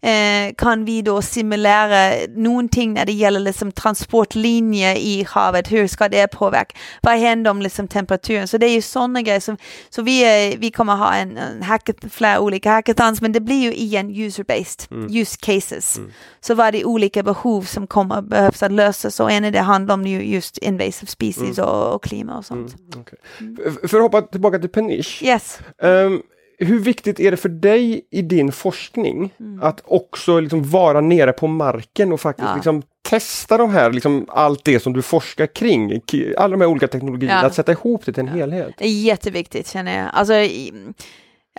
Eh, 0.09 0.53
kan 0.57 0.85
vi 0.85 1.01
då 1.01 1.21
simulera 1.21 2.13
någonting 2.35 2.93
när 2.93 3.05
det 3.05 3.11
gäller 3.11 3.36
liksom 3.39 3.71
transportlinjer 3.71 4.95
i 4.95 5.25
havet? 5.29 5.71
Hur 5.71 5.87
ska 5.87 6.09
det 6.09 6.27
påverka? 6.27 6.75
Vad 7.01 7.17
händer 7.17 7.51
om 7.51 7.61
liksom 7.61 7.87
temperaturen? 7.87 8.47
Så 8.47 8.57
det 8.57 8.65
är 8.65 8.73
ju 8.73 8.81
sådana 8.81 9.21
grejer 9.21 9.39
som, 9.39 9.57
så 9.89 10.01
vi, 10.01 10.55
vi 10.59 10.71
kommer 10.71 10.95
ha 10.95 11.13
en, 11.13 11.37
en 11.37 11.63
hackath, 11.63 12.07
flera 12.07 12.39
olika 12.39 12.71
hackathons, 12.71 13.21
men 13.21 13.31
det 13.31 13.39
blir 13.39 13.61
ju 13.61 13.73
igen 13.73 14.09
user-based, 14.09 14.91
mm. 14.91 15.15
use 15.15 15.37
cases. 15.39 15.97
Mm. 15.97 16.11
Så 16.39 16.55
vad 16.55 16.67
är 16.67 16.71
det 16.71 16.85
olika 16.85 17.23
behov 17.23 17.61
som 17.61 17.87
kommer 17.87 18.21
behövs 18.21 18.63
att 18.63 18.71
lösa 18.71 19.11
så, 19.11 19.27
en 19.27 19.45
av 19.45 19.51
det 19.51 19.59
handlar 19.59 19.93
om 19.93 20.07
just 20.07 20.57
invasive 20.57 21.07
species 21.07 21.57
mm. 21.57 21.69
och, 21.69 21.95
och 21.95 22.03
klima 22.03 22.37
och 22.37 22.45
sånt. 22.45 22.75
Mm, 22.79 23.01
okay. 23.01 23.87
För 23.87 23.97
att 23.97 24.03
hoppa 24.03 24.21
tillbaka 24.21 24.59
till 24.59 24.69
Peniche. 24.69 25.25
Yes. 25.25 25.59
Um, 25.81 26.21
hur 26.57 26.79
viktigt 26.79 27.19
är 27.19 27.31
det 27.31 27.37
för 27.37 27.49
dig 27.49 28.01
i 28.11 28.21
din 28.21 28.51
forskning 28.51 29.33
mm. 29.39 29.63
att 29.63 29.81
också 29.85 30.39
liksom 30.39 30.63
vara 30.63 31.01
nere 31.01 31.33
på 31.33 31.47
marken 31.47 32.11
och 32.11 32.21
faktiskt 32.21 32.49
ja. 32.49 32.55
liksom 32.55 32.83
testa 33.09 33.57
de 33.57 33.69
här, 33.69 33.91
liksom 33.91 34.25
allt 34.29 34.65
det 34.65 34.79
som 34.79 34.93
du 34.93 35.01
forskar 35.01 35.47
kring, 35.47 36.01
alla 36.37 36.51
de 36.51 36.61
här 36.61 36.67
olika 36.67 36.87
teknologierna, 36.87 37.41
ja. 37.41 37.45
att 37.45 37.55
sätta 37.55 37.71
ihop 37.71 38.05
det 38.05 38.13
till 38.13 38.21
en 38.21 38.27
ja. 38.27 38.33
helhet? 38.33 38.73
Det 38.77 38.85
är 38.85 39.01
jätteviktigt 39.01 39.67
känner 39.67 39.97
jag. 39.97 40.09
Alltså, 40.13 40.33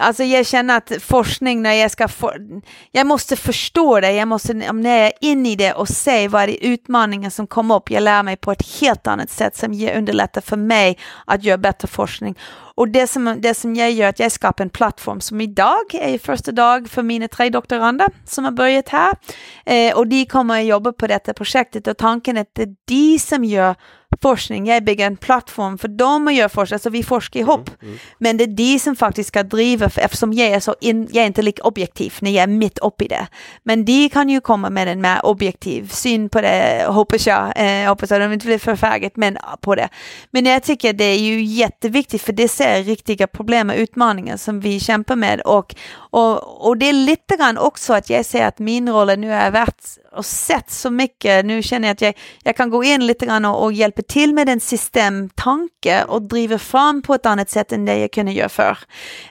Alltså 0.00 0.24
jag 0.24 0.46
känner 0.46 0.76
att 0.76 0.92
forskning 1.02 1.62
när 1.62 1.72
jag 1.72 1.90
ska, 1.90 2.08
for, 2.08 2.36
jag 2.92 3.06
måste 3.06 3.36
förstå 3.36 4.00
det, 4.00 4.12
jag 4.12 4.28
måste, 4.28 4.54
när 4.54 4.98
jag 4.98 5.06
är 5.06 5.12
inne 5.20 5.52
i 5.52 5.56
det 5.56 5.72
och 5.72 5.88
se 5.88 6.28
vad 6.28 6.48
det 6.48 6.66
är 6.66 6.72
utmaningar 6.72 7.30
som 7.30 7.46
kommer 7.46 7.74
upp, 7.74 7.90
jag 7.90 8.02
lär 8.02 8.22
mig 8.22 8.36
på 8.36 8.52
ett 8.52 8.80
helt 8.80 9.06
annat 9.06 9.30
sätt 9.30 9.56
som 9.56 9.72
underlättar 9.96 10.40
för 10.40 10.56
mig 10.56 10.98
att 11.26 11.44
göra 11.44 11.58
bättre 11.58 11.88
forskning. 11.88 12.38
Och 12.78 12.88
det 12.88 13.06
som, 13.06 13.36
det 13.38 13.54
som 13.54 13.74
jag 13.74 13.92
gör 13.92 14.06
är 14.06 14.10
att 14.10 14.18
jag 14.18 14.32
skapar 14.32 14.64
en 14.64 14.70
plattform 14.70 15.20
som 15.20 15.40
idag 15.40 15.94
är 15.94 16.18
första 16.18 16.52
dag 16.52 16.90
för 16.90 17.02
mina 17.02 17.28
tre 17.28 17.50
doktorander 17.50 18.08
som 18.24 18.44
har 18.44 18.52
börjat 18.52 18.88
här. 18.88 19.14
Eh, 19.66 19.96
och 19.96 20.06
de 20.06 20.26
kommer 20.26 20.60
att 20.60 20.66
jobba 20.66 20.92
på 20.92 21.06
detta 21.06 21.34
projektet 21.34 21.86
och 21.86 21.98
tanken 21.98 22.36
är 22.36 22.40
att 22.40 22.54
det 22.54 22.62
är 22.62 22.74
de 22.86 23.18
som 23.18 23.44
gör 23.44 23.74
forskning, 24.22 24.66
jag 24.66 24.84
bygger 24.84 25.06
en 25.06 25.16
plattform 25.16 25.78
för 25.78 25.88
dem 25.88 26.28
att 26.28 26.34
göra 26.34 26.48
forskning, 26.48 26.74
alltså 26.74 26.90
vi 26.90 27.02
forskar 27.02 27.40
ihop. 27.40 27.68
Mm, 27.68 27.88
mm. 27.88 27.98
Men 28.18 28.36
det 28.36 28.44
är 28.44 28.48
de 28.48 28.78
som 28.78 28.96
faktiskt 28.96 29.28
ska 29.28 29.42
driva, 29.42 29.88
för, 29.90 30.00
eftersom 30.00 30.32
jag 30.32 30.48
är 30.48 30.60
så 30.60 30.74
in, 30.80 31.08
jag 31.12 31.22
är 31.22 31.26
inte 31.26 31.42
lika 31.42 31.62
objektiv 31.62 32.14
när 32.20 32.30
jag 32.30 32.42
är 32.42 32.46
mitt 32.46 32.78
uppe 32.78 33.04
i 33.04 33.08
det. 33.08 33.26
Men 33.62 33.84
de 33.84 34.08
kan 34.08 34.28
ju 34.28 34.40
komma 34.40 34.70
med 34.70 34.88
en 34.88 35.00
mer 35.00 35.26
objektiv 35.26 35.88
syn 35.88 36.28
på 36.28 36.40
det, 36.40 36.84
hoppas 36.88 37.26
jag. 37.26 37.52
Eh, 37.56 37.88
hoppas 37.88 38.12
att 38.12 38.20
de 38.20 38.32
inte 38.32 38.46
blir 38.46 38.58
för 38.58 38.76
färget, 38.76 39.16
men 39.16 39.38
på 39.60 39.74
det. 39.74 39.88
Men 40.30 40.46
jag 40.46 40.62
tycker 40.62 40.92
det 40.92 41.04
är 41.04 41.18
ju 41.18 41.42
jätteviktigt, 41.42 42.22
för 42.22 42.32
det 42.32 42.48
ser 42.48 42.82
riktiga 42.82 43.26
problem 43.26 43.70
och 43.70 43.76
utmaningar 43.76 44.36
som 44.36 44.60
vi 44.60 44.80
kämpar 44.80 45.16
med. 45.16 45.40
Och, 45.40 45.74
och, 45.94 46.66
och 46.66 46.76
det 46.76 46.88
är 46.88 46.92
lite 46.92 47.36
grann 47.36 47.58
också 47.58 47.92
att 47.92 48.10
jag 48.10 48.26
ser 48.26 48.46
att 48.46 48.58
min 48.58 48.88
roll 48.88 49.18
nu 49.18 49.32
är 49.32 49.50
värt 49.50 49.76
och 50.12 50.26
sett 50.26 50.70
så 50.70 50.90
mycket. 50.90 51.44
Nu 51.44 51.62
känner 51.62 51.88
jag 51.88 51.92
att 51.92 52.00
jag, 52.00 52.14
jag 52.42 52.56
kan 52.56 52.70
gå 52.70 52.84
in 52.84 53.06
lite 53.06 53.26
grann 53.26 53.44
och, 53.44 53.64
och 53.64 53.72
hjälpa 53.72 54.02
till 54.02 54.34
med 54.34 54.48
en 54.48 54.60
systemtanke 54.60 56.04
och 56.04 56.22
driva 56.22 56.58
fram 56.58 57.02
på 57.02 57.14
ett 57.14 57.26
annat 57.26 57.50
sätt 57.50 57.72
än 57.72 57.84
det 57.84 57.98
jag 57.98 58.12
kunde 58.12 58.32
göra 58.32 58.48
förr. 58.48 58.78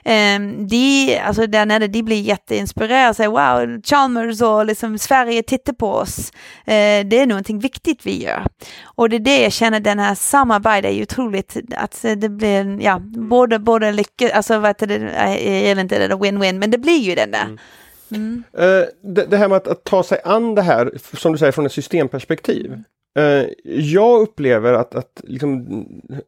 Um, 0.04 0.68
de, 0.68 1.18
alltså 1.18 1.46
där 1.46 1.66
nere, 1.66 1.86
de 1.86 2.02
blir 2.02 2.20
jätteinspirerade 2.20 3.08
och 3.08 3.16
säger 3.16 3.30
wow, 3.30 3.82
Chalmers 3.82 4.42
och 4.42 4.66
liksom 4.66 4.98
Sverige 4.98 5.42
tittar 5.42 5.72
på 5.72 5.92
oss. 5.92 6.32
Uh, 6.68 7.08
det 7.08 7.18
är 7.18 7.26
någonting 7.26 7.58
viktigt 7.58 8.06
vi 8.06 8.22
gör. 8.22 8.46
Och 8.84 9.08
det 9.08 9.16
är 9.16 9.20
det 9.20 9.42
jag 9.42 9.52
känner, 9.52 9.80
den 9.80 9.98
här 9.98 10.14
samarbetet 10.14 10.84
är 10.84 10.94
ju 10.94 11.02
otroligt, 11.02 11.56
att 11.76 12.04
det 12.16 12.28
blir, 12.28 12.82
ja, 12.82 12.98
både, 13.28 13.58
både 13.58 13.92
lycka, 13.92 14.36
alltså 14.36 14.58
vad 14.58 14.68
heter 14.68 14.86
det, 14.86 14.94
jag 14.94 15.68
gillar 15.68 15.82
inte 15.82 16.08
det 16.08 16.14
win-win, 16.14 16.58
men 16.58 16.70
det 16.70 16.78
blir 16.78 16.98
ju 16.98 17.14
den 17.14 17.30
där. 17.30 17.44
Mm. 17.44 17.58
Mm. 18.12 18.44
Det, 19.02 19.26
det, 19.30 19.36
här 19.36 19.48
med 19.48 19.56
att, 19.56 19.68
att, 19.68 19.84
ta 19.84 20.02
sig 20.02 20.20
an 20.24 20.54
det 20.54 20.62
här, 20.62 20.90
som 21.16 21.32
du 21.32 21.38
säger, 21.38 21.52
från 21.52 21.66
ett 21.66 21.72
systemperspektiv. 21.72 22.82
Uh, 23.18 23.46
jag 23.64 24.20
upplever 24.20 24.72
att, 24.72 24.94
att 24.94 25.20
liksom, 25.24 25.66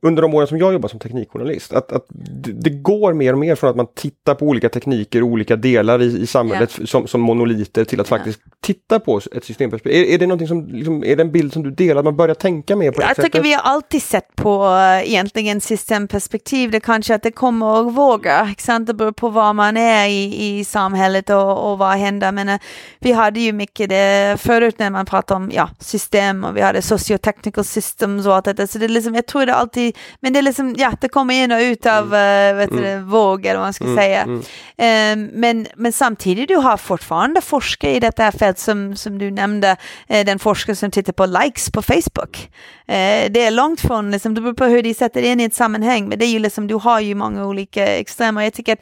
under 0.02 0.22
de 0.22 0.34
åren 0.34 0.46
som 0.46 0.58
jag 0.58 0.72
jobbar 0.72 0.88
som 0.88 0.98
teknikjournalist, 0.98 1.72
att, 1.72 1.92
att 1.92 2.06
det, 2.54 2.70
går 2.70 3.12
mer 3.12 3.32
och 3.32 3.38
mer 3.38 3.54
från 3.54 3.70
att 3.70 3.76
man 3.76 3.86
tittar 3.94 4.34
på 4.34 4.46
olika 4.46 4.68
tekniker, 4.68 5.22
olika 5.22 5.56
delar 5.56 6.02
i, 6.02 6.20
i 6.20 6.26
samhället 6.26 6.78
yeah. 6.78 6.86
som, 6.86 7.06
som 7.06 7.20
monoliter 7.20 7.84
till 7.84 8.00
att 8.00 8.10
yeah. 8.10 8.18
faktiskt 8.18 8.40
titta 8.60 9.00
på 9.00 9.20
ett 9.32 9.44
systemperspektiv. 9.44 10.22
Är, 10.22 10.22
är, 10.22 10.36
det 10.36 10.46
som, 10.46 10.66
liksom, 10.66 11.04
är 11.04 11.16
det 11.16 11.22
en 11.22 11.32
bild 11.32 11.52
som 11.52 11.62
du 11.62 11.70
delar, 11.70 11.98
att 11.98 12.04
man 12.04 12.16
börjar 12.16 12.34
tänka 12.34 12.76
mer 12.76 12.90
på 12.90 13.00
det 13.00 13.06
Jag 13.06 13.16
sättet? 13.16 13.24
tycker 13.24 13.42
vi 13.42 13.52
har 13.52 13.62
alltid 13.62 14.02
sett 14.02 14.36
på 14.36 14.64
uh, 14.64 15.10
egentligen 15.10 15.60
systemperspektiv, 15.60 16.70
det 16.70 16.80
kanske 16.80 17.14
att 17.14 17.22
det 17.22 17.32
kommer 17.32 17.80
att 17.80 17.94
våga, 17.94 18.54
sant? 18.58 18.86
det 18.86 18.94
beror 18.94 19.12
på 19.12 19.28
var 19.28 19.52
man 19.52 19.76
är 19.76 20.08
i, 20.08 20.58
i 20.58 20.64
samhället 20.64 21.30
och, 21.30 21.72
och 21.72 21.78
vad 21.78 21.96
händer. 21.96 22.32
Men 22.32 22.48
uh, 22.48 22.56
vi 22.98 23.12
hade 23.12 23.40
ju 23.40 23.52
mycket 23.52 23.88
det 23.88 24.36
förut 24.40 24.78
när 24.78 24.90
man 24.90 25.06
pratade 25.06 25.36
om 25.36 25.50
ja, 25.54 25.70
system 25.78 26.44
och 26.44 26.56
vi 26.56 26.60
hade 26.60 26.69
sociotechnical 26.80 27.64
systems 27.64 28.26
och 28.26 28.34
allt 28.34 28.44
detta. 28.44 28.66
Så 28.66 28.78
det 28.78 28.86
är 28.86 28.88
liksom, 28.88 29.14
jag 29.14 29.26
tror 29.26 29.46
det 29.46 29.54
alltid, 29.54 29.96
men 30.20 30.32
det 30.32 30.38
är 30.38 30.42
liksom, 30.42 30.74
ja, 30.78 30.92
det 31.00 31.08
kommer 31.08 31.34
in 31.34 31.52
och 31.52 31.60
ut 31.60 31.86
av 31.86 32.14
mm. 32.14 32.54
uh, 32.54 32.58
vet 32.58 32.70
mm. 32.70 32.84
det, 32.84 32.98
våg 32.98 33.46
eller 33.46 33.56
vad 33.56 33.66
man 33.66 33.72
ska 33.72 33.84
mm. 33.84 33.96
säga. 33.96 34.22
Mm. 34.22 34.38
Uh, 34.38 35.30
men, 35.32 35.66
men 35.76 35.92
samtidigt, 35.92 36.48
du 36.48 36.56
har 36.56 36.76
fortfarande 36.76 37.40
forskare 37.40 37.96
i 37.96 38.00
detta 38.00 38.32
fält 38.32 38.58
som, 38.58 38.96
som 38.96 39.18
du 39.18 39.30
nämnde, 39.30 39.76
uh, 40.14 40.24
den 40.24 40.38
forskare 40.38 40.76
som 40.76 40.90
tittar 40.90 41.12
på 41.12 41.26
likes 41.26 41.70
på 41.70 41.82
Facebook. 41.82 42.50
Uh, 42.88 43.30
det 43.30 43.44
är 43.44 43.50
långt 43.50 43.80
från, 43.80 44.10
liksom, 44.10 44.34
det 44.34 44.40
beror 44.40 44.54
på 44.54 44.64
hur 44.64 44.82
de 44.82 44.94
sätter 44.94 45.22
in 45.22 45.40
i 45.40 45.44
ett 45.44 45.54
sammanhang, 45.54 46.08
men 46.08 46.18
det 46.18 46.24
är 46.24 46.32
ju 46.32 46.38
liksom, 46.38 46.66
du 46.66 46.74
har 46.74 47.00
ju 47.00 47.14
många 47.14 47.46
olika 47.46 47.86
extremer. 47.86 48.42
Jag 48.42 48.52
tycker 48.52 48.72
att 48.72 48.80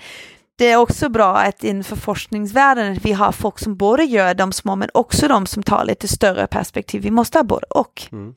det 0.58 0.70
är 0.70 0.76
också 0.76 1.08
bra 1.08 1.36
att 1.36 1.64
inför 1.64 1.96
forskningsvärlden 1.96 2.92
att 2.92 3.04
vi 3.04 3.12
har 3.12 3.32
folk 3.32 3.58
som 3.58 3.76
både 3.76 4.04
gör 4.04 4.34
de 4.34 4.52
små 4.52 4.76
men 4.76 4.90
också 4.94 5.28
de 5.28 5.46
som 5.46 5.62
tar 5.62 5.84
lite 5.84 6.08
större 6.08 6.46
perspektiv. 6.46 7.02
Vi 7.02 7.10
måste 7.10 7.38
ha 7.38 7.42
både 7.42 7.66
och. 7.70 8.02
Mm. 8.12 8.34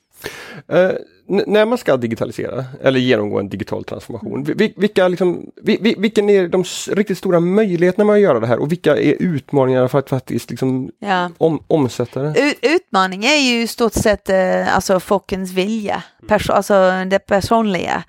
Uh, 0.74 0.92
när 1.32 1.66
man 1.66 1.78
ska 1.78 1.98
digitalisera 1.98 2.66
eller 2.82 3.00
genomgå 3.00 3.40
en 3.40 3.50
digital 3.50 3.84
transformation, 3.84 4.44
vilka, 4.76 5.08
liksom, 5.08 5.52
vilken 5.98 6.30
är 6.30 6.48
de 6.48 6.64
riktigt 6.88 7.18
stora 7.18 7.40
möjligheterna 7.40 8.06
med 8.06 8.14
att 8.14 8.22
göra 8.22 8.40
det 8.40 8.48
här 8.48 8.60
och 8.60 8.72
vilka 8.72 8.98
är 8.98 9.16
utmaningarna 9.20 9.88
för 9.88 10.00
att 10.00 10.10
faktiskt 10.10 10.50
liksom 10.50 10.92
ja. 11.00 11.30
om, 11.38 11.64
omsätta 11.68 12.22
det? 12.22 12.56
Utmaningen 12.62 13.32
är 13.32 13.54
ju 13.54 13.62
i 13.62 13.68
stort 13.68 13.94
sett 13.94 14.30
eh, 14.30 14.76
alltså 14.76 15.00
folkens 15.00 15.52
vilja, 15.52 16.04
perso 16.28 16.54
alltså 16.54 17.04
det 17.08 17.20
personliga. 17.20 18.04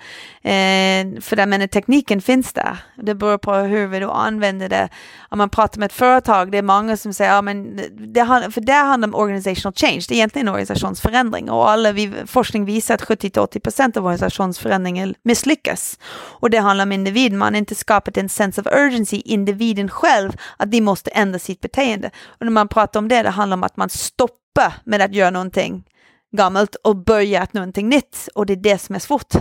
Eh, 0.45 1.21
för 1.21 1.37
där, 1.37 1.47
men 1.47 1.69
tekniken 1.69 2.21
finns 2.21 2.53
där. 2.53 2.79
Det 2.97 3.15
beror 3.15 3.39
på 3.39 3.55
hur 3.55 4.01
du 4.01 4.11
använder 4.11 4.69
det. 4.69 4.89
Om 5.29 5.39
man 5.39 5.49
pratar 5.49 5.79
med 5.79 5.87
ett 5.87 5.93
företag, 5.93 6.53
det 6.53 6.59
är 6.59 6.63
många 6.63 6.97
som 6.97 7.13
säger, 7.13 7.35
ja 7.35 7.43
men 7.43 7.77
det, 8.13 8.51
för 8.53 8.61
det 8.61 8.73
handlar 8.73 9.09
om 9.09 9.15
organizational 9.15 9.75
change, 9.75 10.05
det 10.09 10.15
är 10.15 10.17
egentligen 10.17 10.49
organisationsförändring 10.49 11.51
och 11.51 11.71
alla 11.71 11.93
vi, 11.93 12.13
forskning 12.27 12.65
visar 12.65 12.95
att 12.95 13.03
70-80 13.15 13.61
procent 13.61 13.97
av 13.97 14.05
organisationsförändringen 14.05 15.15
misslyckas. 15.23 15.99
Och 16.15 16.51
det 16.51 16.59
handlar 16.59 16.85
om 16.85 16.93
individ, 16.93 17.33
man 17.33 17.55
har 17.55 17.59
inte 17.59 17.75
skapat 17.75 18.17
en 18.17 18.29
sense 18.29 18.61
of 18.61 18.67
urgency, 18.67 19.23
individen 19.25 19.89
själv, 19.89 20.33
att 20.57 20.71
de 20.71 20.81
måste 20.81 21.11
ändra 21.11 21.39
sitt 21.39 21.61
beteende. 21.61 22.11
Och 22.27 22.47
när 22.47 22.53
man 22.53 22.69
pratar 22.69 23.01
om 23.01 23.09
det, 23.09 23.23
det 23.23 23.31
handlar 23.31 23.57
om 23.57 23.65
att 23.65 23.77
man 23.77 23.89
stoppar 23.89 24.73
med 24.85 25.03
att 25.03 25.15
göra 25.15 25.31
någonting 25.31 25.85
gammalt 26.33 26.75
och 26.75 26.97
börjat 26.97 27.53
någonting 27.53 27.89
nytt 27.89 28.29
och 28.35 28.47
det 28.47 28.53
är 28.53 28.57
det 28.57 28.79
som 28.79 28.95
är 28.95 28.99
svårt. 28.99 29.35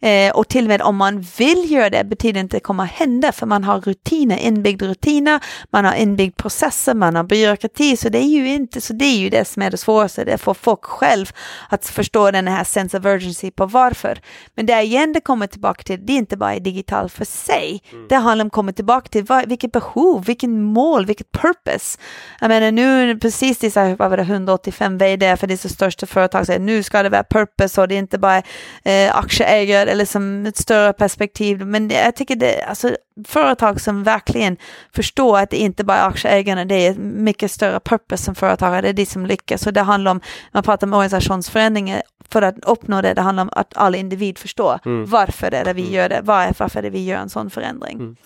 Eh, 0.00 0.36
och 0.36 0.48
till 0.48 0.64
och 0.64 0.68
med 0.68 0.82
om 0.82 0.96
man 0.96 1.20
vill 1.20 1.70
göra 1.70 1.90
det 1.90 2.04
betyder 2.04 2.40
inte 2.40 2.56
att 2.56 2.62
det 2.62 2.66
kommer 2.66 2.84
hända 2.84 3.32
för 3.32 3.46
man 3.46 3.64
har 3.64 3.80
rutiner, 3.80 4.36
inbyggda 4.36 4.86
rutiner, 4.86 5.44
man 5.70 5.84
har 5.84 5.94
inbyggd 5.94 6.36
processer, 6.36 6.94
man 6.94 7.16
har 7.16 7.24
byråkrati 7.24 7.96
så 7.96 8.08
det 8.08 8.18
är 8.18 8.28
ju 8.28 8.48
inte, 8.48 8.80
så 8.80 8.92
det 8.92 9.04
är 9.04 9.16
ju 9.16 9.30
det 9.30 9.44
som 9.44 9.62
är 9.62 9.70
det 9.70 9.76
svåraste, 9.76 10.24
det 10.24 10.32
är 10.32 10.36
för 10.36 10.54
folk 10.54 10.84
själv 10.84 11.26
att 11.68 11.86
förstå 11.86 12.30
den 12.30 12.48
här 12.48 12.64
sense 12.64 12.98
of 12.98 13.04
urgency 13.04 13.50
på 13.50 13.66
varför. 13.66 14.20
Men 14.54 14.66
det 14.66 14.72
är 14.72 14.82
igen 14.82 15.12
det 15.12 15.20
kommer 15.20 15.46
tillbaka 15.46 15.82
till, 15.82 16.06
det 16.06 16.12
är 16.12 16.16
inte 16.16 16.36
bara 16.36 16.58
digitalt 16.58 17.12
för 17.12 17.24
sig, 17.24 17.82
mm. 17.92 18.08
det 18.08 18.16
handlar 18.16 18.44
om 18.44 18.46
att 18.46 18.52
komma 18.52 18.72
tillbaka 18.72 19.08
till 19.08 19.24
vad, 19.24 19.48
vilket 19.48 19.72
behov, 19.72 20.24
vilken 20.24 20.62
mål, 20.62 21.06
vilket 21.06 21.32
purpose. 21.32 21.98
Jag 22.40 22.48
menar 22.48 22.70
nu 22.70 23.18
precis 23.18 23.58
dessa, 23.58 23.96
vad 23.96 24.10
var 24.10 24.16
det, 24.16 24.22
185 24.22 24.98
vd 24.98 25.36
för 25.36 25.46
dessa 25.46 25.68
största 25.68 26.06
företag 26.06 26.33
företag 26.34 26.46
säger 26.46 26.60
nu 26.60 26.82
ska 26.82 27.02
det 27.02 27.08
vara 27.08 27.24
purpose 27.24 27.80
och 27.80 27.88
det 27.88 27.94
är 27.94 27.98
inte 27.98 28.18
bara 28.18 28.42
eh, 28.84 29.16
aktieägare 29.16 29.90
eller 29.90 30.04
som 30.04 30.46
ett 30.46 30.56
större 30.56 30.92
perspektiv. 30.92 31.66
Men 31.66 31.90
jag 31.90 32.16
tycker 32.16 32.36
det, 32.36 32.62
alltså 32.62 32.96
företag 33.28 33.80
som 33.80 34.04
verkligen 34.04 34.56
förstår 34.94 35.38
att 35.38 35.50
det 35.50 35.56
inte 35.56 35.84
bara 35.84 35.98
är 35.98 36.08
aktieägarna, 36.08 36.64
det 36.64 36.86
är 36.86 36.94
mycket 36.94 37.50
större 37.50 37.80
purpose 37.80 38.24
som 38.24 38.34
företagare, 38.34 38.80
det 38.80 38.88
är 38.88 38.92
de 38.92 39.06
som 39.06 39.26
lyckas. 39.26 39.66
Och 39.66 39.72
det 39.72 39.82
handlar 39.82 40.10
om, 40.10 40.20
man 40.52 40.62
pratar 40.62 40.86
om 40.86 40.92
organisationsförändringar, 40.92 42.02
för 42.30 42.42
att 42.42 42.64
uppnå 42.64 43.02
det, 43.02 43.14
det 43.14 43.22
handlar 43.22 43.42
om 43.42 43.50
att 43.52 43.76
alla 43.76 43.96
individ 43.96 44.38
förstår 44.38 44.78
mm. 44.84 45.06
varför 45.06 45.50
det 45.50 45.56
är 45.56 45.64
det 45.64 45.72
vi 45.72 45.82
mm. 45.82 45.94
gör 45.94 46.08
det, 46.08 46.20
varför 46.22 46.78
är 46.78 46.82
det 46.82 46.90
vi 46.90 47.04
gör 47.04 47.18
en 47.18 47.28
sån 47.28 47.50
förändring. 47.50 47.96
Mm. 47.98 48.16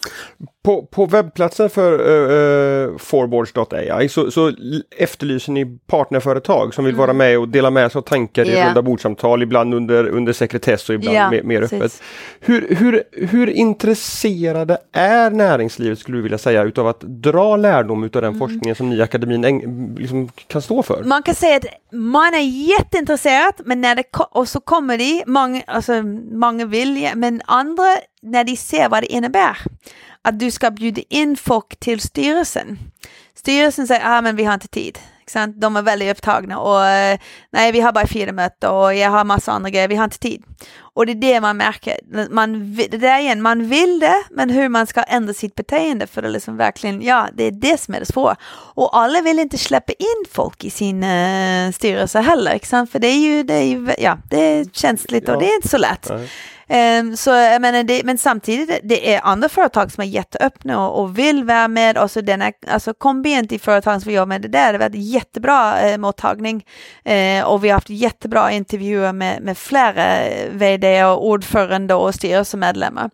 På, 0.64 0.86
på 0.86 1.06
webbplatsen 1.06 1.70
för 1.70 2.00
uh, 2.00 2.30
uh 2.30 2.98
forboards.ai 2.98 4.08
så, 4.08 4.30
så 4.30 4.52
efterlyser 4.96 5.52
ni 5.52 5.78
partnerföretag 5.86 6.74
som 6.74 6.84
vill 6.84 6.94
vara 6.94 7.10
mm. 7.10 7.16
med 7.16 7.38
och 7.38 7.48
dela 7.48 7.70
med 7.70 7.92
sig 7.92 7.98
av 7.98 8.02
tankar 8.02 8.44
yeah. 8.44 8.64
i 8.64 8.66
runda 8.66 8.82
bordsamtal, 8.82 9.42
ibland 9.42 9.74
under, 9.74 10.08
under 10.08 10.32
sekretess 10.32 10.88
och 10.88 10.94
ibland 10.94 11.14
yeah, 11.14 11.30
mer, 11.30 11.42
mer 11.42 11.62
öppet. 11.62 12.02
Hur, 12.40 12.74
hur, 12.74 13.02
hur 13.12 13.50
intresserade 13.50 14.78
är 14.92 15.30
näringslivet, 15.30 15.98
skulle 15.98 16.18
du 16.18 16.22
vilja 16.22 16.38
säga, 16.38 16.62
utav 16.62 16.86
att 16.86 17.00
dra 17.00 17.56
lärdom 17.56 18.04
utav 18.04 18.22
den 18.22 18.28
mm. 18.28 18.38
forskningen 18.38 18.74
som 18.74 18.90
ni 18.90 18.96
i 18.96 19.02
akademin 19.02 19.94
liksom 19.98 20.28
kan 20.46 20.62
stå 20.62 20.82
för? 20.82 21.04
Man 21.04 21.22
kan 21.22 21.34
säga 21.34 21.56
att 21.56 21.66
man 21.92 22.34
är 22.34 22.68
jätteintresserad, 22.68 23.54
men 23.64 23.80
när 23.80 23.94
det 23.94 24.04
och 24.30 24.48
så 24.48 24.60
kommer 24.60 24.98
de, 24.98 25.24
många, 25.26 25.62
alltså, 25.66 26.02
många 26.32 26.66
vill, 26.66 27.10
men 27.14 27.42
andra, 27.44 27.96
när 28.22 28.44
de 28.44 28.56
ser 28.56 28.88
vad 28.88 29.02
det 29.02 29.06
innebär, 29.06 29.58
att 30.28 30.38
du 30.38 30.50
ska 30.50 30.70
bjuda 30.70 31.02
in 31.08 31.36
folk 31.36 31.80
till 31.80 32.00
styrelsen. 32.00 32.78
Styrelsen 33.34 33.86
säger, 33.86 34.02
ah, 34.04 34.22
men 34.22 34.36
vi 34.36 34.44
har 34.44 34.54
inte 34.54 34.68
tid. 34.68 34.98
De 35.54 35.76
är 35.76 35.82
väldigt 35.82 36.10
upptagna 36.10 36.58
och 36.58 36.86
eh, 36.86 37.18
nej, 37.50 37.72
vi 37.72 37.80
har 37.80 37.92
bara 37.92 38.06
fyra 38.06 38.32
möten 38.32 38.70
och 38.70 38.94
jag 38.94 39.10
har 39.10 39.24
massa 39.24 39.52
andra 39.52 39.70
grejer, 39.70 39.88
vi 39.88 39.96
har 39.96 40.04
inte 40.04 40.18
tid. 40.18 40.42
Och 40.98 41.06
det 41.06 41.12
är 41.12 41.14
det 41.14 41.40
man 41.40 41.56
märker, 41.56 41.98
man, 42.30 42.76
det 42.90 42.96
där 42.96 43.18
igen, 43.18 43.42
man 43.42 43.68
vill 43.68 44.00
det, 44.00 44.22
men 44.30 44.50
hur 44.50 44.68
man 44.68 44.86
ska 44.86 45.02
ändra 45.02 45.34
sitt 45.34 45.54
beteende 45.54 46.06
för 46.06 46.22
att 46.22 46.32
liksom 46.32 46.56
verkligen, 46.56 47.02
ja, 47.02 47.28
det 47.34 47.44
är 47.44 47.50
det 47.50 47.80
som 47.80 47.94
är 47.94 48.00
det 48.00 48.06
svåra. 48.06 48.36
Och 48.50 48.98
alla 48.98 49.20
vill 49.20 49.38
inte 49.38 49.58
släppa 49.58 49.92
in 49.92 50.24
folk 50.32 50.64
i 50.64 50.70
sin 50.70 51.04
uh, 51.04 51.72
styrelse 51.72 52.20
heller, 52.20 52.86
för 52.86 52.98
det 52.98 53.08
är 53.08 53.18
ju, 53.18 53.42
det 53.42 53.54
är 53.54 53.64
ju, 53.64 53.88
ja, 53.98 54.18
det 54.30 54.40
är 54.40 54.64
känsligt 54.72 55.28
och 55.28 55.40
det 55.40 55.50
är 55.50 55.54
inte 55.54 55.68
så 55.68 55.78
lätt. 55.78 56.10
Nej. 56.10 56.28
Um, 56.70 57.16
så 57.16 57.30
jag 57.30 57.62
menar, 57.62 57.82
det, 57.82 58.04
men 58.04 58.18
samtidigt 58.18 58.80
det 58.82 59.14
är 59.14 59.20
andra 59.24 59.48
företag 59.48 59.92
som 59.92 60.02
är 60.02 60.06
jätteöppna 60.06 60.88
och, 60.88 61.02
och 61.02 61.18
vill 61.18 61.44
vara 61.44 61.68
med. 61.68 61.98
Och 61.98 62.10
så 62.10 62.20
denna, 62.20 62.52
alltså 62.66 62.94
kombinat 62.94 63.52
i 63.52 63.58
företag 63.58 64.02
som 64.02 64.08
vi 64.08 64.16
jobbar 64.16 64.26
med 64.26 64.42
det 64.42 64.48
där, 64.48 64.72
det 64.72 64.78
har 64.78 64.90
varit 64.90 65.04
jättebra 65.12 65.80
eh, 65.80 65.98
mottagning. 65.98 66.64
Eh, 67.04 67.44
och 67.44 67.64
vi 67.64 67.68
har 67.68 67.74
haft 67.74 67.90
jättebra 67.90 68.52
intervjuer 68.52 69.12
med, 69.12 69.42
med 69.42 69.58
flera 69.58 70.28
vd 70.50 70.87
och 71.04 71.26
ordförande 71.26 71.94
och 71.94 72.14
styrelsemedlemmar. 72.14 73.10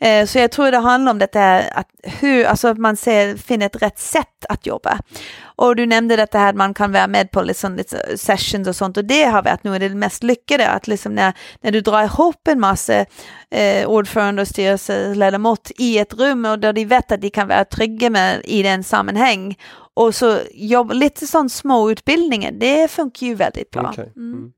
Eh, 0.00 0.26
så 0.26 0.38
jag 0.38 0.50
tror 0.50 0.70
det 0.70 0.78
handlar 0.78 1.12
om 1.12 1.18
detta 1.18 1.58
att 1.58 1.88
hur, 2.02 2.44
alltså 2.44 2.68
att 2.68 2.78
man 2.78 2.96
ser, 2.96 3.36
finner 3.36 3.66
ett 3.66 3.82
rätt 3.82 3.98
sätt 3.98 4.44
att 4.48 4.66
jobba. 4.66 4.98
Och 5.42 5.76
du 5.76 5.86
nämnde 5.86 6.16
detta 6.16 6.38
här 6.38 6.48
att 6.48 6.56
man 6.56 6.74
kan 6.74 6.92
vara 6.92 7.06
med 7.06 7.30
på 7.30 7.42
liksom 7.42 7.78
sessions 8.16 8.68
och 8.68 8.76
sånt 8.76 8.96
och 8.96 9.04
det 9.04 9.24
har 9.24 9.42
varit 9.42 9.64
nog 9.64 9.80
det 9.80 9.88
mest 9.88 10.22
lyckade 10.22 10.68
att 10.68 10.86
liksom 10.86 11.14
när, 11.14 11.32
när 11.60 11.70
du 11.70 11.80
drar 11.80 12.02
ihop 12.02 12.48
en 12.48 12.60
massa 12.60 13.06
eh, 13.50 13.88
ordförande 13.88 14.42
och 14.42 14.48
styrelseledamot 14.48 15.70
i 15.78 15.98
ett 15.98 16.14
rum 16.14 16.44
och 16.44 16.58
där 16.58 16.72
de 16.72 16.84
vet 16.84 17.12
att 17.12 17.20
de 17.20 17.30
kan 17.30 17.48
vara 17.48 17.64
trygga 17.64 18.10
med 18.10 18.40
i 18.44 18.62
den 18.62 18.84
sammanhang 18.84 19.56
och 19.94 20.14
så 20.14 20.38
jobb, 20.54 20.92
lite 20.92 21.26
sån 21.26 21.50
små 21.50 21.90
utbildningar, 21.90 22.52
det 22.52 22.90
funkar 22.90 23.26
ju 23.26 23.34
väldigt 23.34 23.70
bra. 23.70 23.90
Okay. 23.90 24.08
Mm. 24.16 24.52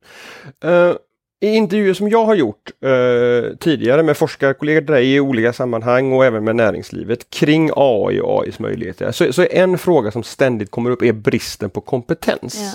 Uh, 0.65 0.95
I 1.43 1.55
intervjuer 1.55 1.95
som 1.95 2.09
jag 2.09 2.25
har 2.25 2.35
gjort 2.35 2.71
uh, 2.85 3.57
tidigare 3.57 4.03
med 4.03 4.17
forskarkollegor 4.17 4.99
i 4.99 5.21
olika 5.21 5.53
sammanhang 5.53 6.13
och 6.13 6.25
även 6.25 6.45
med 6.45 6.57
näringslivet 6.57 7.31
kring 7.31 7.71
AI 7.77 8.21
och 8.21 8.43
AIs 8.43 8.59
möjligheter, 8.59 9.13
så, 9.13 9.33
så 9.33 9.47
en 9.51 9.79
fråga 9.79 10.11
som 10.11 10.23
ständigt 10.23 10.71
kommer 10.71 10.91
upp 10.91 11.03
är 11.03 11.13
bristen 11.13 11.71
på 11.71 11.81
kompetens. 11.81 12.61
Yeah. 12.61 12.75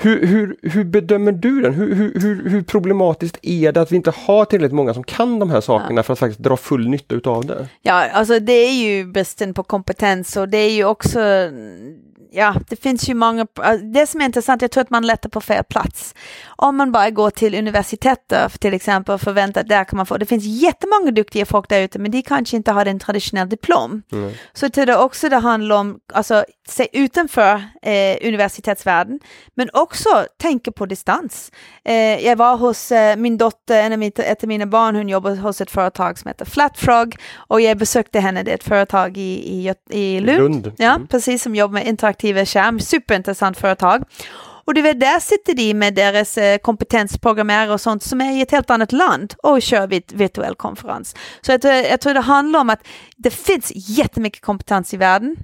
Hur, 0.00 0.26
hur, 0.26 0.56
hur 0.62 0.84
bedömer 0.84 1.32
du 1.32 1.60
den? 1.60 1.74
Hur, 1.74 1.94
hur, 1.94 2.48
hur, 2.48 2.62
problematiskt 2.62 3.38
är 3.42 3.72
det 3.72 3.80
att 3.80 3.92
vi 3.92 3.96
inte 3.96 4.12
har 4.16 4.44
tillräckligt 4.44 4.74
många 4.74 4.94
som 4.94 5.04
kan 5.04 5.38
de 5.38 5.50
här 5.50 5.60
sakerna 5.60 5.98
ja. 5.98 6.02
för 6.02 6.12
att 6.12 6.18
faktiskt 6.18 6.40
dra 6.40 6.56
full 6.56 6.88
nytta 6.88 7.14
utav 7.14 7.46
det? 7.46 7.68
Ja, 7.82 8.08
alltså 8.08 8.40
det 8.40 8.52
är 8.52 8.72
ju 8.72 9.06
bristen 9.06 9.54
på 9.54 9.62
kompetens 9.62 10.36
och 10.36 10.48
det 10.48 10.58
är 10.58 10.70
ju 10.70 10.84
också 10.84 11.20
ja, 12.30 12.54
det 12.68 12.76
finns 12.76 13.08
ju 13.08 13.14
många, 13.14 13.46
det 13.82 14.06
som 14.06 14.20
är 14.20 14.24
intressant, 14.24 14.62
jag 14.62 14.70
tror 14.70 14.82
att 14.82 14.90
man 14.90 15.06
letar 15.06 15.28
på 15.28 15.40
fel 15.40 15.64
plats. 15.64 16.14
Om 16.60 16.76
man 16.76 16.92
bara 16.92 17.10
går 17.10 17.30
till 17.30 17.54
universitetet 17.54 18.60
till 18.60 18.74
exempel 18.74 19.14
och 19.14 19.20
förväntar 19.20 19.60
att 19.60 19.68
där 19.68 19.84
kan 19.84 19.96
man 19.96 20.06
få, 20.06 20.16
det 20.16 20.26
finns 20.26 20.44
jättemånga 20.44 21.10
duktiga 21.10 21.46
folk 21.46 21.68
där 21.68 21.80
ute 21.80 21.98
men 21.98 22.10
de 22.10 22.22
kanske 22.22 22.56
inte 22.56 22.72
har 22.72 22.86
en 22.86 22.98
traditionell 22.98 23.48
diplom. 23.48 24.02
Mm. 24.12 24.32
Så 24.52 24.68
det 24.68 24.78
är 24.78 24.98
också 24.98 25.28
det 25.28 25.36
handlar 25.36 25.76
om, 25.76 25.98
alltså 26.12 26.44
se 26.68 26.88
utanför 26.92 27.62
eh, 27.82 28.28
universitetsvärlden 28.28 29.20
men 29.54 29.70
också 29.72 30.26
tänka 30.40 30.72
på 30.72 30.86
distans. 30.86 31.52
Eh, 31.84 32.26
jag 32.26 32.36
var 32.36 32.56
hos 32.56 32.92
eh, 32.92 33.16
min 33.16 33.38
dotter, 33.38 33.82
en 33.82 33.92
av 33.92 33.98
mina, 33.98 34.12
ett 34.16 34.42
av 34.42 34.48
mina 34.48 34.66
barn, 34.66 34.96
hon 34.96 35.08
jobbar 35.08 35.36
hos 35.36 35.60
ett 35.60 35.70
företag 35.70 36.18
som 36.18 36.28
heter 36.28 36.44
Flatfrog 36.44 37.16
och 37.36 37.60
jag 37.60 37.78
besökte 37.78 38.20
henne, 38.20 38.42
det 38.42 38.50
är 38.50 38.54
ett 38.54 38.64
företag 38.64 39.16
i, 39.16 39.20
i, 39.20 39.74
i 39.90 40.20
Lund, 40.20 40.38
Lund. 40.38 40.72
Ja, 40.76 40.94
mm. 40.94 41.06
precis 41.06 41.42
som 41.42 41.54
jobbar 41.54 41.74
med 41.74 41.86
interaktiva 41.86 42.44
skärm, 42.44 42.80
superintressant 42.80 43.58
företag. 43.58 44.04
Och 44.68 44.74
du 44.74 44.82
vet, 44.82 45.00
där 45.00 45.20
sitter 45.20 45.54
de 45.54 45.74
med 45.74 45.94
deras 45.94 46.38
eh, 46.38 46.58
kompetensprogrammerare 46.58 47.72
och 47.72 47.80
sånt 47.80 48.02
som 48.02 48.20
är 48.20 48.32
i 48.32 48.40
ett 48.40 48.50
helt 48.50 48.70
annat 48.70 48.92
land 48.92 49.34
och 49.42 49.62
kör 49.62 49.86
vid 49.86 50.12
virtuell 50.14 50.54
konferens. 50.54 51.16
Så 51.40 51.52
jag, 51.52 51.64
eh, 51.64 51.90
jag 51.90 52.00
tror 52.00 52.14
det 52.14 52.20
handlar 52.20 52.60
om 52.60 52.70
att 52.70 52.86
det 53.16 53.30
finns 53.30 53.72
jättemycket 53.74 54.42
kompetens 54.42 54.94
i 54.94 54.96
världen. 54.96 55.36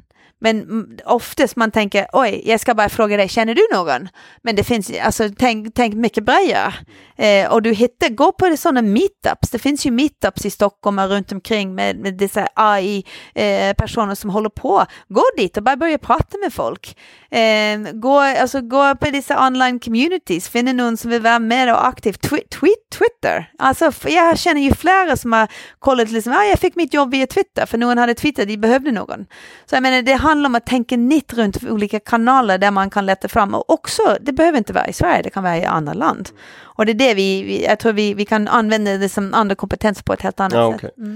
Men 0.45 0.86
oftast 1.05 1.57
man 1.57 1.70
tänker, 1.70 2.07
oj, 2.12 2.42
jag 2.45 2.61
ska 2.61 2.74
bara 2.74 2.88
fråga 2.88 3.16
dig, 3.16 3.28
känner 3.28 3.55
du 3.55 3.66
någon? 3.72 4.09
Men 4.42 4.57
det 4.57 4.64
finns, 4.64 4.90
alltså 5.03 5.28
tänk, 5.38 5.74
tänk 5.74 5.95
mycket 5.95 6.24
bredare. 6.24 6.74
Eh, 7.16 7.53
och 7.53 7.62
du 7.62 7.72
hittar, 7.72 8.09
gå 8.09 8.32
på 8.32 8.57
sådana 8.57 8.82
meetups, 8.82 9.51
det 9.51 9.59
finns 9.59 9.86
ju 9.86 9.90
meetups 9.90 10.47
i 10.47 10.51
Stockholm 10.51 10.99
och 10.99 11.09
runt 11.09 11.32
omkring 11.32 11.74
med, 11.74 11.97
med 11.97 12.18
dessa 12.18 12.49
AI-personer 12.55 14.12
eh, 14.12 14.14
som 14.14 14.30
håller 14.30 14.49
på. 14.49 14.86
Gå 15.09 15.22
dit 15.36 15.57
och 15.57 15.62
bara 15.62 15.76
börja 15.76 15.99
prata 15.99 16.38
med 16.38 16.53
folk. 16.53 16.97
Eh, 17.30 17.78
gå, 17.92 18.18
alltså, 18.18 18.61
gå 18.61 18.95
på 18.95 19.11
dessa 19.11 19.47
online 19.47 19.80
communities, 19.80 20.49
finna 20.49 20.72
någon 20.72 20.97
som 20.97 21.11
vill 21.11 21.22
vara 21.22 21.38
med 21.38 21.72
och 21.72 21.86
aktiv. 21.86 22.12
Tweet, 22.12 22.51
tweet 22.51 22.84
Twitter. 22.99 23.51
Alltså, 23.59 23.92
jag 24.09 24.38
känner 24.38 24.61
ju 24.61 24.74
flera 24.74 25.16
som 25.16 25.32
har 25.32 25.49
kollat, 25.78 26.11
liksom, 26.11 26.32
ah, 26.32 26.45
jag 26.45 26.59
fick 26.59 26.76
mitt 26.76 26.95
jobb 26.95 27.11
via 27.11 27.26
Twitter, 27.26 27.66
för 27.66 27.78
någon 27.78 27.99
hade 27.99 28.14
twittrat, 28.14 28.49
de 28.49 28.57
behövde 28.57 28.92
någon. 28.92 29.26
Så 29.66 29.76
jag 29.76 29.82
menar, 29.82 30.03
det 30.03 30.14
handlar 30.35 30.49
om 30.51 30.55
att 30.55 30.66
tänka 30.66 30.97
nytt 30.97 31.32
runt 31.32 31.64
olika 31.64 32.01
kanaler 32.01 32.59
där 32.59 32.70
man 32.70 32.91
kan 32.91 33.07
leta 33.07 33.28
fram 33.28 33.55
och 33.55 33.70
också, 33.70 34.03
det 34.20 34.32
behöver 34.32 34.59
inte 34.59 34.72
vara 34.72 34.89
i 34.89 34.93
Sverige, 34.93 35.22
det 35.22 35.30
kan 35.30 35.43
vara 35.43 35.59
i 35.59 35.64
andra 35.64 35.93
land. 35.93 36.28
Och 36.76 36.87
det 36.87 36.93
är 36.93 36.95
det 36.95 37.14
vi, 37.14 37.64
jag 37.64 37.78
tror 37.78 37.93
vi, 37.93 38.14
vi 38.14 38.24
kan 38.24 38.49
använda 38.49 38.97
det 38.97 39.09
som 39.09 39.35
andra 39.35 39.55
kompetens 39.55 40.03
på 40.03 40.12
ett 40.12 40.22
helt 40.22 40.41
annat 40.41 40.53
ja, 40.53 40.72
sätt. 40.72 40.93
Okay. 40.97 41.07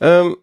Mm. 0.00 0.26
Um, 0.26 0.36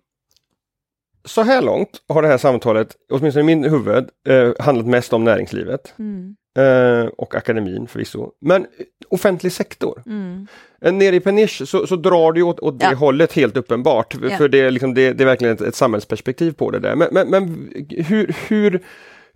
så 1.26 1.42
här 1.42 1.62
långt 1.62 1.90
har 2.10 2.22
det 2.22 2.28
här 2.28 2.38
samtalet, 2.38 2.96
åtminstone 3.12 3.52
i 3.52 3.56
min 3.56 3.64
huvud, 3.64 4.10
eh, 4.30 4.54
handlat 4.60 4.88
mest 4.88 5.14
om 5.14 5.24
näringslivet. 5.24 5.94
Mm. 6.00 6.36
Eh, 6.58 7.06
och 7.06 7.36
akademin 7.36 7.88
förvisso. 7.88 8.32
Men 8.42 8.66
offentlig 9.10 9.52
sektor. 9.52 10.04
Mm. 10.06 10.48
Eh, 10.82 10.94
nere 10.94 11.16
i 11.16 11.20
Peniche 11.20 11.66
så, 11.66 11.88
så 11.88 11.96
drar 11.96 12.32
du 12.32 12.42
åt, 12.42 12.60
åt 12.60 12.80
det 12.80 12.86
ja. 12.86 12.96
hållet 12.96 13.34
helt 13.34 13.58
uppenbart. 13.58 14.16
Ja. 14.22 14.38
För 14.38 14.50
det 14.50 14.60
är, 14.62 14.72
liksom, 14.72 14.94
det, 14.94 15.14
det 15.14 15.24
är 15.24 15.26
verkligen 15.26 15.54
ett, 15.54 15.62
ett 15.62 15.76
samhällsperspektiv 15.76 16.52
på 16.52 16.72
det 16.72 16.80
där. 16.80 16.96
Men, 16.96 17.08
men, 17.12 17.30
men 17.30 17.74
hur, 17.90 18.36
hur 18.48 18.84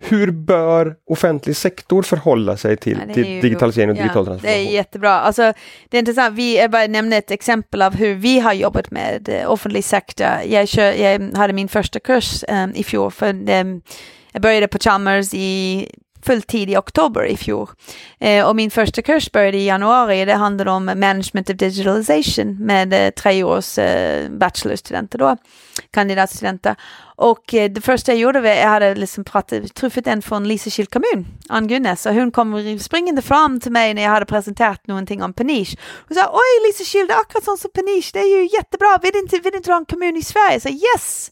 hur 0.00 0.30
bör 0.30 0.96
offentlig 1.10 1.56
sektor 1.56 2.02
förhålla 2.02 2.56
sig 2.56 2.76
till, 2.76 2.98
ja, 3.08 3.14
till 3.14 3.24
digitalisering 3.24 3.90
och 3.90 3.96
ja, 3.96 4.02
digital 4.02 4.26
transformation? 4.26 4.64
Det 4.64 4.68
är 4.68 4.72
jättebra. 4.72 5.10
Alltså, 5.10 5.52
det 5.88 5.96
är 5.96 5.98
intressant. 5.98 6.36
Vi, 6.36 6.56
jag 6.56 6.70
bara 6.70 6.86
nämna 6.86 7.16
ett 7.16 7.30
exempel 7.30 7.82
av 7.82 7.94
hur 7.94 8.14
vi 8.14 8.40
har 8.40 8.52
jobbat 8.52 8.90
med 8.90 9.28
eh, 9.28 9.50
offentlig 9.50 9.84
sektor. 9.84 10.26
Jag, 10.48 10.68
kör, 10.68 10.92
jag 10.92 11.36
hade 11.36 11.52
min 11.52 11.68
första 11.68 12.00
kurs 12.00 12.44
um, 12.48 12.72
i 12.74 12.84
fjol. 12.84 13.10
För, 13.10 13.28
um, 13.28 13.80
jag 14.32 14.42
började 14.42 14.68
på 14.68 14.78
Chalmers 14.78 15.34
i 15.34 15.88
fulltid 16.22 16.70
i 16.70 16.76
oktober 16.76 17.24
i 17.24 17.36
fjol. 17.36 17.68
Eh, 18.20 18.48
och 18.48 18.56
min 18.56 18.70
första 18.70 19.02
kurs 19.02 19.32
började 19.32 19.58
i 19.58 19.66
januari. 19.66 20.24
Det 20.24 20.34
handlade 20.34 20.70
om 20.70 20.84
management 20.84 21.50
of 21.50 21.56
digitalization 21.56 22.56
med 22.60 22.92
eh, 22.92 23.10
tre 23.10 23.42
års 23.44 23.78
eh, 23.78 24.30
bachelorstudenter 24.30 25.18
då, 25.18 25.36
kandidatstudenter. 25.90 26.76
Och 27.20 27.54
eh, 27.54 27.70
det 27.70 27.80
första 27.80 28.12
jag 28.12 28.20
gjorde, 28.20 28.40
var 28.40 28.48
jag 28.48 28.68
hade 28.68 28.94
liksom 28.94 29.24
pratat, 29.24 29.74
träffat 29.74 30.06
en 30.06 30.22
från 30.22 30.48
Lysekil 30.48 30.86
kommun, 30.86 31.26
Ann 31.48 31.68
Gunnes, 31.68 32.06
och 32.06 32.14
hon 32.14 32.30
kom 32.30 32.78
springande 32.78 33.22
fram 33.22 33.60
till 33.60 33.72
mig 33.72 33.94
när 33.94 34.02
jag 34.02 34.10
hade 34.10 34.26
presenterat 34.26 34.86
någonting 34.86 35.22
om 35.22 35.32
Peniche. 35.32 35.76
Hon 36.08 36.14
sa, 36.14 36.30
oj 36.32 36.66
Lysekil, 36.66 37.06
det 37.06 37.12
är 37.12 37.20
akkurat 37.20 37.44
som 37.44 37.70
Peniche, 37.74 38.10
det 38.12 38.18
är 38.18 38.40
ju 38.40 38.48
jättebra, 38.56 38.98
vill 39.02 39.16
inte, 39.16 39.38
vill 39.38 39.54
inte 39.54 39.68
du 39.68 39.72
ha 39.72 39.78
en 39.78 39.84
kommun 39.84 40.16
i 40.16 40.22
Sverige? 40.22 40.52
Jag 40.52 40.62
sa, 40.62 40.68
yes! 40.68 41.30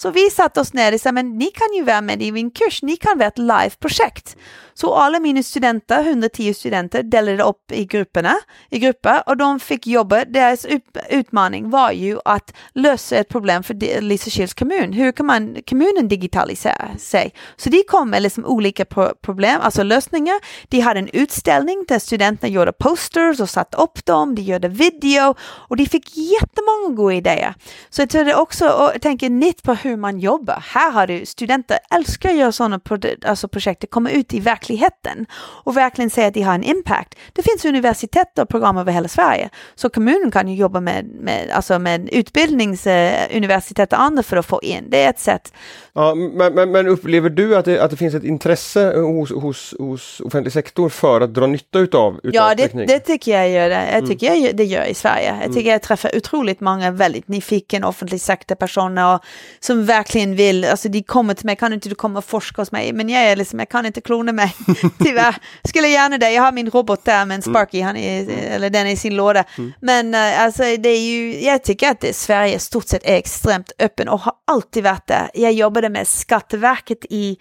Så 0.00 0.10
vi 0.10 0.30
satte 0.30 0.60
oss 0.60 0.72
ner 0.72 0.94
och 0.94 1.00
sa, 1.00 1.12
men 1.12 1.38
ni 1.38 1.46
kan 1.46 1.68
ju 1.76 1.84
vara 1.84 2.00
med 2.00 2.22
i 2.22 2.32
min 2.32 2.50
kurs, 2.50 2.82
ni 2.82 2.96
kan 2.96 3.18
vara 3.18 3.28
ett 3.28 3.38
live-projekt. 3.38 4.36
Så 4.80 4.94
alla 4.94 5.20
mina 5.20 5.42
studenter, 5.42 6.04
110 6.04 6.54
studenter, 6.54 7.02
delade 7.02 7.42
upp 7.42 7.72
i 7.72 7.84
grupperna, 7.84 8.34
i 8.70 8.78
grupper 8.78 9.22
och 9.26 9.36
de 9.36 9.60
fick 9.60 9.86
jobba. 9.86 10.24
Deras 10.24 10.66
utmaning 11.10 11.70
var 11.70 11.92
ju 11.92 12.18
att 12.24 12.54
lösa 12.74 13.16
ett 13.16 13.28
problem 13.28 13.62
för 13.62 14.00
Lysekils 14.00 14.54
kommun. 14.54 14.92
Hur 14.92 15.12
kan 15.12 15.26
man, 15.26 15.56
kommunen 15.68 16.08
digitalisera 16.08 16.88
sig? 16.98 17.34
Så 17.56 17.70
de 17.70 17.82
kom 17.88 18.10
med 18.10 18.22
liksom 18.22 18.44
olika 18.44 18.84
problem, 19.22 19.60
alltså 19.60 19.82
lösningar. 19.82 20.36
De 20.68 20.80
hade 20.80 21.00
en 21.00 21.08
utställning 21.12 21.84
där 21.88 21.98
studenterna 21.98 22.52
gjorde 22.52 22.72
posters 22.72 23.40
och 23.40 23.50
satte 23.50 23.76
upp 23.76 24.04
dem, 24.06 24.34
de 24.34 24.42
gjorde 24.42 24.68
video 24.68 25.34
och 25.40 25.76
de 25.76 25.86
fick 25.86 26.16
jättemånga 26.16 26.96
goda 26.96 27.14
idéer. 27.14 27.54
Så 27.90 28.02
jag 28.02 28.10
tror 28.10 28.24
det 28.24 28.34
också, 28.34 28.68
och 28.68 28.90
jag 28.94 29.02
tänker 29.02 29.30
nytt 29.30 29.62
på 29.62 29.74
hur 29.74 29.96
man 29.96 30.18
jobbar. 30.18 30.64
Här 30.66 30.90
har 30.90 31.06
du 31.06 31.26
studenter 31.26 31.78
älskar 31.90 32.28
att 32.28 32.36
göra 32.36 32.52
sådana 32.52 32.78
pro 32.78 32.98
alltså 33.24 33.48
projekt, 33.48 33.80
det 33.80 33.86
kommer 33.86 34.10
ut 34.10 34.34
i 34.34 34.40
verkligheten 34.40 34.67
verkligheten 34.68 35.26
och 35.64 35.76
verkligen 35.76 36.10
säga 36.10 36.28
att 36.28 36.34
de 36.34 36.42
har 36.42 36.54
en 36.54 36.62
impact. 36.62 37.14
Det 37.32 37.42
finns 37.42 37.64
universitet 37.64 38.38
och 38.38 38.48
program 38.48 38.76
över 38.76 38.92
hela 38.92 39.08
Sverige, 39.08 39.48
så 39.74 39.88
kommunen 39.88 40.30
kan 40.30 40.48
ju 40.48 40.54
jobba 40.54 40.80
med, 40.80 41.04
med, 41.04 41.50
alltså 41.50 41.78
med 41.78 42.08
utbildningsuniversitet 42.12 43.92
och 43.92 44.00
andra 44.00 44.22
för 44.22 44.36
att 44.36 44.46
få 44.46 44.60
in. 44.62 44.84
Det 44.88 45.04
är 45.04 45.10
ett 45.10 45.18
sätt. 45.18 45.52
Ja, 45.92 46.14
men, 46.14 46.54
men, 46.54 46.70
men 46.70 46.86
upplever 46.88 47.30
du 47.30 47.56
att 47.56 47.64
det, 47.64 47.80
att 47.80 47.90
det 47.90 47.96
finns 47.96 48.14
ett 48.14 48.24
intresse 48.24 48.96
hos, 48.96 49.30
hos, 49.30 49.74
hos 49.78 50.20
offentlig 50.20 50.52
sektor 50.52 50.88
för 50.88 51.20
att 51.20 51.34
dra 51.34 51.46
nytta 51.46 51.78
utav, 51.78 52.20
utav 52.22 52.34
ja, 52.34 52.54
det, 52.54 52.62
teknik? 52.62 52.88
det 52.88 52.98
tycker 52.98 53.32
jag 53.32 53.50
gör 53.50 53.68
det. 53.68 53.84
Jag 53.86 53.94
mm. 53.94 54.06
tycker 54.08 54.26
mm. 54.26 54.42
jag, 54.42 54.56
det 54.56 54.64
gör 54.64 54.84
i 54.84 54.94
Sverige. 54.94 55.26
Jag 55.26 55.36
mm. 55.36 55.48
tycker 55.48 55.60
mm. 55.60 55.72
jag 55.72 55.82
träffar 55.82 56.16
otroligt 56.16 56.60
många 56.60 56.90
väldigt 56.90 57.28
nyfiken 57.28 57.84
offentlig 57.84 58.20
sektorpersoner 58.20 59.18
som 59.60 59.86
verkligen 59.86 60.36
vill, 60.36 60.64
alltså 60.64 60.88
de 60.88 61.02
kommer 61.02 61.34
till 61.34 61.46
mig, 61.46 61.56
kan 61.56 61.72
inte 61.72 61.88
du 61.88 61.94
komma 61.94 62.18
och 62.18 62.24
forska 62.24 62.62
hos 62.62 62.72
mig? 62.72 62.92
Men 62.92 63.08
jag 63.08 63.22
är 63.22 63.36
liksom, 63.36 63.58
jag 63.58 63.68
kan 63.68 63.86
inte 63.86 64.00
klona 64.00 64.32
mig. 64.32 64.54
Tyvärr. 64.98 65.36
Skulle 65.64 65.88
gärna 65.88 66.18
det. 66.18 66.30
Jag 66.30 66.42
har 66.42 66.52
min 66.52 66.70
robot 66.70 67.04
där 67.04 67.26
med 67.26 67.34
en 67.34 67.42
mm. 67.42 67.54
Sparky, 67.54 67.80
han 67.80 67.96
är, 67.96 68.30
eller 68.30 68.70
den 68.70 68.86
är 68.86 68.90
i 68.90 68.96
sin 68.96 69.16
låda. 69.16 69.44
Mm. 69.58 69.72
Men 69.80 70.14
uh, 70.14 70.42
alltså 70.42 70.62
det 70.62 70.88
är 70.88 71.00
ju, 71.00 71.44
jag 71.44 71.64
tycker 71.64 71.90
att 71.90 72.00
det, 72.00 72.16
Sverige 72.16 72.58
stort 72.58 72.88
sett 72.88 73.04
är 73.04 73.16
extremt 73.16 73.72
öppen 73.78 74.08
och 74.08 74.20
har 74.20 74.32
alltid 74.46 74.84
varit 74.84 75.06
det. 75.06 75.30
Jag 75.34 75.52
jobbade 75.52 75.88
med 75.88 76.08
Skatteverket 76.08 77.04
i 77.10 77.36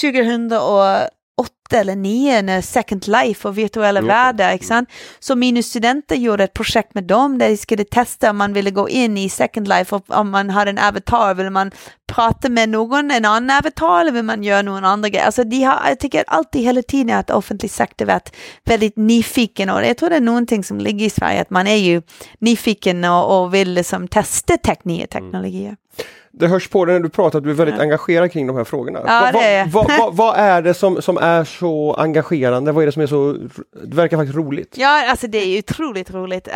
2000 0.00 0.52
och 0.52 1.08
åtta 1.38 1.76
eller 1.80 1.96
nio 1.96 2.42
när 2.42 2.60
Second 2.60 3.06
Life 3.06 3.48
och 3.48 3.58
virtuella 3.58 4.00
Jo. 4.00 4.06
världar. 4.06 4.52
Inte? 4.52 4.86
Så 5.18 5.36
mina 5.36 5.62
studenter 5.62 6.16
gjorde 6.16 6.44
ett 6.44 6.52
projekt 6.52 6.94
med 6.94 7.04
dem 7.04 7.38
där 7.38 7.48
de 7.48 7.56
skulle 7.56 7.84
testa 7.84 8.30
om 8.30 8.36
man 8.36 8.52
ville 8.52 8.70
gå 8.70 8.88
in 8.88 9.18
i 9.18 9.28
Second 9.28 9.68
Life 9.68 9.94
och 9.94 10.10
om 10.10 10.30
man 10.30 10.50
hade 10.50 10.70
en 10.70 10.78
avatar, 10.78 11.34
vill 11.34 11.50
man 11.50 11.70
prata 12.06 12.48
med 12.48 12.68
någon, 12.68 13.10
en 13.10 13.24
annan 13.24 13.50
avatar 13.58 14.00
eller 14.00 14.12
vill 14.12 14.22
man 14.24 14.42
göra 14.42 14.62
någon 14.62 14.84
andra 14.84 15.08
grej? 15.08 15.22
Alltså 15.22 15.44
de 15.44 15.62
har, 15.62 15.80
jag 15.88 16.00
tycker 16.00 16.24
alltid 16.26 16.62
hela 16.62 16.82
tiden 16.82 17.16
att 17.18 17.30
offentlig 17.30 17.70
sektor 17.70 18.06
varit 18.06 18.36
väldigt 18.64 18.96
nyfiken 18.96 19.70
och 19.70 19.84
jag 19.84 19.96
tror 19.96 20.10
det 20.10 20.16
är 20.16 20.20
någonting 20.20 20.64
som 20.64 20.78
ligger 20.78 21.06
i 21.06 21.10
Sverige 21.10 21.40
att 21.40 21.50
man 21.50 21.66
är 21.66 21.76
ju 21.76 22.02
nyfiken 22.40 23.04
och, 23.04 23.42
och 23.42 23.54
vill 23.54 23.72
liksom 23.72 24.08
testa 24.08 24.56
teknik 24.56 25.04
och 25.04 25.10
teknologier. 25.10 25.76
Det 26.38 26.48
hörs 26.48 26.68
på 26.68 26.84
dig 26.84 26.94
när 26.94 27.00
du 27.00 27.08
pratar 27.08 27.38
att 27.38 27.44
du 27.44 27.50
är 27.50 27.54
väldigt 27.54 27.76
Ja. 27.76 27.82
engagerad 27.82 28.32
kring 28.32 28.46
de 28.46 28.56
här 28.56 28.64
frågorna. 28.64 29.00
Ja, 29.06 29.20
vad, 29.24 29.42
det 29.42 29.46
är 29.46 29.58
jag. 29.58 29.66
vad, 29.66 30.16
vad, 30.16 30.36
är 30.38 30.62
det 30.62 30.74
som, 30.74 31.02
som 31.02 31.16
är 31.18 31.44
så 31.44 31.94
engagerande? 31.94 32.72
Vad 32.72 32.82
är 32.82 32.86
det 32.86 32.92
som 32.92 33.02
är 33.02 33.06
så, 33.06 33.32
det 33.84 33.96
verkar 33.96 34.16
faktiskt 34.16 34.36
roligt? 34.36 34.74
Ja, 34.78 35.10
alltså 35.10 35.26
det 35.26 35.38
är 35.38 35.46
ju 35.46 35.58
otroligt 35.58 36.10
roligt. 36.10 36.48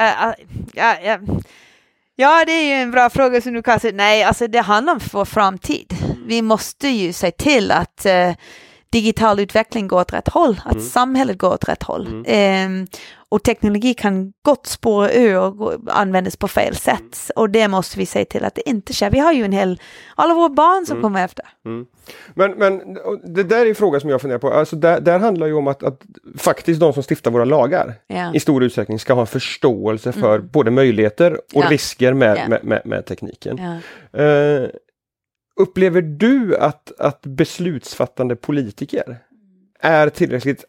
Ja, 2.16 2.45
det 2.47 2.53
är 2.53 2.64
ju 2.64 2.83
en 2.83 2.91
bra 2.91 3.11
fråga 3.11 3.41
som 3.41 3.53
du 3.53 3.62
säga. 3.80 3.93
Nej, 3.97 4.22
alltså 4.22 4.47
det 4.47 4.61
handlar 4.61 4.93
om 4.93 5.01
vår 5.12 5.24
framtid. 5.24 5.95
Vi 6.26 6.43
måste 6.43 6.89
ju 6.89 7.12
se 7.12 7.30
till 7.30 7.70
att 7.70 8.07
eh, 8.07 8.30
digital 8.91 9.41
utveckling 9.41 9.89
går 9.89 10.01
åt 10.01 10.12
rätt 10.12 10.28
håll, 10.28 10.61
att 10.64 10.72
Mm. 10.72 10.85
samhället 10.85 11.39
går 11.39 11.53
åt 11.55 11.68
rätt 11.68 11.83
håll. 11.83 12.24
Ehm, 12.26 12.87
och 13.33 13.43
teknologi 13.43 13.95
kan 13.95 14.33
gott 14.45 14.66
spåra 14.66 15.12
ur 15.12 15.39
och 15.39 15.74
användas 15.87 16.37
på 16.37 16.49
fel 16.49 16.76
sätt. 16.76 17.30
Och 17.37 17.51
det 17.51 17.68
måste 17.68 17.99
vi 17.99 18.07
se 18.07 18.24
till 18.24 18.45
att 18.45 18.55
det 18.55 18.68
inte 18.68 18.93
sker. 18.93 19.11
Vi 19.11 19.18
har 19.18 19.33
ju 19.33 19.45
en 19.45 19.53
hel, 19.53 19.80
alla 20.14 20.35
våra 20.35 20.49
barn 20.49 20.87
som 20.87 21.03
kommer 21.03 21.24
efter. 21.24 21.45
Men, 22.35 22.51
men 22.51 22.97
och 22.99 23.20
det 23.28 23.43
där 23.43 23.64
är 23.66 23.68
en 23.68 23.74
fråga 23.74 24.01
som 24.01 24.11
jag 24.11 24.20
funderar 24.20 24.39
på. 24.39 24.51
Alltså 24.53 24.76
där, 24.76 25.01
där 25.01 25.18
handlar 25.18 25.47
ju 25.47 25.53
om 25.55 25.66
att, 25.66 25.83
att 25.83 26.03
faktiskt 26.39 26.80
de 26.80 26.93
som 26.93 27.03
stiftar 27.03 27.30
våra 27.30 27.45
lagar 27.45 27.95
Ja. 28.07 28.35
i 28.35 28.41
stor 28.41 28.62
utsträckning 28.62 28.99
ska 28.99 29.12
ha 29.14 29.20
en 29.20 29.26
förståelse 29.26 30.12
för 30.12 30.39
både 30.39 30.70
möjligheter 30.70 31.33
och 31.33 31.55
Mm. 31.55 31.64
Ja. 31.64 31.70
risker 31.70 32.12
med, 32.12 32.39
Ja. 32.39 32.49
med, 32.49 32.64
med, 32.64 32.83
med 32.85 33.07
tekniken. 33.07 33.59
Eh, 34.12 34.68
upplever 35.57 36.03
du 36.03 36.57
att, 36.57 36.93
att 36.99 37.22
beslutsfattande 37.26 38.37
politiker 38.37 39.16
är 39.80 40.09
tillräckligt 40.09 40.64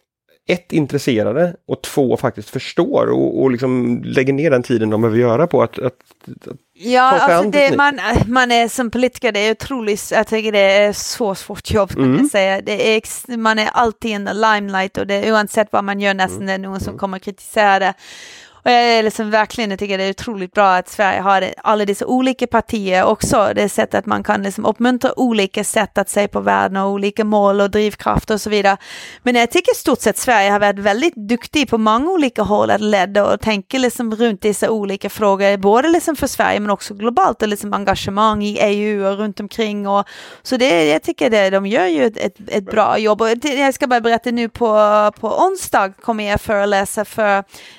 ett, 0.48 0.72
intresserade 0.72 1.56
och 1.68 1.82
två, 1.82 2.18
faktiskt 2.18 2.50
förstår 2.50 3.08
och, 3.08 3.41
och 3.41 3.52
liksom 3.52 4.02
lägger 4.06 4.34
ner 4.34 4.52
den 4.52 4.64
tiden 4.64 4.89
de 4.89 5.02
behöver 5.02 5.20
göra 5.20 5.48
på 5.48 5.64
att, 5.64 5.80
att, 5.80 5.86
att 5.86 6.58
Ja, 6.76 7.02
alltså 7.02 7.50
det, 7.50 7.78
man, 7.78 8.00
man 8.28 8.52
är 8.52 8.68
som 8.68 8.91
politiker, 8.91 9.32
det 9.32 9.39
är 9.39 9.52
otroligt, 9.52 10.12
jag 10.12 10.28
tycker 10.28 10.52
det 10.52 10.60
är 10.60 10.94
så 10.94 11.36
svårt 11.36 11.72
jobb 11.72 11.89
kan 11.89 12.04
Mm. 12.04 12.18
jag 12.18 12.32
säga. 12.32 12.62
Det 12.62 12.96
är, 12.98 13.38
man 13.38 13.60
är 13.60 13.70
alltid 13.74 14.12
in 14.12 14.26
the 14.26 14.34
limelight 14.34 14.98
och 14.98 15.08
det, 15.08 15.32
oavsett 15.32 15.68
vad 15.72 15.84
man 15.84 16.00
gör 16.00 16.12
Mm. 16.12 16.18
nästan 16.26 16.46
det 16.46 16.54
är 16.54 16.58
någon 16.58 16.80
som 16.80 16.98
kommer 16.98 17.18
att 17.18 17.24
kritisera 17.24 17.80
det. 17.80 17.94
Och 18.66 18.72
jag 18.72 18.82
är 18.82 19.03
liksom 19.03 19.30
verkligen, 19.30 19.70
jag 19.70 19.80
tycker 19.80 19.97
det 19.97 20.03
är 20.03 20.09
otroligt 20.09 20.53
bra 20.53 20.76
att 20.76 20.89
Sverige 20.89 21.22
har 21.22 21.53
alla 21.57 21.86
dessa 21.86 22.05
olika 22.05 22.47
partier 22.47 23.03
också. 23.03 23.51
Det 23.55 23.64
är 23.64 23.68
sätt 23.68 23.93
att 23.93 24.05
man 24.05 24.24
kan 24.24 24.43
liksom 24.43 24.66
uppmuntra 24.66 25.20
olika 25.20 25.64
sätt 25.64 25.97
att 25.97 26.09
se 26.09 26.28
på 26.28 26.39
världen 26.39 26.78
och 26.78 26.91
olika 26.91 27.24
mål 27.24 27.61
och 27.61 27.72
drivkrafter 27.72 28.34
och 28.34 28.41
så 28.41 28.49
vidare. 28.49 28.78
Men 29.24 29.36
jag 29.36 29.51
tycker 29.51 29.72
i 29.72 29.76
stort 29.76 30.01
sett 30.01 30.18
Sverige 30.18 30.51
har 30.51 30.59
varit 30.59 30.80
väldigt 30.80 31.16
duktig 31.16 31.70
på 31.70 31.78
många 31.78 32.11
olika 32.11 32.41
håll 32.41 32.72
att 32.72 32.82
leda 32.82 33.34
och 33.34 33.41
tänka 33.41 33.78
liksom 33.78 34.16
runt 34.16 34.41
dessa 34.41 34.70
olika 34.70 35.09
frågor, 35.09 35.57
både 35.57 35.88
liksom 35.89 36.16
för 36.16 36.28
Sverige 36.28 36.59
men 36.59 36.70
också 36.70 36.93
globalt 36.93 37.41
och 37.41 37.47
liksom 37.47 37.74
engagemang 37.74 38.43
i 38.43 38.57
EU 38.61 39.05
och 39.05 39.18
runt 39.18 39.39
omkring. 39.39 39.88
Och, 39.88 40.05
så 40.43 40.57
det, 40.57 40.86
jag 40.86 41.03
tycker 41.03 41.30
det, 41.30 41.49
de 41.49 41.66
gör 41.66 41.86
ju 41.86 42.05
ett, 42.05 42.18
ett, 42.18 42.36
ett 42.47 42.66
bra 42.66 42.97
jobb. 42.97 43.22
Och 43.22 43.30
jag 43.43 43.74
ska 43.74 43.88
bara 43.88 44.01
berätta 44.01 44.32
nu 44.32 44.49
på, 44.49 44.66
på 45.20 45.45
onsdag 45.45 45.93
kommer 46.01 46.24
jag 46.24 46.41
föreläsa 46.41 47.05
för, 47.05 47.38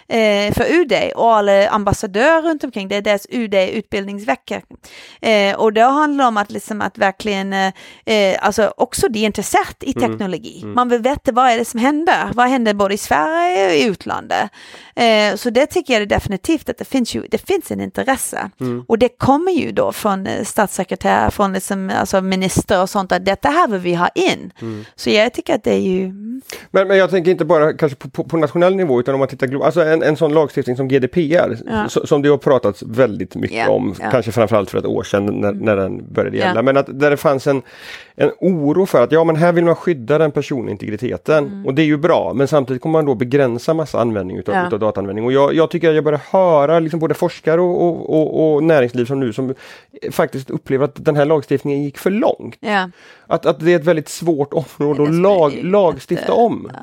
eh, 0.09 0.55
för 0.55 0.74
UD 0.75 0.93
och 1.15 1.35
alla 1.35 1.69
ambassadörer 1.69 2.43
runt 2.43 2.65
omkring. 2.65 2.89
Det 2.89 2.97
är 2.97 3.03
deras 3.03 3.27
UD 3.31 3.55
utbildningsvecka. 3.55 4.61
Eh, 5.21 5.57
och 5.57 5.73
det 5.73 5.83
handlar 5.83 6.29
om 6.29 6.37
att, 6.37 6.51
liksom, 6.51 6.81
att 6.81 6.99
verkligen, 6.99 7.53
eh, 7.53 7.73
alltså 8.39 8.73
också 8.77 9.09
de 9.09 9.19
är 9.19 9.27
intresserade 9.27 9.65
i 9.81 9.93
teknologi. 9.93 10.63
Man 10.65 10.89
vill 10.89 11.01
veta 11.01 11.33
vad 11.33 11.51
är 11.51 11.59
det 11.59 11.65
som 11.65 11.81
händer. 11.81 12.31
Vad 12.35 12.49
händer 12.49 12.75
både 12.75 12.95
i 12.95 12.99
Sverige 12.99 13.67
och 13.67 13.75
i 13.75 13.85
utlandet. 13.85 14.51
Eh, 14.97 15.37
så 15.37 15.51
det 15.51 15.67
tycker 15.67 15.99
jag 15.99 16.09
definitivt 16.09 16.69
att 16.69 16.79
det 16.79 16.85
finns, 16.85 17.15
ju, 17.15 17.27
det 17.31 17.39
finns 17.39 17.71
en 17.71 17.81
intresse. 17.81 18.51
Och 18.87 18.99
det 18.99 19.09
kommer 19.09 19.53
ju 19.53 19.73
då 19.73 19.93
från 19.93 20.27
eh, 20.27 20.45
statssekreterare, 20.45 21.31
från 21.31 21.53
liksom, 21.53 21.91
alltså 21.91 22.21
minister 22.21 22.83
och 22.83 22.91
sånt 22.91 23.13
att 23.13 23.25
detta 23.25 23.49
här 23.49 23.69
vill 23.69 23.81
vi 23.81 23.95
ha 23.95 24.09
in. 24.09 24.53
Så 24.97 25.11
jag 25.11 25.35
tycker 25.35 25.55
att 25.55 25.65
det 25.65 25.75
är 25.75 25.81
ju, 25.81 26.05
mm, 26.05 26.43
Men, 26.71 26.89
men 26.89 26.97
jag 26.97 27.11
tänker 27.11 27.31
inte 27.31 27.45
bara 27.45 27.73
kanske 27.73 27.97
på, 27.97 28.09
på, 28.09 28.25
på 28.25 28.37
nationell 28.37 28.77
nivå 28.77 29.01
utan 29.01 29.15
om 29.15 29.19
man 29.19 29.29
tittar 29.29 29.47
globalt. 29.47 29.67
Alltså 29.67 29.83
en, 29.83 30.03
en 30.03 30.17
sån 30.17 30.35
lagstiftning 30.35 30.64
som 30.77 30.89
GDPR 30.89 31.57
Ja. 31.67 31.89
som 31.89 32.23
det 32.23 32.29
har 32.29 32.37
pratats 32.39 32.83
väldigt 32.83 33.35
mycket 33.35 33.57
Ja, 33.59 33.71
om, 33.71 33.95
ja. 34.01 34.11
kanske 34.11 34.33
framförallt 34.33 34.71
för 34.71 34.79
ett 34.79 34.87
år 34.87 35.03
sedan 35.03 35.27
när, 35.27 35.53
när 35.53 35.77
den 35.77 36.13
började 36.13 36.37
gälla. 36.37 36.55
Ja. 36.55 36.63
Men 36.63 36.77
att 36.77 37.01
där 37.01 37.11
det 37.11 37.17
fanns 37.17 37.47
en, 37.47 37.63
en 38.17 38.31
oro 38.41 38.87
för 38.87 39.03
att 39.05 39.13
ja 39.13 39.25
men 39.25 39.37
här 39.37 39.53
vill 39.53 39.65
man 39.65 39.75
skydda 39.77 40.19
den 40.19 40.31
personliga 40.33 40.73
integriteten 40.73 41.63
och 41.67 41.75
det 41.75 41.83
är 41.83 41.87
ju 41.87 41.97
bra 41.97 42.33
men 42.35 42.49
samtidigt 42.49 42.83
kommer 42.83 42.99
man 42.99 43.07
då 43.07 43.15
begränsa 43.15 43.75
massa 43.75 44.01
användning 44.01 44.37
utav, 44.37 44.55
Ja. 44.55 44.67
utav 44.67 44.79
dataanvändning. 44.79 45.25
Och 45.25 45.33
jag, 45.33 45.55
jag 45.55 45.71
tycker 45.71 45.89
att 45.89 45.95
jag 45.95 46.05
börjar 46.05 46.21
höra 46.31 46.79
liksom 46.81 47.01
både 47.01 47.15
forskare 47.15 47.61
och, 47.61 47.83
och, 47.83 48.11
och, 48.21 48.55
och 48.55 48.63
näringsliv 48.63 49.05
som 49.05 49.21
nu 49.21 49.33
som 49.33 49.55
faktiskt 50.11 50.51
upplever 50.51 50.85
att 50.85 51.05
den 51.05 51.17
här 51.17 51.25
lagstiftningen 51.25 51.83
gick 51.83 51.99
för 51.99 52.11
långt. 52.11 52.57
ja. 52.61 52.91
Att, 53.27 53.47
att 53.47 53.61
det 53.61 53.73
är 53.73 53.77
ett 53.77 53.85
väldigt 53.85 54.09
svårt 54.09 54.53
område 54.53 55.03
att 55.03 55.15
lag, 55.15 55.53
lagstifta 55.63 56.33
om. 56.33 56.71
Ja. 56.73 56.79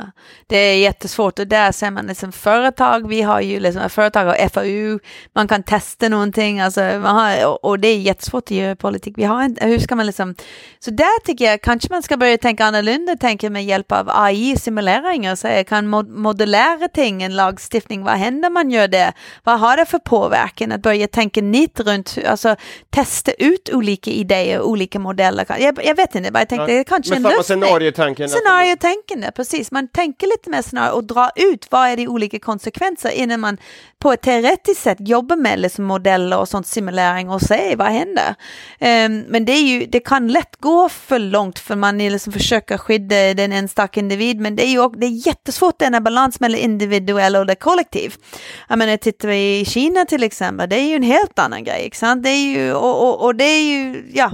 Det 0.47 0.55
är 0.57 0.77
jättesvårt 0.77 1.39
och 1.39 1.47
där 1.47 1.71
ser 1.71 1.91
man 1.91 2.05
liksom 2.05 2.31
företag, 2.31 3.07
vi 3.07 3.21
har 3.21 3.41
ju 3.41 3.59
liksom 3.59 3.89
företag 3.89 4.27
och 4.27 4.51
FAU, 4.51 4.99
man 5.35 5.47
kan 5.47 5.63
testa 5.63 6.09
någonting, 6.09 6.59
alltså, 6.59 6.81
har, 6.81 7.45
och, 7.47 7.63
och 7.63 7.79
det 7.79 7.87
är 7.87 7.97
jättesvårt 7.97 8.43
att 8.43 8.51
göra 8.51 8.75
politik. 8.75 9.13
Vi 9.17 9.23
har 9.23 9.43
inte, 9.43 9.65
hur 9.65 9.79
ska 9.79 9.95
man 9.95 10.05
liksom, 10.05 10.35
så 10.79 10.91
där 10.91 11.20
tycker 11.23 11.45
jag 11.45 11.61
kanske 11.61 11.87
man 11.91 12.03
ska 12.03 12.17
börja 12.17 12.37
tänka 12.37 12.65
annorlunda, 12.65 13.15
tänka 13.15 13.49
med 13.49 13.65
hjälp 13.65 13.91
av 13.91 14.09
AI-simuleringar, 14.09 15.35
så 15.35 15.47
jag 15.47 15.67
kan 15.67 15.87
mod 15.87 16.09
modulära 16.09 16.87
ting, 16.87 17.23
en 17.23 17.35
lagstiftning, 17.35 18.03
vad 18.03 18.13
händer 18.13 18.49
man 18.49 18.71
gör 18.71 18.87
det? 18.87 19.13
Vad 19.43 19.59
har 19.59 19.77
det 19.77 19.85
för 19.85 19.99
påverkan? 19.99 20.71
Att 20.71 20.81
börja 20.81 21.07
tänka 21.07 21.41
nytt 21.41 21.79
runt, 21.79 22.17
alltså 22.27 22.55
testa 22.89 23.31
ut 23.31 23.69
olika 23.73 24.11
idéer, 24.11 24.61
olika 24.61 24.99
modeller. 24.99 25.45
Jag, 25.59 25.79
jag 25.85 25.95
vet 25.95 26.15
inte, 26.15 26.31
bara 26.31 26.39
jag 26.39 26.49
tänkte, 26.49 26.73
är 26.73 26.83
kanske 26.83 27.09
Med 27.09 27.17
en 27.17 27.23
lösning. 27.37 27.43
scenarietanken. 27.43 28.25
att- 28.25 28.31
Scenariotänkande, 28.31 29.31
precis. 29.35 29.71
Man 29.71 29.87
tänker 29.87 30.27
lite 30.27 30.49
mer 30.49 30.61
scenario 30.61 30.91
och 30.91 31.03
drar 31.03 31.31
ut 31.35 31.67
vad 31.69 31.87
är 31.89 31.97
de 31.97 32.07
olika 32.07 32.39
konsekvenser 32.39 33.09
innan 33.11 33.39
man 33.39 33.57
på 33.99 34.11
ett 34.13 34.21
teoretiskt 34.21 34.81
sätt 34.83 34.97
jobbar 34.99 35.35
med 35.35 35.59
liksom 35.59 35.85
modeller 35.85 36.37
och 36.39 36.47
sånt 36.47 36.67
simulering 36.67 37.29
och 37.29 37.41
säger 37.41 37.75
vad 37.77 37.87
händer. 37.87 38.35
Ehm, 38.79 39.25
men 39.29 39.45
det, 39.45 39.51
är 39.51 39.61
ju, 39.61 39.85
det 39.85 39.99
kan 39.99 40.27
lätt 40.27 40.55
gå 40.59 40.89
för 41.11 41.19
långt 41.19 41.59
för 41.59 41.75
man 41.75 41.97
liksom 41.97 42.33
försöker 42.33 42.77
skydda 42.77 43.33
den 43.33 43.51
enstaka 43.51 43.99
individ 43.99 44.39
men 44.39 44.55
det 44.55 44.65
är 44.65 44.69
ju 44.69 44.79
också, 44.79 44.99
det 44.99 45.05
är 45.05 45.27
jättesvårt 45.27 45.79
den 45.79 45.93
här 45.93 46.01
balans 46.01 46.39
mellan 46.39 46.59
individuell 46.59 47.35
och 47.35 47.45
det 47.45 47.55
kollektiv. 47.55 48.15
Jag 48.69 48.77
menar, 48.79 48.97
tittar 48.97 49.27
vi 49.27 49.59
i 49.59 49.65
Kina 49.65 50.05
till 50.05 50.23
exempel, 50.23 50.69
det 50.69 50.75
är 50.75 50.87
ju 50.87 50.95
en 50.95 51.03
helt 51.03 51.39
annan 51.39 51.63
grej, 51.63 51.85
inte 51.85 51.97
sant? 51.97 52.23
Det 52.23 52.29
är 52.29 52.53
ju, 52.53 52.73
och, 52.73 53.07
och, 53.07 53.25
och 53.25 53.35
det 53.35 53.43
är 53.43 53.61
ju, 53.61 54.03
ja, 54.13 54.31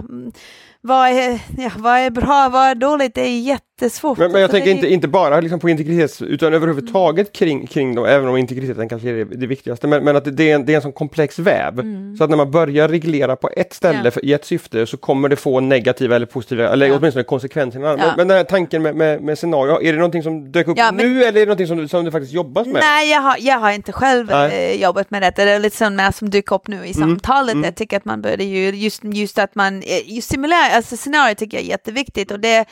vad 0.87 1.09
är, 1.09 1.39
ja, 1.57 1.71
vad 1.77 1.97
är 1.97 2.09
bra, 2.09 2.49
vad 2.51 2.63
är 2.63 2.75
dåligt, 2.75 3.15
det 3.15 3.21
är 3.21 3.39
jättesvårt. 3.39 4.17
Men, 4.17 4.31
men 4.31 4.41
jag 4.41 4.49
Så 4.49 4.55
det 4.55 4.59
tänker 4.61 4.75
inte, 4.75 4.93
inte 4.93 5.07
bara 5.07 5.39
liksom 5.41 5.59
på 5.59 5.69
integritets 5.69 6.21
utan 6.21 6.53
överhuvudtaget 6.53 7.33
kring, 7.33 7.67
kring 7.67 7.95
dem, 7.95 8.05
även 8.05 8.29
om 8.29 8.37
integriteten 8.37 8.89
kanske 8.89 9.09
är 9.09 9.25
det, 9.25 9.47
viktigaste. 9.47 9.87
Men, 9.87 10.03
men 10.03 10.15
att 10.15 10.37
det 10.37 10.51
är, 10.51 10.55
en, 10.55 10.65
det 10.65 10.71
är 10.71 10.75
en 10.75 10.81
sån 10.81 10.91
komplex 10.91 11.39
väv. 11.39 11.81
Så 12.17 12.23
att 12.23 12.29
när 12.29 12.37
man 12.37 12.51
börjar 12.51 12.87
reglera 12.87 13.35
på 13.35 13.49
ett 13.55 13.73
ställe 13.73 13.93
Mm. 13.97 14.05
Ja. 14.05 14.11
för, 14.11 14.25
i 14.25 14.33
ett 14.33 14.45
syfte 14.45 14.85
så 14.85 14.97
kommer 14.97 15.29
det 15.29 15.35
få 15.35 15.59
negativa 15.59 16.15
eller 16.15 16.25
positiva, 16.25 16.69
eller 16.69 16.87
Ja. 16.87 16.95
åtminstone 16.97 17.23
konsekvenser. 17.23 17.79
Ja. 17.79 17.95
Men, 17.97 18.09
men 18.17 18.27
den 18.27 18.37
här 18.37 18.43
tanken 18.43 18.81
med, 18.83 18.95
med, 18.95 19.21
med 19.21 19.37
scenario, 19.37 19.81
är 19.81 19.91
det 19.93 19.97
någonting 19.99 20.23
som 20.23 20.51
dök 20.51 20.67
upp 20.67 20.77
men- 20.77 20.95
nu 20.95 21.23
eller 21.23 21.27
är 21.27 21.31
det 21.33 21.45
någonting 21.45 21.67
som, 21.67 21.77
du- 21.77 21.87
som 21.87 22.05
du 22.05 22.11
faktiskt 22.11 22.33
jobbas 22.33 22.67
med? 22.67 22.81
Nej, 22.81 23.09
jag 23.11 23.21
har, 23.21 23.35
jag 23.39 23.59
har 23.59 23.71
inte 23.71 23.91
själv 23.91 24.31
eh, 24.31 24.81
jobbat 24.81 25.11
med 25.11 25.21
detta. 25.21 25.45
Det 25.45 25.51
är 25.51 25.59
lite 25.59 25.77
sånt 25.77 26.15
som 26.15 26.29
dyker 26.29 26.55
upp 26.55 26.67
nu 26.67 26.85
i 26.85 26.93
samtalet. 26.93 27.55
Jag 27.63 27.75
tycker 27.75 27.97
att 27.97 28.05
man 28.05 28.21
började 28.21 28.43
ju, 28.43 28.69
just, 28.69 29.01
just 29.03 29.39
att 29.39 29.55
man, 29.55 29.77
eh, 29.77 30.13
just 30.15 30.29
simulera, 30.31 30.76
alltså 30.77 30.97
scenario 30.97 31.35
tycker 31.35 31.57
jag 31.57 31.63
är 31.63 31.69
jätteviktigt. 31.69 32.31
Och 32.31 32.39
det, 32.39 32.65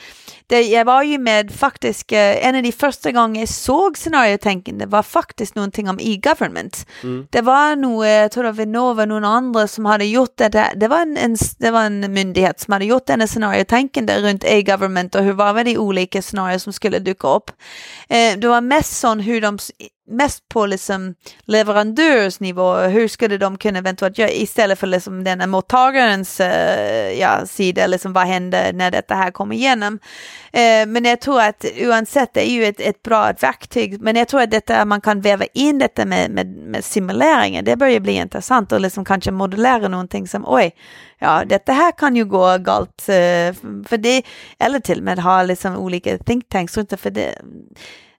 det, 0.46 0.60
jag 0.60 0.84
var 0.84 1.02
ju 1.02 1.18
med 1.18 1.52
faktiskt, 1.52 2.12
eh, 2.12 2.46
en 2.46 2.56
av 2.56 2.62
de 2.62 2.72
första 2.72 3.12
gångerna 3.12 3.38
jag 3.38 3.48
såg 3.48 3.98
scenariotänkande 3.98 4.86
var 4.86 5.02
faktiskt 5.02 5.54
någonting 5.54 5.88
om 5.88 5.98
e-government. 6.00 6.86
Det 7.30 7.40
var 7.42 7.76
nog, 7.76 8.04
eh, 8.04 8.10
jag 8.10 8.30
tror 8.32 8.44
det 8.44 8.50
var 8.50 8.56
Vinnova, 8.56 9.04
någon 9.04 9.24
andra 9.24 9.68
som 9.68 9.84
hade 9.84 10.04
gjort 10.04 10.36
det. 10.36 10.48
där. 10.48 10.72
Det 10.76 10.88
var 10.88 11.00
en, 11.02 11.16
en, 11.16 11.36
det 11.58 11.70
var 11.70 11.82
en 11.82 12.12
myndighet 12.12 12.60
som 12.60 12.72
hade 12.72 12.84
gjort 12.84 13.10
en 13.10 13.28
scenariotänkande 13.28 14.20
runt 14.22 14.44
e-government 14.44 15.14
och 15.14 15.24
hur 15.24 15.32
var 15.32 15.54
det 15.54 15.62
de 15.62 15.78
olika 15.78 16.22
scenarier 16.22 16.58
som 16.58 16.72
skulle 16.72 16.98
dyka 16.98 17.28
upp. 17.28 17.50
Eh, 18.08 18.38
det 18.38 18.48
var 18.48 18.60
mest 18.60 18.96
sån 18.96 19.20
hur 19.20 19.40
de 19.40 19.58
mest 20.06 20.48
på 20.48 20.66
liksom 20.66 21.14
leverantörsnivå. 21.44 22.76
Hur 22.76 23.08
skulle 23.08 23.38
de 23.38 23.58
kunna 23.58 23.78
eventuellt 23.78 24.18
göra 24.18 24.30
istället 24.30 24.78
för 24.78 24.86
liksom 24.86 25.24
den 25.24 25.50
mottagarens 25.50 26.40
uh, 26.40 26.46
ja, 27.20 27.46
sida, 27.46 27.86
liksom 27.86 28.12
vad 28.12 28.26
händer 28.26 28.72
när 28.72 28.90
detta 28.90 29.14
här 29.14 29.30
kommer 29.30 29.54
igenom. 29.54 29.94
Uh, 29.94 30.86
men 30.86 31.04
jag 31.04 31.20
tror 31.20 31.40
att 31.40 31.64
oavsett, 31.80 32.34
det 32.34 32.50
är 32.50 32.52
ju 32.52 32.64
ett, 32.64 32.80
ett 32.80 33.02
bra 33.02 33.32
verktyg, 33.40 34.00
men 34.00 34.16
jag 34.16 34.28
tror 34.28 34.42
att 34.42 34.50
detta, 34.50 34.84
man 34.84 35.00
kan 35.00 35.20
väva 35.20 35.44
in 35.54 35.78
detta 35.78 36.04
med, 36.04 36.30
med, 36.30 36.46
med 36.46 36.84
simuleringen, 36.84 37.64
det 37.64 37.76
börjar 37.76 38.00
bli 38.00 38.12
intressant 38.12 38.72
och 38.72 38.80
liksom 38.80 39.04
kanske 39.04 39.30
modellera 39.30 39.88
någonting 39.88 40.28
som 40.28 40.44
oj, 40.46 40.74
ja, 41.18 41.44
detta 41.46 41.72
här 41.72 41.92
kan 41.92 42.16
ju 42.16 42.24
gå 42.24 42.58
galt, 42.58 43.06
uh, 43.08 43.54
för 43.86 43.96
det, 43.96 44.22
eller 44.58 44.80
till 44.80 44.98
och 44.98 45.04
med 45.04 45.18
ha 45.18 45.42
liksom 45.42 45.76
olika 45.76 46.18
think 46.18 46.48
tanks 46.48 46.74
för 46.74 47.10
det 47.10 47.38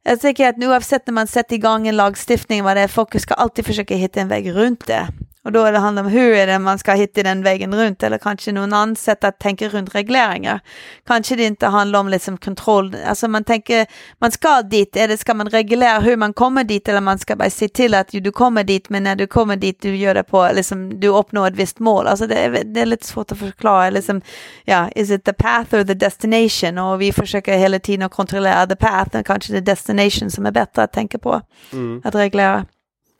jag 0.10 0.22
tycker 0.22 0.50
att 0.50 0.58
nu 0.58 0.68
oavsett 0.68 1.08
när 1.08 1.14
man 1.14 1.28
sätter 1.28 1.56
igång 1.56 1.88
en 1.88 1.96
lagstiftning, 1.96 2.64
vad 2.64 2.78
det 2.78 2.82
är, 2.82 2.88
folk 2.88 3.22
ska 3.22 3.34
alltid 3.34 3.66
försöka 3.66 3.96
hitta 3.96 4.22
en 4.22 4.28
väg 4.28 4.56
runt 4.56 4.88
det. 4.88 5.08
Och 5.48 5.54
då 5.54 5.64
är 5.64 5.72
det 5.72 5.80
handlar 5.80 6.04
om 6.04 6.10
hur 6.10 6.34
är 6.34 6.48
det 6.48 6.60
man 6.60 6.80
ska 6.80 6.94
hitta 6.94 7.24
den 7.24 7.44
vägen 7.44 7.76
runt 7.76 8.04
eller 8.04 8.18
kanske 8.18 8.52
någon 8.52 8.74
annan 8.74 8.96
sätt 8.96 9.24
att 9.24 9.40
tänka 9.40 9.70
runt 9.70 9.96
regleringar. 9.96 10.60
Kanske 11.08 11.36
det 11.36 11.44
inte 11.44 11.68
handlar 11.68 12.00
om 12.00 12.10
liksom 12.10 12.38
kontroll, 12.38 12.96
alltså 13.08 13.28
man 13.28 13.44
tänker 13.44 13.86
man 14.20 14.32
ska 14.32 14.62
dit, 14.62 14.96
eller 14.96 15.18
ska 15.18 15.34
man 15.34 15.50
reglera 15.50 16.00
hur 16.00 16.18
man 16.18 16.34
kommer 16.34 16.64
dit 16.64 16.88
eller 16.88 17.02
man 17.02 17.20
ska 17.20 17.36
bara 17.36 17.50
se 17.50 17.70
till 17.70 17.94
att 17.94 18.08
du 18.12 18.32
kommer 18.32 18.64
dit 18.64 18.90
men 18.90 19.04
när 19.04 19.16
du 19.16 19.28
kommer 19.28 19.56
dit 19.56 19.82
du 19.82 19.96
gör 19.96 20.16
det 20.16 20.24
på, 20.24 20.50
liksom 20.54 21.00
du 21.00 21.08
uppnår 21.08 21.48
ett 21.48 21.56
visst 21.56 21.80
mål. 21.80 22.08
Alltså 22.08 22.28
det 22.28 22.36
är, 22.36 22.64
det 22.64 22.82
är 22.82 22.86
lite 22.86 23.08
svårt 23.08 23.32
att 23.32 23.40
förklara, 23.40 23.90
liksom, 23.90 24.22
ja, 24.66 24.90
is 24.96 25.12
it 25.12 25.24
the 25.24 25.34
path 25.34 25.76
or 25.76 25.84
the 25.84 25.94
destination? 25.94 26.78
Och 26.78 27.02
vi 27.02 27.14
försöker 27.14 27.58
hela 27.58 27.80
tiden 27.80 28.06
att 28.06 28.12
kontrollera 28.12 28.68
the 28.68 28.76
path 28.76 29.20
och 29.20 29.26
kanske 29.26 29.54
the 29.54 29.60
destination 29.60 30.32
som 30.32 30.46
är 30.46 30.52
bättre 30.52 30.84
att 30.84 30.94
tänka 30.94 31.18
på, 31.18 31.42
mm. 31.74 32.02
att 32.06 32.16
reglera 32.16 32.66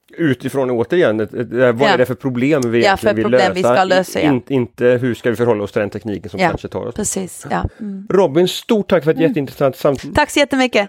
utifrån 0.10 0.72
återigen, 0.72 1.18
vad 1.18 1.28
ja. 1.60 1.88
är 1.88 1.98
det 1.98 2.06
för 2.06 2.16
problem 2.16 2.62
vi 2.72 2.84
ja, 2.84 2.98
för 2.98 3.14
vill 3.14 3.28
lösa? 3.28 3.54
Vi 3.54 3.64
ska 3.64 3.84
lösa 3.84 4.22
ja. 4.22 4.32
In, 4.32 4.42
inte 4.48 4.86
hur 4.86 5.14
ska 5.14 5.30
vi 5.30 5.36
förhålla 5.36 5.64
oss 5.64 5.72
till 5.72 5.80
den 5.80 5.90
tekniken 5.90 6.30
som 6.30 6.40
ja, 6.40 6.50
kanske 6.50 6.68
tar 6.68 6.86
oss. 6.86 6.96
Precis, 6.96 7.46
ja. 7.50 7.70
Mm. 7.80 8.08
Robin, 8.10 8.48
stort 8.48 8.90
tack 8.90 9.04
för 9.04 9.12
ett 9.12 9.18
mm. 9.18 9.30
jätteintressant 9.30 9.76
samtal. 9.76 10.14
Tack 10.16 10.30
så 10.30 10.40
jättemycket. 10.40 10.86